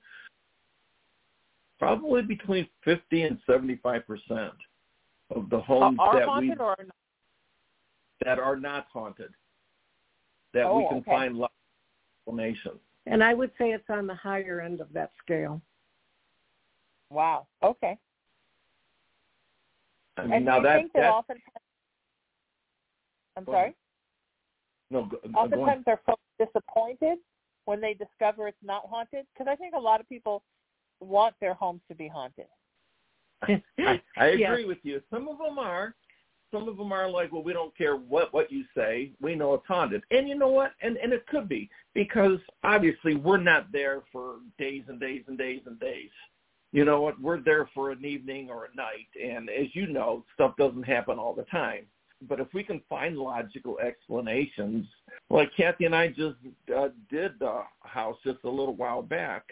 probably 1.78 2.22
between 2.22 2.68
50 2.84 3.22
and 3.22 3.38
75 3.46 4.06
percent 4.06 4.54
of 5.34 5.48
the 5.50 5.60
homes 5.60 5.98
are 6.00 6.18
that 6.18 6.28
haunted 6.28 6.58
we 6.58 6.64
or 6.64 6.76
that 8.24 8.38
are 8.38 8.56
not 8.56 8.86
haunted 8.92 9.32
that 10.52 10.64
oh, 10.64 10.78
we 10.78 10.88
can 10.88 10.98
okay. 10.98 11.10
find 11.10 11.36
lots 11.36 11.52
of 11.52 12.32
explanations. 12.32 12.80
And 13.06 13.24
I 13.24 13.34
would 13.34 13.50
say 13.58 13.70
it's 13.70 13.88
on 13.88 14.06
the 14.06 14.14
higher 14.14 14.60
end 14.60 14.80
of 14.80 14.92
that 14.92 15.10
scale. 15.22 15.60
Wow. 17.10 17.46
Okay. 17.62 17.98
I 20.16 20.22
mean, 20.22 20.32
and 20.32 20.44
now 20.44 20.60
that, 20.60 20.76
think 20.76 20.92
that, 20.92 21.00
that 21.00 21.10
oftentimes, 21.10 21.42
I'm 23.36 23.44
sorry. 23.46 23.74
no, 24.90 25.04
go, 25.04 25.18
go 25.22 25.38
Oftentimes 25.38 25.82
they're 25.86 26.00
folks 26.04 26.22
disappointed 26.38 27.18
when 27.64 27.80
they 27.80 27.94
discover 27.94 28.48
it's 28.48 28.58
not 28.62 28.86
haunted 28.86 29.26
because 29.32 29.50
I 29.50 29.56
think 29.56 29.74
a 29.74 29.80
lot 29.80 30.00
of 30.00 30.08
people 30.08 30.42
want 31.00 31.34
their 31.40 31.54
homes 31.54 31.80
to 31.88 31.94
be 31.94 32.08
haunted. 32.08 32.46
I, 33.42 34.00
I 34.16 34.26
agree 34.26 34.40
Yes. 34.40 34.66
with 34.66 34.78
you. 34.82 35.00
Some 35.10 35.28
of 35.28 35.38
them 35.38 35.58
are. 35.58 35.94
Some 36.52 36.68
of 36.68 36.76
them 36.76 36.90
are 36.90 37.08
like, 37.08 37.30
well, 37.30 37.44
we 37.44 37.52
don't 37.52 37.76
care 37.78 37.94
what 37.94 38.34
what 38.34 38.50
you 38.50 38.64
say. 38.76 39.12
We 39.20 39.36
know 39.36 39.54
it's 39.54 39.66
haunted, 39.68 40.02
and 40.10 40.28
you 40.28 40.34
know 40.34 40.48
what? 40.48 40.72
And 40.82 40.96
and 40.96 41.12
it 41.12 41.24
could 41.28 41.48
be 41.48 41.70
because 41.94 42.38
obviously 42.64 43.14
we're 43.14 43.36
not 43.36 43.70
there 43.70 44.02
for 44.10 44.38
days 44.58 44.82
and 44.88 44.98
days 44.98 45.22
and 45.28 45.38
days 45.38 45.60
and 45.66 45.78
days. 45.78 46.10
You 46.72 46.84
know 46.84 47.00
what? 47.00 47.20
We're 47.20 47.40
there 47.40 47.68
for 47.74 47.90
an 47.90 48.04
evening 48.04 48.48
or 48.48 48.66
a 48.66 48.76
night, 48.76 49.08
and 49.20 49.50
as 49.50 49.66
you 49.74 49.88
know, 49.88 50.24
stuff 50.34 50.56
doesn't 50.56 50.84
happen 50.84 51.18
all 51.18 51.34
the 51.34 51.44
time. 51.44 51.86
But 52.28 52.38
if 52.38 52.48
we 52.52 52.62
can 52.62 52.80
find 52.88 53.16
logical 53.16 53.78
explanations, 53.78 54.86
like 55.30 55.50
Kathy 55.56 55.86
and 55.86 55.94
I 55.94 56.08
just 56.08 56.36
uh, 56.76 56.88
did 57.10 57.40
a 57.40 57.62
house 57.80 58.16
just 58.24 58.44
a 58.44 58.50
little 58.50 58.76
while 58.76 59.02
back, 59.02 59.44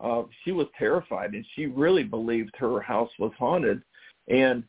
uh, 0.00 0.22
she 0.44 0.52
was 0.52 0.66
terrified 0.78 1.32
and 1.32 1.44
she 1.54 1.66
really 1.66 2.04
believed 2.04 2.54
her 2.56 2.80
house 2.80 3.10
was 3.18 3.32
haunted. 3.38 3.82
And 4.28 4.64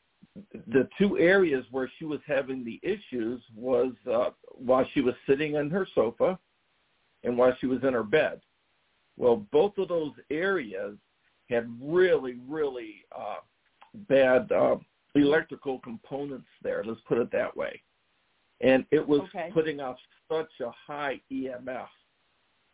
the 0.68 0.88
two 0.98 1.18
areas 1.18 1.66
where 1.72 1.92
she 2.00 2.06
was 2.06 2.20
having 2.26 2.64
the 2.64 2.80
issues 2.84 3.42
was 3.56 3.92
uh, 4.12 4.30
while 4.52 4.86
she 4.94 5.02
was 5.02 5.16
sitting 5.28 5.58
on 5.58 5.70
her 5.70 5.88
sofa 5.94 6.40
and 7.24 7.38
while 7.38 7.56
she 7.60 7.68
was 7.68 7.84
in 7.84 7.94
her 7.94 8.04
bed. 8.04 8.42
Well, 9.18 9.46
both 9.52 9.78
of 9.78 9.90
those 9.90 10.14
areas 10.30 10.96
had 11.52 11.70
really, 11.82 12.38
really 12.48 13.06
uh, 13.16 13.38
bad 14.10 14.52
uh, 14.52 14.78
electrical 15.16 15.80
components 15.80 16.48
there. 16.64 16.84
Let's 16.84 17.02
put 17.08 17.18
it 17.18 17.32
that 17.32 17.56
way. 17.56 17.82
And 18.62 18.86
it 18.92 19.06
was 19.06 19.22
Okay. 19.22 19.50
putting 19.54 19.80
off 19.80 19.98
such 20.30 20.52
a 20.62 20.72
high 20.72 21.20
EMF 21.32 21.88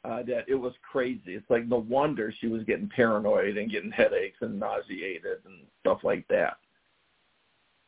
uh, 0.03 0.23
that 0.23 0.45
it 0.47 0.55
was 0.55 0.73
crazy. 0.89 1.35
It's 1.35 1.49
like 1.49 1.65
no 1.65 1.77
wonder 1.77 2.31
she 2.39 2.47
was 2.47 2.63
getting 2.63 2.89
paranoid 2.89 3.57
and 3.57 3.71
getting 3.71 3.91
headaches 3.91 4.37
and 4.41 4.59
nauseated 4.59 5.39
and 5.45 5.65
stuff 5.79 6.03
like 6.03 6.27
that. 6.27 6.57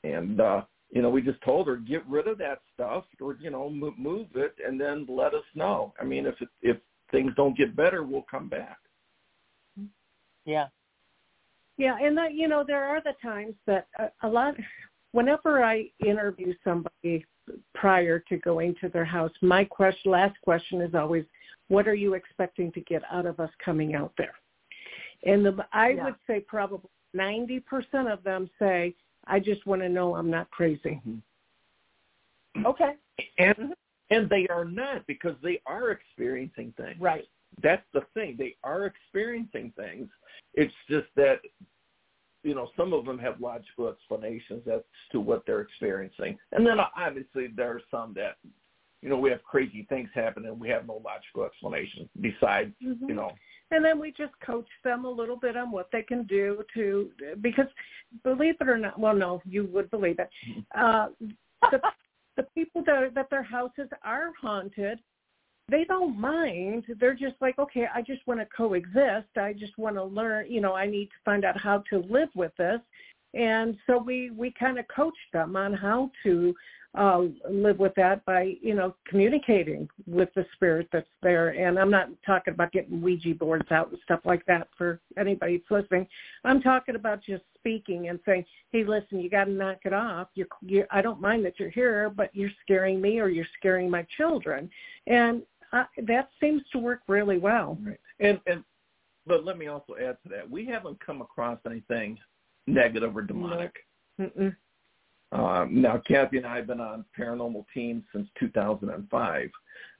And 0.03 0.41
uh, 0.41 0.63
you 0.91 1.01
know, 1.01 1.09
we 1.09 1.21
just 1.21 1.41
told 1.41 1.67
her 1.67 1.75
get 1.75 2.05
rid 2.07 2.27
of 2.27 2.37
that 2.39 2.59
stuff 2.73 3.03
or 3.21 3.37
you 3.39 3.51
know 3.51 3.69
move, 3.69 3.97
move 3.97 4.27
it 4.35 4.55
and 4.65 4.79
then 4.79 5.05
let 5.07 5.33
us 5.33 5.43
know. 5.53 5.93
I 5.99 6.03
mean, 6.03 6.25
if 6.25 6.41
it, 6.41 6.49
if 6.61 6.77
things 7.11 7.33
don't 7.35 7.57
get 7.57 7.75
better, 7.75 8.03
we'll 8.03 8.25
come 8.29 8.49
back. 8.49 8.77
Yeah. 10.45 10.67
Yeah, 11.79 11.95
and 11.99 12.15
that 12.17 12.33
you 12.33 12.49
know 12.49 12.63
there 12.67 12.83
are 12.83 13.01
the 13.01 13.13
times 13.21 13.55
that 13.65 13.87
a, 13.97 14.09
a 14.23 14.29
lot. 14.29 14.53
Whenever 15.13 15.63
I 15.63 15.89
interview 16.05 16.53
somebody 16.63 17.25
prior 17.73 18.19
to 18.29 18.37
going 18.37 18.75
to 18.81 18.89
their 18.89 19.05
house, 19.05 19.31
my 19.41 19.63
question, 19.63 20.11
last 20.11 20.35
question 20.43 20.81
is 20.81 20.93
always, 20.93 21.23
"What 21.69 21.87
are 21.87 21.95
you 21.95 22.15
expecting 22.15 22.71
to 22.73 22.81
get 22.81 23.01
out 23.09 23.25
of 23.25 23.39
us 23.39 23.49
coming 23.63 23.95
out 23.95 24.11
there?" 24.17 24.35
And 25.23 25.45
the, 25.45 25.65
I 25.71 25.91
Yeah. 25.91 26.03
would 26.03 26.15
say 26.27 26.41
probably 26.41 26.89
ninety 27.13 27.61
percent 27.61 28.09
of 28.09 28.23
them 28.23 28.49
say, 28.59 28.93
"I 29.25 29.39
just 29.39 29.65
want 29.65 29.81
to 29.81 29.89
know 29.89 30.15
I'm 30.15 30.29
not 30.29 30.51
crazy." 30.51 31.01
Mm-hmm. 31.07 32.65
Okay. 32.65 32.95
And 33.37 33.55
mm-hmm. 33.55 33.71
and 34.09 34.29
they 34.29 34.47
are 34.47 34.65
not 34.65 35.07
because 35.07 35.37
they 35.41 35.61
are 35.65 35.91
experiencing 35.91 36.73
things. 36.75 36.99
Right. 36.99 37.27
That's 37.61 37.85
the 37.93 38.01
thing. 38.13 38.35
They 38.37 38.55
are 38.63 38.85
experiencing 38.85 39.73
things. 39.75 40.07
It's 40.53 40.73
just 40.89 41.07
that 41.15 41.39
you 42.43 42.55
know 42.55 42.69
some 42.77 42.93
of 42.93 43.05
them 43.05 43.19
have 43.19 43.41
logical 43.41 43.89
explanations 43.89 44.63
as 44.67 44.81
to 45.11 45.19
what 45.19 45.43
they're 45.45 45.61
experiencing, 45.61 46.37
and 46.51 46.65
then 46.65 46.77
obviously 46.95 47.47
there 47.55 47.71
are 47.71 47.81
some 47.91 48.13
that 48.15 48.37
you 49.01 49.09
know 49.09 49.17
we 49.17 49.29
have 49.29 49.43
crazy 49.43 49.85
things 49.89 50.09
happen 50.13 50.45
and 50.45 50.59
we 50.59 50.69
have 50.69 50.87
no 50.87 51.01
logical 51.05 51.45
explanation 51.45 52.09
besides 52.21 52.73
Mhm. 52.81 53.07
you 53.07 53.15
know 53.15 53.31
And 53.71 53.85
then 53.85 53.99
we 53.99 54.11
just 54.11 54.33
coach 54.39 54.67
them 54.83 55.05
a 55.05 55.09
little 55.09 55.35
bit 55.35 55.55
on 55.55 55.71
what 55.71 55.89
they 55.91 56.01
can 56.01 56.23
do 56.23 56.63
to, 56.73 57.11
because 57.41 57.67
believe 58.23 58.55
it 58.59 58.67
or 58.67 58.77
not, 58.77 58.99
well, 58.99 59.15
no, 59.15 59.41
you 59.45 59.65
would 59.65 59.91
believe 59.91 60.17
it. 60.19 60.29
Uh, 60.75 61.09
the, 61.69 61.79
the 62.35 62.43
people 62.55 62.83
that, 62.85 63.13
that 63.13 63.29
their 63.29 63.43
houses 63.43 63.87
are 64.03 64.31
haunted, 64.41 64.99
they 65.69 65.83
don't 65.85 66.19
mind. 66.19 66.85
They're 66.99 67.13
just 67.13 67.35
like, 67.41 67.59
okay, 67.59 67.85
I 67.93 68.01
just 68.01 68.25
want 68.27 68.39
to 68.39 68.45
coexist. 68.45 69.37
I 69.37 69.53
just 69.53 69.77
want 69.77 69.95
to 69.95 70.03
learn, 70.03 70.51
you 70.51 70.61
know, 70.61 70.73
I 70.73 70.87
need 70.87 71.05
to 71.07 71.15
find 71.23 71.45
out 71.45 71.59
how 71.59 71.83
to 71.89 71.99
live 72.09 72.29
with 72.35 72.51
this. 72.57 72.79
And 73.33 73.77
so 73.85 73.97
we, 73.97 74.31
we 74.31 74.51
kind 74.51 74.79
of 74.79 74.85
coach 74.87 75.17
them 75.33 75.55
on 75.55 75.73
how 75.73 76.09
to 76.23 76.53
uh, 76.95 77.21
live 77.49 77.77
with 77.77 77.93
that 77.95 78.25
by, 78.25 78.55
you 78.61 78.73
know, 78.73 78.95
communicating 79.07 79.87
with 80.07 80.29
the 80.35 80.43
spirit 80.53 80.87
that's 80.91 81.05
there. 81.21 81.49
And 81.49 81.77
I'm 81.77 81.91
not 81.91 82.09
talking 82.25 82.55
about 82.55 82.71
getting 82.71 83.01
Ouija 83.01 83.35
boards 83.35 83.71
out 83.71 83.91
and 83.91 83.99
stuff 84.03 84.21
like 84.25 84.43
that 84.47 84.69
for 84.75 84.99
anybody 85.17 85.57
that's 85.57 85.83
listening. 85.83 86.07
I'm 86.43 86.61
talking 86.61 86.95
about 86.95 87.23
just 87.23 87.43
speaking 87.55 88.09
and 88.09 88.19
saying, 88.25 88.45
hey, 88.71 88.83
listen, 88.83 89.19
you 89.19 89.29
got 89.29 89.45
to 89.45 89.51
knock 89.51 89.79
it 89.85 89.93
off. 89.93 90.29
You're, 90.33 90.47
you 90.61 90.85
I 90.89 91.03
don't 91.03 91.21
mind 91.21 91.45
that 91.45 91.59
you're 91.59 91.69
here, 91.69 92.09
but 92.09 92.31
you're 92.33 92.49
scaring 92.63 92.99
me 92.99 93.19
or 93.19 93.29
you're 93.29 93.45
scaring 93.59 93.87
my 93.87 94.07
children. 94.17 94.67
And 95.05 95.43
uh, 95.73 95.83
that 96.07 96.29
seems 96.39 96.61
to 96.71 96.79
work 96.79 97.01
really 97.07 97.37
well. 97.37 97.77
and 98.19 98.39
and 98.47 98.63
but 99.25 99.45
let 99.45 99.57
me 99.57 99.67
also 99.67 99.95
add 99.95 100.17
to 100.23 100.29
that 100.29 100.49
we 100.49 100.65
haven't 100.65 100.99
come 101.05 101.21
across 101.21 101.59
anything 101.65 102.17
negative 102.67 103.15
or 103.15 103.21
demonic. 103.21 103.73
Um, 105.31 105.81
now, 105.81 106.01
Kathy 106.07 106.37
and 106.37 106.45
I 106.47 106.55
have 106.57 106.67
been 106.67 106.79
on 106.79 107.05
paranormal 107.17 107.65
teams 107.73 108.03
since 108.13 108.27
2005. 108.39 109.49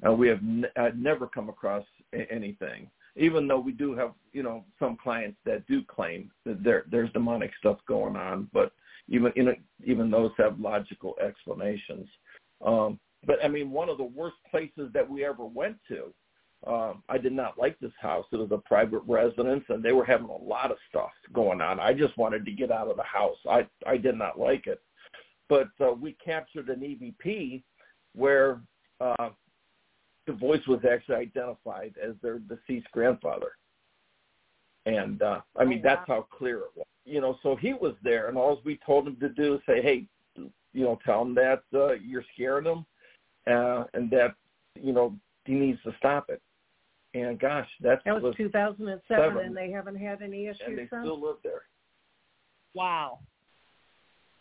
Uh, 0.08 0.14
we 0.14 0.28
have 0.28 0.40
n- 0.40 0.66
uh, 0.76 0.90
never 0.96 1.28
come 1.28 1.50
across 1.50 1.86
a- 2.14 2.32
anything, 2.32 2.90
even 3.16 3.48
though 3.48 3.60
we 3.60 3.72
do 3.72 3.94
have, 3.94 4.14
you 4.34 4.42
know, 4.42 4.66
some 4.80 4.98
clients 4.98 5.38
that 5.46 5.68
do 5.68 5.84
claim 5.84 6.32
that 6.46 6.64
there 6.64 6.86
there's 6.90 7.12
demonic 7.12 7.52
stuff 7.60 7.78
going 7.88 8.16
on, 8.16 8.50
but 8.54 8.72
even 9.08 9.32
you 9.36 9.44
know, 9.44 9.56
even 9.86 10.10
those 10.10 10.32
have 10.38 10.60
logical 10.60 11.16
explanations. 11.22 12.08
Um, 12.66 13.00
but 13.26 13.44
I 13.44 13.48
mean, 13.48 13.72
one 13.72 13.90
of 13.90 13.98
the 13.98 14.04
worst 14.04 14.38
places 14.50 14.92
that 14.94 15.10
we 15.10 15.26
ever 15.26 15.46
went 15.46 15.78
to, 15.90 16.14
um, 16.68 17.04
I 17.08 17.18
did 17.18 17.34
not 17.34 17.58
like 17.58 17.78
this 17.80 17.92
house. 18.00 18.26
It 18.32 18.38
was 18.38 18.52
a 18.52 18.58
private 18.58 19.02
residence, 19.08 19.64
and 19.70 19.84
they 19.84 19.94
were 19.94 20.06
having 20.06 20.30
a 20.30 20.44
lot 20.44 20.72
of 20.72 20.78
stuff 20.90 21.12
going 21.34 21.62
on. 21.62 21.80
I 21.80 21.94
just 21.94 22.18
wanted 22.18 22.46
to 22.46 22.52
get 22.52 22.72
out 22.72 22.90
of 22.90 22.98
the 22.98 23.04
house. 23.04 23.38
I 23.50 23.68
I 23.86 23.98
did 23.98 24.16
not 24.16 24.40
like 24.40 24.68
it 24.68 24.82
but 25.50 25.70
uh, 25.82 25.92
we 25.92 26.16
captured 26.24 26.70
an 26.70 26.80
EVP 26.80 27.64
where 28.16 28.62
uh, 29.02 29.30
the 30.28 30.34
voice 30.34 30.66
was 30.68 30.80
actually 30.90 31.16
identified 31.16 31.96
as 32.02 32.14
their 32.22 32.40
deceased 32.40 32.90
grandfather. 32.92 33.52
And 34.86 35.22
uh, 35.22 35.42
I 35.58 35.66
mean, 35.66 35.80
Oh, 35.80 35.82
that's 35.84 36.08
how 36.08 36.28
clear 36.32 36.60
it 36.60 36.72
was. 36.76 36.86
You 37.04 37.20
know, 37.22 37.38
so 37.42 37.56
he 37.56 37.74
was 37.74 37.96
there, 38.04 38.28
and 38.28 38.38
all 38.38 38.62
we 38.64 38.80
told 38.86 39.08
him 39.08 39.18
to 39.20 39.30
do 39.30 39.56
is 39.56 39.62
say, 39.66 39.82
"Hey, 39.82 40.06
you 40.36 40.84
know, 40.84 41.00
tell 41.04 41.24
him 41.24 41.34
that 41.36 41.64
uh, 41.74 41.94
you're 41.94 42.24
scaring 42.34 42.66
him, 42.66 42.86
uh, 43.52 43.84
and 43.94 44.10
that 44.12 44.36
you 44.76 44.94
know 44.94 45.16
he 45.46 45.54
needs 45.54 45.82
to 45.84 45.92
stop 45.98 46.30
it." 46.30 46.42
And 47.14 47.40
gosh, 47.40 47.68
that's 47.82 48.02
That 48.06 48.14
was 48.16 48.24
was 48.24 48.36
2007, 48.36 49.02
Seven. 49.08 49.46
and 49.46 49.58
they 49.58 49.72
haven't 49.72 49.96
had 49.96 50.22
any 50.22 50.46
issues 50.48 50.62
and 50.66 50.78
they 50.78 50.88
since. 50.90 51.04
still 51.04 51.20
live 51.20 51.38
there. 51.44 51.64
Wow. 52.76 53.20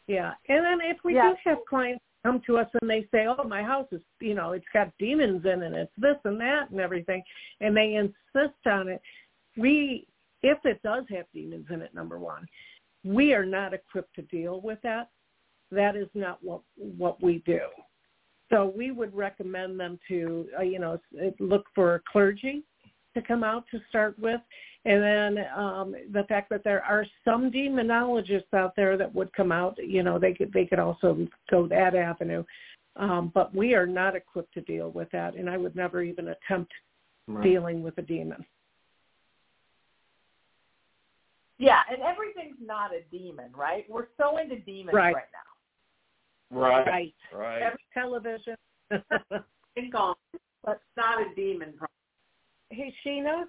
Yeah, 0.06 0.32
and 0.48 0.64
then 0.64 0.80
if 0.82 1.02
we 1.04 1.14
Yeah. 1.14 1.30
do 1.30 1.36
have 1.44 1.64
clients 1.66 2.04
come 2.22 2.40
to 2.42 2.58
us 2.58 2.68
and 2.80 2.90
they 2.90 3.04
say, 3.10 3.26
"Oh, 3.26 3.44
my 3.44 3.62
house 3.62 3.90
is, 3.92 4.02
you 4.20 4.34
know, 4.34 4.52
it's 4.52 4.68
got 4.72 4.96
demons 4.98 5.44
in 5.46 5.62
it, 5.62 5.72
it's 5.72 5.92
this 5.96 6.16
and 6.24 6.40
that 6.40 6.70
and 6.70 6.80
everything," 6.80 7.22
and 7.60 7.76
they 7.76 7.94
insist 7.94 8.66
on 8.66 8.88
it, 8.88 9.00
we, 9.56 10.06
if 10.42 10.58
it 10.64 10.82
does 10.82 11.04
have 11.08 11.26
demons 11.32 11.66
in 11.70 11.80
it, 11.82 11.94
number 11.94 12.18
one, 12.18 12.46
we 13.04 13.32
are 13.34 13.46
not 13.46 13.72
equipped 13.72 14.14
to 14.16 14.22
deal 14.22 14.60
with 14.60 14.80
that. 14.82 15.10
That 15.70 15.96
is 15.96 16.08
not 16.14 16.42
what 16.42 16.62
what 16.76 17.22
we 17.22 17.38
do. 17.40 17.60
So 18.50 18.72
we 18.74 18.90
would 18.90 19.14
recommend 19.14 19.78
them 19.78 19.98
to, 20.08 20.48
uh, 20.58 20.62
you 20.62 20.78
know, 20.78 20.98
look 21.38 21.66
for 21.74 22.02
clergy 22.10 22.62
to 23.14 23.22
come 23.22 23.44
out 23.44 23.64
to 23.70 23.80
start 23.88 24.18
with, 24.18 24.40
and 24.84 25.02
then 25.02 25.44
um, 25.56 25.94
the 26.12 26.24
fact 26.28 26.48
that 26.50 26.62
there 26.64 26.82
are 26.84 27.04
some 27.24 27.50
demonologists 27.50 28.54
out 28.54 28.74
there 28.76 28.96
that 28.96 29.12
would 29.14 29.32
come 29.32 29.50
out, 29.50 29.76
you 29.78 30.02
know, 30.02 30.18
they 30.18 30.32
could 30.32 30.52
they 30.52 30.64
could 30.64 30.78
also 30.78 31.26
go 31.50 31.66
that 31.66 31.94
avenue. 31.94 32.44
Um, 32.96 33.30
but 33.34 33.54
we 33.54 33.74
are 33.74 33.86
not 33.86 34.16
equipped 34.16 34.54
to 34.54 34.60
deal 34.62 34.90
with 34.90 35.10
that, 35.12 35.34
and 35.34 35.48
I 35.48 35.56
would 35.56 35.76
never 35.76 36.02
even 36.02 36.28
attempt 36.28 36.72
dealing 37.42 37.82
with 37.82 37.96
a 37.98 38.02
demon. 38.02 38.44
Yeah, 41.58 41.80
and 41.90 42.00
everything's 42.02 42.56
not 42.60 42.92
a 42.92 43.02
demon, 43.10 43.50
right? 43.54 43.84
We're 43.88 44.06
so 44.16 44.38
into 44.38 44.56
demons 44.60 44.94
Right. 44.94 45.14
right, 45.14 45.24
now. 45.32 45.47
Right, 46.50 46.86
Right. 46.86 47.14
right. 47.32 47.62
Every 47.62 47.84
television. 47.92 48.56
It's 49.76 49.92
gone, 49.92 50.16
but 50.64 50.72
it's 50.72 50.96
not 50.96 51.20
a 51.20 51.32
demon. 51.36 51.74
hey 52.70 52.92
Sheena, 53.06 53.44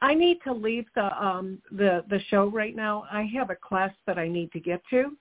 I 0.00 0.14
need 0.14 0.38
to 0.44 0.52
leave 0.52 0.86
the 0.94 1.06
um 1.20 1.60
the 1.72 2.04
the 2.08 2.20
show 2.28 2.46
right 2.46 2.76
now. 2.76 3.04
I 3.10 3.28
have 3.34 3.50
a 3.50 3.56
class 3.56 3.90
that 4.06 4.18
I 4.18 4.28
need 4.28 4.52
to 4.52 4.60
get 4.60 4.82
to. 4.90 5.16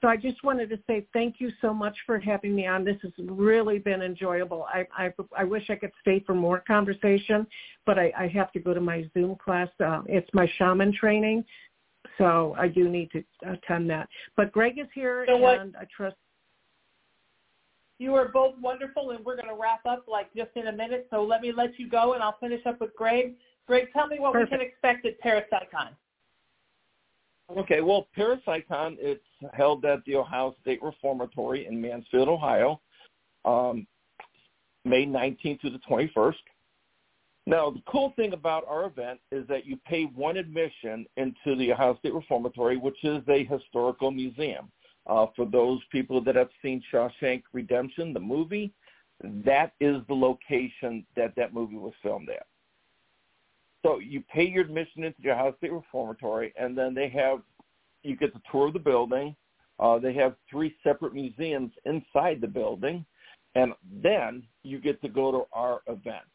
So 0.00 0.08
I 0.08 0.16
just 0.16 0.42
wanted 0.42 0.70
to 0.70 0.78
say 0.88 1.06
thank 1.12 1.36
you 1.40 1.52
so 1.60 1.74
much 1.74 1.96
for 2.06 2.18
having 2.18 2.56
me 2.56 2.66
on. 2.66 2.84
This 2.84 2.96
has 3.02 3.12
really 3.18 3.78
been 3.78 4.02
enjoyable. 4.02 4.66
I 4.74 4.86
I, 4.96 5.12
I 5.36 5.44
wish 5.44 5.70
I 5.70 5.76
could 5.76 5.92
stay 6.00 6.20
for 6.26 6.34
more 6.34 6.64
conversation, 6.66 7.46
but 7.86 7.96
I, 7.96 8.12
I 8.18 8.26
have 8.28 8.50
to 8.52 8.58
go 8.58 8.74
to 8.74 8.80
my 8.80 9.08
Zoom 9.14 9.36
class. 9.36 9.68
Uh, 9.78 10.02
it's 10.06 10.30
my 10.32 10.50
shaman 10.58 10.92
training, 10.92 11.44
so 12.18 12.54
I 12.58 12.68
do 12.68 12.88
need 12.88 13.10
to 13.12 13.22
attend 13.46 13.88
that. 13.90 14.08
But 14.36 14.52
Greg 14.52 14.78
is 14.78 14.86
here, 14.94 15.24
You 15.24 15.34
know 15.34 15.38
what? 15.38 15.60
and 15.60 15.76
I 15.76 15.86
trust. 15.94 16.16
You 17.98 18.14
are 18.14 18.28
both 18.28 18.54
wonderful, 18.60 19.10
and 19.10 19.24
we're 19.24 19.36
going 19.36 19.48
to 19.54 19.60
wrap 19.60 19.84
up 19.84 20.04
like 20.08 20.32
just 20.34 20.50
in 20.56 20.68
a 20.68 20.72
minute. 20.72 21.06
So 21.10 21.22
let 21.22 21.42
me 21.42 21.52
let 21.54 21.78
you 21.78 21.88
go, 21.88 22.14
and 22.14 22.22
I'll 22.22 22.38
finish 22.40 22.64
up 22.66 22.80
with 22.80 22.94
Greg. 22.96 23.34
Greg, 23.66 23.88
tell 23.92 24.06
me 24.06 24.18
what 24.18 24.32
Perfect. 24.32 24.52
we 24.52 24.58
can 24.58 24.66
expect 24.66 25.06
at 25.06 25.20
Parapsycon. 25.20 25.90
Okay, 27.58 27.80
well, 27.80 28.06
Parapsycon, 28.16 28.96
it's 28.98 29.22
held 29.52 29.84
at 29.84 30.04
the 30.06 30.16
Ohio 30.16 30.54
State 30.62 30.82
Reformatory 30.82 31.66
in 31.66 31.80
Mansfield, 31.80 32.28
Ohio, 32.28 32.80
um, 33.44 33.86
May 34.84 35.04
19th 35.04 35.60
to 35.60 35.70
the 35.70 35.80
21st. 35.88 36.34
Now, 37.50 37.68
the 37.68 37.82
cool 37.88 38.12
thing 38.14 38.32
about 38.32 38.62
our 38.68 38.84
event 38.84 39.18
is 39.32 39.44
that 39.48 39.66
you 39.66 39.76
pay 39.84 40.04
one 40.04 40.36
admission 40.36 41.04
into 41.16 41.56
the 41.56 41.72
Ohio 41.72 41.96
State 41.98 42.14
Reformatory, 42.14 42.76
which 42.76 43.02
is 43.02 43.24
a 43.28 43.42
historical 43.42 44.12
museum. 44.12 44.70
Uh, 45.08 45.26
for 45.34 45.46
those 45.46 45.80
people 45.90 46.22
that 46.22 46.36
have 46.36 46.50
seen 46.62 46.80
Shawshank 46.92 47.42
Redemption, 47.52 48.12
the 48.12 48.20
movie, 48.20 48.72
that 49.44 49.72
is 49.80 49.96
the 50.06 50.14
location 50.14 51.04
that 51.16 51.34
that 51.34 51.52
movie 51.52 51.74
was 51.74 51.92
filmed 52.04 52.28
at. 52.30 52.46
so 53.84 53.98
you 53.98 54.22
pay 54.32 54.44
your 54.44 54.62
admission 54.62 55.02
into 55.02 55.20
the 55.20 55.32
Ohio 55.32 55.52
State 55.58 55.72
Reformatory, 55.72 56.52
and 56.56 56.78
then 56.78 56.94
they 56.94 57.08
have 57.08 57.40
you 58.04 58.14
get 58.14 58.32
the 58.32 58.40
tour 58.52 58.68
of 58.68 58.74
the 58.74 58.78
building. 58.78 59.34
Uh, 59.80 59.98
they 59.98 60.14
have 60.14 60.36
three 60.48 60.76
separate 60.84 61.14
museums 61.14 61.72
inside 61.84 62.40
the 62.40 62.46
building, 62.46 63.04
and 63.56 63.72
then 64.00 64.44
you 64.62 64.78
get 64.78 65.02
to 65.02 65.08
go 65.08 65.32
to 65.32 65.42
our 65.52 65.80
events. 65.88 66.30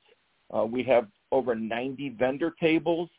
Uh, 0.54 0.66
we 0.66 0.84
have 0.84 1.08
over 1.32 1.56
90 1.56 2.10
vendor 2.10 2.54
tables. 2.60 3.10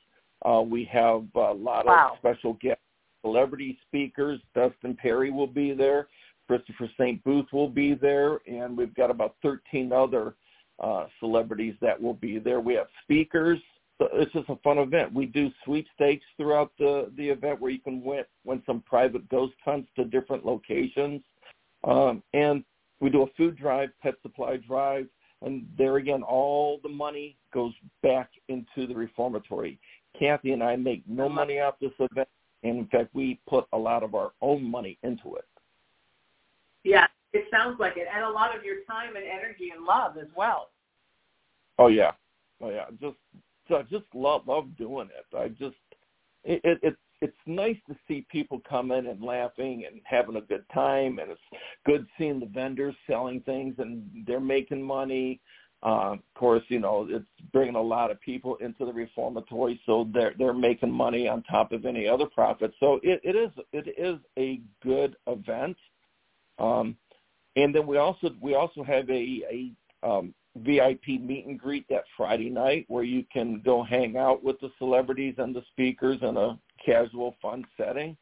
Uh, 0.44 0.62
we 0.62 0.84
have 0.84 1.24
a 1.34 1.52
lot 1.52 1.86
wow. 1.86 2.12
of 2.12 2.18
special 2.18 2.54
guests, 2.54 2.82
celebrity 3.22 3.78
speakers. 3.86 4.40
Dustin 4.54 4.94
Pari 4.94 5.30
will 5.30 5.46
be 5.46 5.72
there. 5.72 6.08
Christopher 6.46 6.88
St. 6.98 7.22
Booth 7.24 7.46
will 7.52 7.68
be 7.68 7.94
there, 7.94 8.38
and 8.46 8.76
we've 8.76 8.94
got 8.94 9.10
about 9.10 9.34
13 9.42 9.92
other 9.92 10.34
uh, 10.78 11.06
celebrities 11.20 11.74
that 11.80 12.00
will 12.00 12.14
be 12.14 12.38
there. 12.38 12.60
We 12.60 12.74
have 12.74 12.86
speakers. 13.02 13.58
So 13.98 14.08
it's 14.12 14.32
just 14.32 14.48
a 14.50 14.56
fun 14.56 14.78
event. 14.78 15.14
We 15.14 15.24
do 15.24 15.50
sweepstakes 15.64 16.24
throughout 16.36 16.70
the 16.78 17.10
the 17.16 17.30
event 17.30 17.60
where 17.60 17.70
you 17.70 17.78
can 17.78 18.04
win 18.04 18.24
win 18.44 18.62
some 18.66 18.82
private 18.82 19.26
ghost 19.30 19.54
hunts 19.64 19.88
to 19.96 20.04
different 20.04 20.44
locations, 20.44 21.22
um, 21.82 22.22
and 22.34 22.62
we 23.00 23.08
do 23.08 23.22
a 23.22 23.26
food 23.38 23.56
drive, 23.56 23.88
pet 24.02 24.14
supply 24.20 24.58
drive, 24.58 25.06
and 25.42 25.66
there 25.76 25.96
again, 25.96 26.22
all 26.22 26.80
the 26.82 26.88
money 26.88 27.36
goes 27.52 27.72
back 28.02 28.30
into 28.48 28.86
the 28.86 28.94
reformatory. 28.94 29.78
Kathy 30.18 30.52
and 30.52 30.62
I 30.62 30.76
make 30.76 31.02
no 31.06 31.28
money 31.28 31.60
off 31.60 31.74
this 31.80 31.92
event, 31.98 32.28
and 32.62 32.78
in 32.78 32.86
fact, 32.86 33.14
we 33.14 33.38
put 33.46 33.66
a 33.72 33.78
lot 33.78 34.02
of 34.02 34.14
our 34.14 34.32
own 34.40 34.64
money 34.64 34.98
into 35.02 35.36
it. 35.36 35.44
Yeah, 36.84 37.06
it 37.32 37.44
sounds 37.50 37.78
like 37.78 37.96
it, 37.96 38.06
and 38.12 38.24
a 38.24 38.30
lot 38.30 38.56
of 38.56 38.64
your 38.64 38.76
time 38.88 39.16
and 39.16 39.24
energy 39.24 39.72
and 39.74 39.84
love 39.84 40.16
as 40.16 40.28
well. 40.36 40.70
Oh 41.78 41.88
yeah, 41.88 42.12
oh 42.62 42.70
yeah. 42.70 42.86
Just, 43.00 43.16
so 43.68 43.76
I 43.76 43.82
just 43.82 44.04
love 44.14 44.46
love 44.46 44.68
doing 44.78 45.08
it. 45.08 45.36
I 45.36 45.48
just, 45.48 45.76
it, 46.44 46.60
it, 46.64 46.78
it's 46.82 46.96
it's 47.20 47.36
nice 47.46 47.76
to 47.88 47.96
see 48.06 48.26
people 48.30 48.60
coming 48.68 49.06
and 49.06 49.22
laughing 49.22 49.84
and 49.90 50.00
having 50.04 50.36
a 50.36 50.40
good 50.40 50.64
time, 50.72 51.18
and 51.18 51.30
it's 51.30 51.40
good 51.84 52.06
seeing 52.18 52.40
the 52.40 52.46
vendors 52.46 52.94
selling 53.06 53.40
things 53.40 53.74
and 53.78 54.04
they're 54.26 54.40
making 54.40 54.82
money. 54.82 55.40
Uh, 55.82 56.12
of 56.12 56.18
course, 56.34 56.62
you 56.68 56.80
know 56.80 57.06
it's 57.08 57.24
bringing 57.52 57.74
a 57.74 57.80
lot 57.80 58.10
of 58.10 58.20
people 58.20 58.56
into 58.56 58.84
the 58.84 58.92
reformatory, 58.92 59.80
so 59.86 60.08
they're 60.12 60.34
they're 60.38 60.54
making 60.54 60.90
money 60.90 61.28
on 61.28 61.42
top 61.44 61.72
of 61.72 61.84
any 61.84 62.08
other 62.08 62.26
profit. 62.26 62.72
So 62.80 62.98
it, 63.02 63.20
it 63.22 63.36
is 63.36 63.50
it 63.72 63.94
is 63.98 64.18
a 64.38 64.60
good 64.82 65.16
event. 65.26 65.76
Um, 66.58 66.96
and 67.56 67.74
then 67.74 67.86
we 67.86 67.98
also 67.98 68.30
we 68.40 68.54
also 68.54 68.82
have 68.82 69.08
a 69.10 69.42
a 69.50 69.72
um, 70.02 70.34
VIP 70.56 71.20
meet 71.20 71.46
and 71.46 71.58
greet 71.58 71.86
that 71.88 72.04
Friday 72.16 72.50
night 72.50 72.86
where 72.88 73.04
you 73.04 73.24
can 73.32 73.60
go 73.64 73.82
hang 73.82 74.16
out 74.16 74.42
with 74.42 74.58
the 74.60 74.70
celebrities 74.78 75.34
and 75.38 75.54
the 75.54 75.62
speakers 75.72 76.18
and 76.22 76.38
a 76.38 76.58
casual, 76.86 77.36
fun 77.42 77.66
setting. 77.76 78.16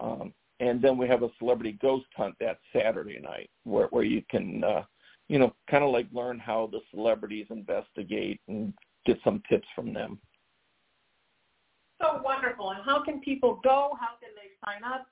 Um, 0.00 0.32
and 0.60 0.82
then 0.82 0.98
we 0.98 1.06
have 1.06 1.22
a 1.22 1.30
celebrity 1.38 1.78
ghost 1.80 2.06
hunt 2.16 2.34
that 2.40 2.58
Saturday 2.74 3.20
night 3.20 3.50
where 3.64 3.86
where 3.88 4.04
you 4.04 4.22
can 4.30 4.64
uh, 4.64 4.82
you 5.28 5.38
know 5.38 5.54
kind 5.70 5.84
of 5.84 5.90
like 5.90 6.06
learn 6.12 6.38
how 6.38 6.68
the 6.72 6.80
celebrities 6.90 7.46
investigate 7.50 8.40
and 8.48 8.72
get 9.06 9.18
some 9.22 9.42
tips 9.48 9.68
from 9.74 9.92
them. 9.92 10.18
So 12.00 12.20
wonderful! 12.24 12.70
And 12.70 12.84
how 12.84 13.04
can 13.04 13.20
people 13.20 13.60
go? 13.62 13.96
How 14.00 14.16
can 14.20 14.30
they 14.34 14.50
sign 14.64 14.82
up? 14.84 15.06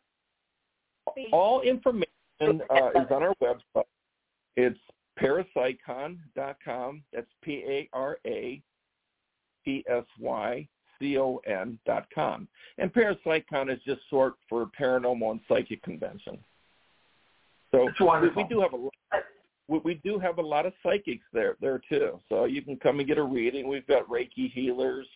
All 1.33 1.61
information 1.61 2.07
uh, 2.41 2.91
is 3.01 3.07
on 3.11 3.23
our 3.23 3.35
website. 3.41 3.85
It's 4.57 4.79
parapsycon.com. 5.21 7.03
That's 7.13 7.27
P-A-R-A-P-S-Y-C-O-N 10.99 11.79
dot 11.87 12.07
com. 12.15 12.49
And 12.79 12.93
parapsycon 12.93 13.73
is 13.73 13.81
just 13.87 14.01
short 14.11 14.35
for 14.49 14.71
Paranormal 14.79 15.31
and 15.33 15.41
Psychic 15.49 15.83
Convention. 15.83 16.39
So 17.73 17.89
we, 18.37 18.45
do 18.49 18.61
have 18.61 18.73
a 18.75 18.89
we, 19.69 19.79
we 19.85 19.95
do 20.05 20.19
have 20.19 20.39
a 20.39 20.43
lot 20.43 20.67
of 20.67 20.73
psychics 20.83 21.25
there 21.33 21.57
there 21.61 21.81
too. 21.89 22.21
So 22.29 22.45
you 22.45 22.63
can 22.63 22.77
come 22.77 23.01
and 23.01 23.09
get 23.09 23.19
a 23.19 23.23
reading. 23.23 23.69
We've 23.69 23.87
got 23.87 24.09
Reiki 24.09 24.53
healers, 24.53 25.07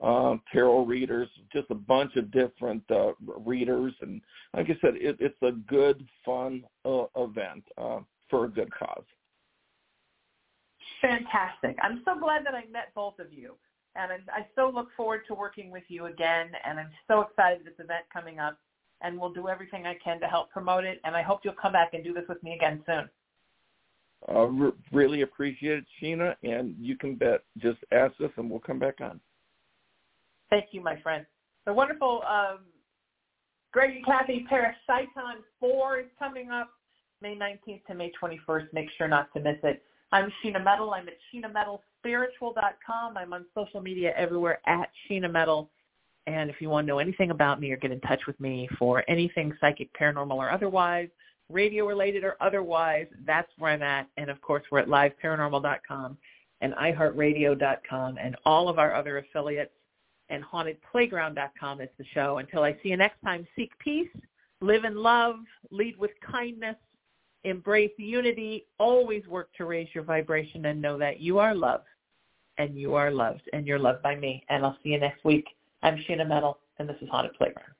um, 0.00 0.40
tarot 0.52 0.84
readers, 0.84 1.28
just 1.52 1.66
a 1.70 1.74
bunch 1.74 2.16
of 2.16 2.30
different 2.30 2.82
uh, 2.90 3.12
readers, 3.44 3.92
and 4.00 4.20
like 4.54 4.66
I 4.66 4.78
said, 4.80 4.94
it, 4.94 5.16
it's 5.18 5.42
a 5.42 5.52
good, 5.52 6.06
fun 6.24 6.64
uh, 6.84 7.04
event 7.16 7.64
uh, 7.76 8.00
for 8.30 8.44
a 8.44 8.48
good 8.48 8.72
cause. 8.72 9.04
Fantastic! 11.02 11.76
I'm 11.82 12.02
so 12.04 12.18
glad 12.18 12.44
that 12.46 12.54
I 12.54 12.70
met 12.70 12.94
both 12.94 13.18
of 13.18 13.32
you, 13.32 13.54
and 13.98 14.12
I, 14.12 14.40
I 14.40 14.46
so 14.54 14.70
look 14.72 14.88
forward 14.96 15.22
to 15.28 15.34
working 15.34 15.70
with 15.70 15.84
you 15.88 16.06
again. 16.06 16.50
And 16.64 16.78
I'm 16.78 16.90
so 17.06 17.22
excited 17.22 17.64
this 17.64 17.74
event 17.74 18.04
coming 18.12 18.38
up, 18.38 18.58
and 19.02 19.18
we'll 19.18 19.32
do 19.32 19.48
everything 19.48 19.86
I 19.86 19.96
can 20.02 20.20
to 20.20 20.26
help 20.26 20.50
promote 20.50 20.84
it. 20.84 21.00
And 21.04 21.16
I 21.16 21.22
hope 21.22 21.40
you'll 21.44 21.54
come 21.60 21.72
back 21.72 21.94
and 21.94 22.04
do 22.04 22.12
this 22.12 22.24
with 22.28 22.42
me 22.42 22.54
again 22.54 22.82
soon. 22.86 23.08
Uh, 24.28 24.46
re- 24.46 24.72
really 24.92 25.22
appreciate 25.22 25.78
it, 25.78 25.84
Sheena, 26.00 26.34
and 26.42 26.74
you 26.78 26.96
can 26.96 27.14
bet. 27.14 27.42
Just 27.58 27.78
ask 27.92 28.14
us, 28.20 28.30
and 28.36 28.50
we'll 28.50 28.60
come 28.60 28.78
back 28.78 29.00
on. 29.00 29.20
Thank 30.50 30.66
you, 30.72 30.80
my 30.80 31.00
friend. 31.02 31.24
The 31.66 31.72
wonderful 31.72 32.22
um, 32.28 32.60
Greg 33.72 33.96
and 33.96 34.04
Kathy 34.04 34.46
Parapsycon 34.50 35.42
4 35.60 36.00
is 36.00 36.06
coming 36.18 36.50
up 36.50 36.70
May 37.20 37.36
19th 37.36 37.84
to 37.86 37.94
May 37.94 38.12
21st. 38.20 38.72
Make 38.72 38.88
sure 38.96 39.08
not 39.08 39.32
to 39.34 39.40
miss 39.40 39.58
it. 39.62 39.82
I'm 40.10 40.32
Sheena 40.42 40.62
Metal. 40.62 40.90
I'm 40.92 41.06
at 41.08 41.16
SheenaMetalSpiritual.com. 41.34 43.16
I'm 43.16 43.32
on 43.32 43.44
social 43.54 43.80
media 43.82 44.14
everywhere 44.16 44.60
at 44.66 44.88
Sheena 45.08 45.30
Metal. 45.30 45.68
And 46.26 46.48
if 46.48 46.60
you 46.60 46.70
want 46.70 46.86
to 46.86 46.88
know 46.88 46.98
anything 46.98 47.30
about 47.30 47.60
me 47.60 47.70
or 47.72 47.76
get 47.76 47.90
in 47.90 48.00
touch 48.00 48.20
with 48.26 48.38
me 48.40 48.68
for 48.78 49.04
anything 49.08 49.52
psychic, 49.60 49.90
paranormal, 49.98 50.34
or 50.34 50.50
otherwise, 50.50 51.08
radio 51.50 51.86
related 51.86 52.24
or 52.24 52.36
otherwise, 52.40 53.06
that's 53.26 53.50
where 53.58 53.72
I'm 53.72 53.82
at. 53.82 54.08
And 54.16 54.30
of 54.30 54.40
course, 54.40 54.62
we're 54.70 54.80
at 54.80 54.88
liveparanormal.com 54.88 56.16
and 56.60 56.72
iHeartRadio.com 56.74 58.18
and 58.18 58.36
all 58.44 58.68
of 58.68 58.78
our 58.78 58.94
other 58.94 59.18
affiliates 59.18 59.72
and 60.30 60.42
hauntedplayground.com 60.42 61.80
is 61.80 61.88
the 61.98 62.04
show. 62.14 62.38
Until 62.38 62.62
I 62.62 62.72
see 62.82 62.90
you 62.90 62.96
next 62.96 63.20
time, 63.22 63.46
seek 63.56 63.78
peace, 63.78 64.08
live 64.60 64.84
in 64.84 64.96
love, 64.96 65.36
lead 65.70 65.98
with 65.98 66.10
kindness, 66.20 66.76
embrace 67.44 67.92
unity, 67.96 68.66
always 68.78 69.26
work 69.26 69.50
to 69.56 69.64
raise 69.64 69.88
your 69.94 70.04
vibration 70.04 70.66
and 70.66 70.80
know 70.80 70.98
that 70.98 71.20
you 71.20 71.38
are 71.38 71.54
loved 71.54 71.84
and 72.58 72.76
you 72.76 72.94
are 72.94 73.10
loved 73.10 73.42
and 73.52 73.66
you're 73.66 73.78
loved 73.78 74.02
by 74.02 74.16
me. 74.16 74.44
And 74.48 74.64
I'll 74.64 74.76
see 74.82 74.90
you 74.90 75.00
next 75.00 75.24
week. 75.24 75.46
I'm 75.82 75.96
Sheena 76.08 76.26
Metal 76.26 76.58
and 76.78 76.88
this 76.88 76.96
is 77.00 77.08
Haunted 77.08 77.34
Playground. 77.34 77.72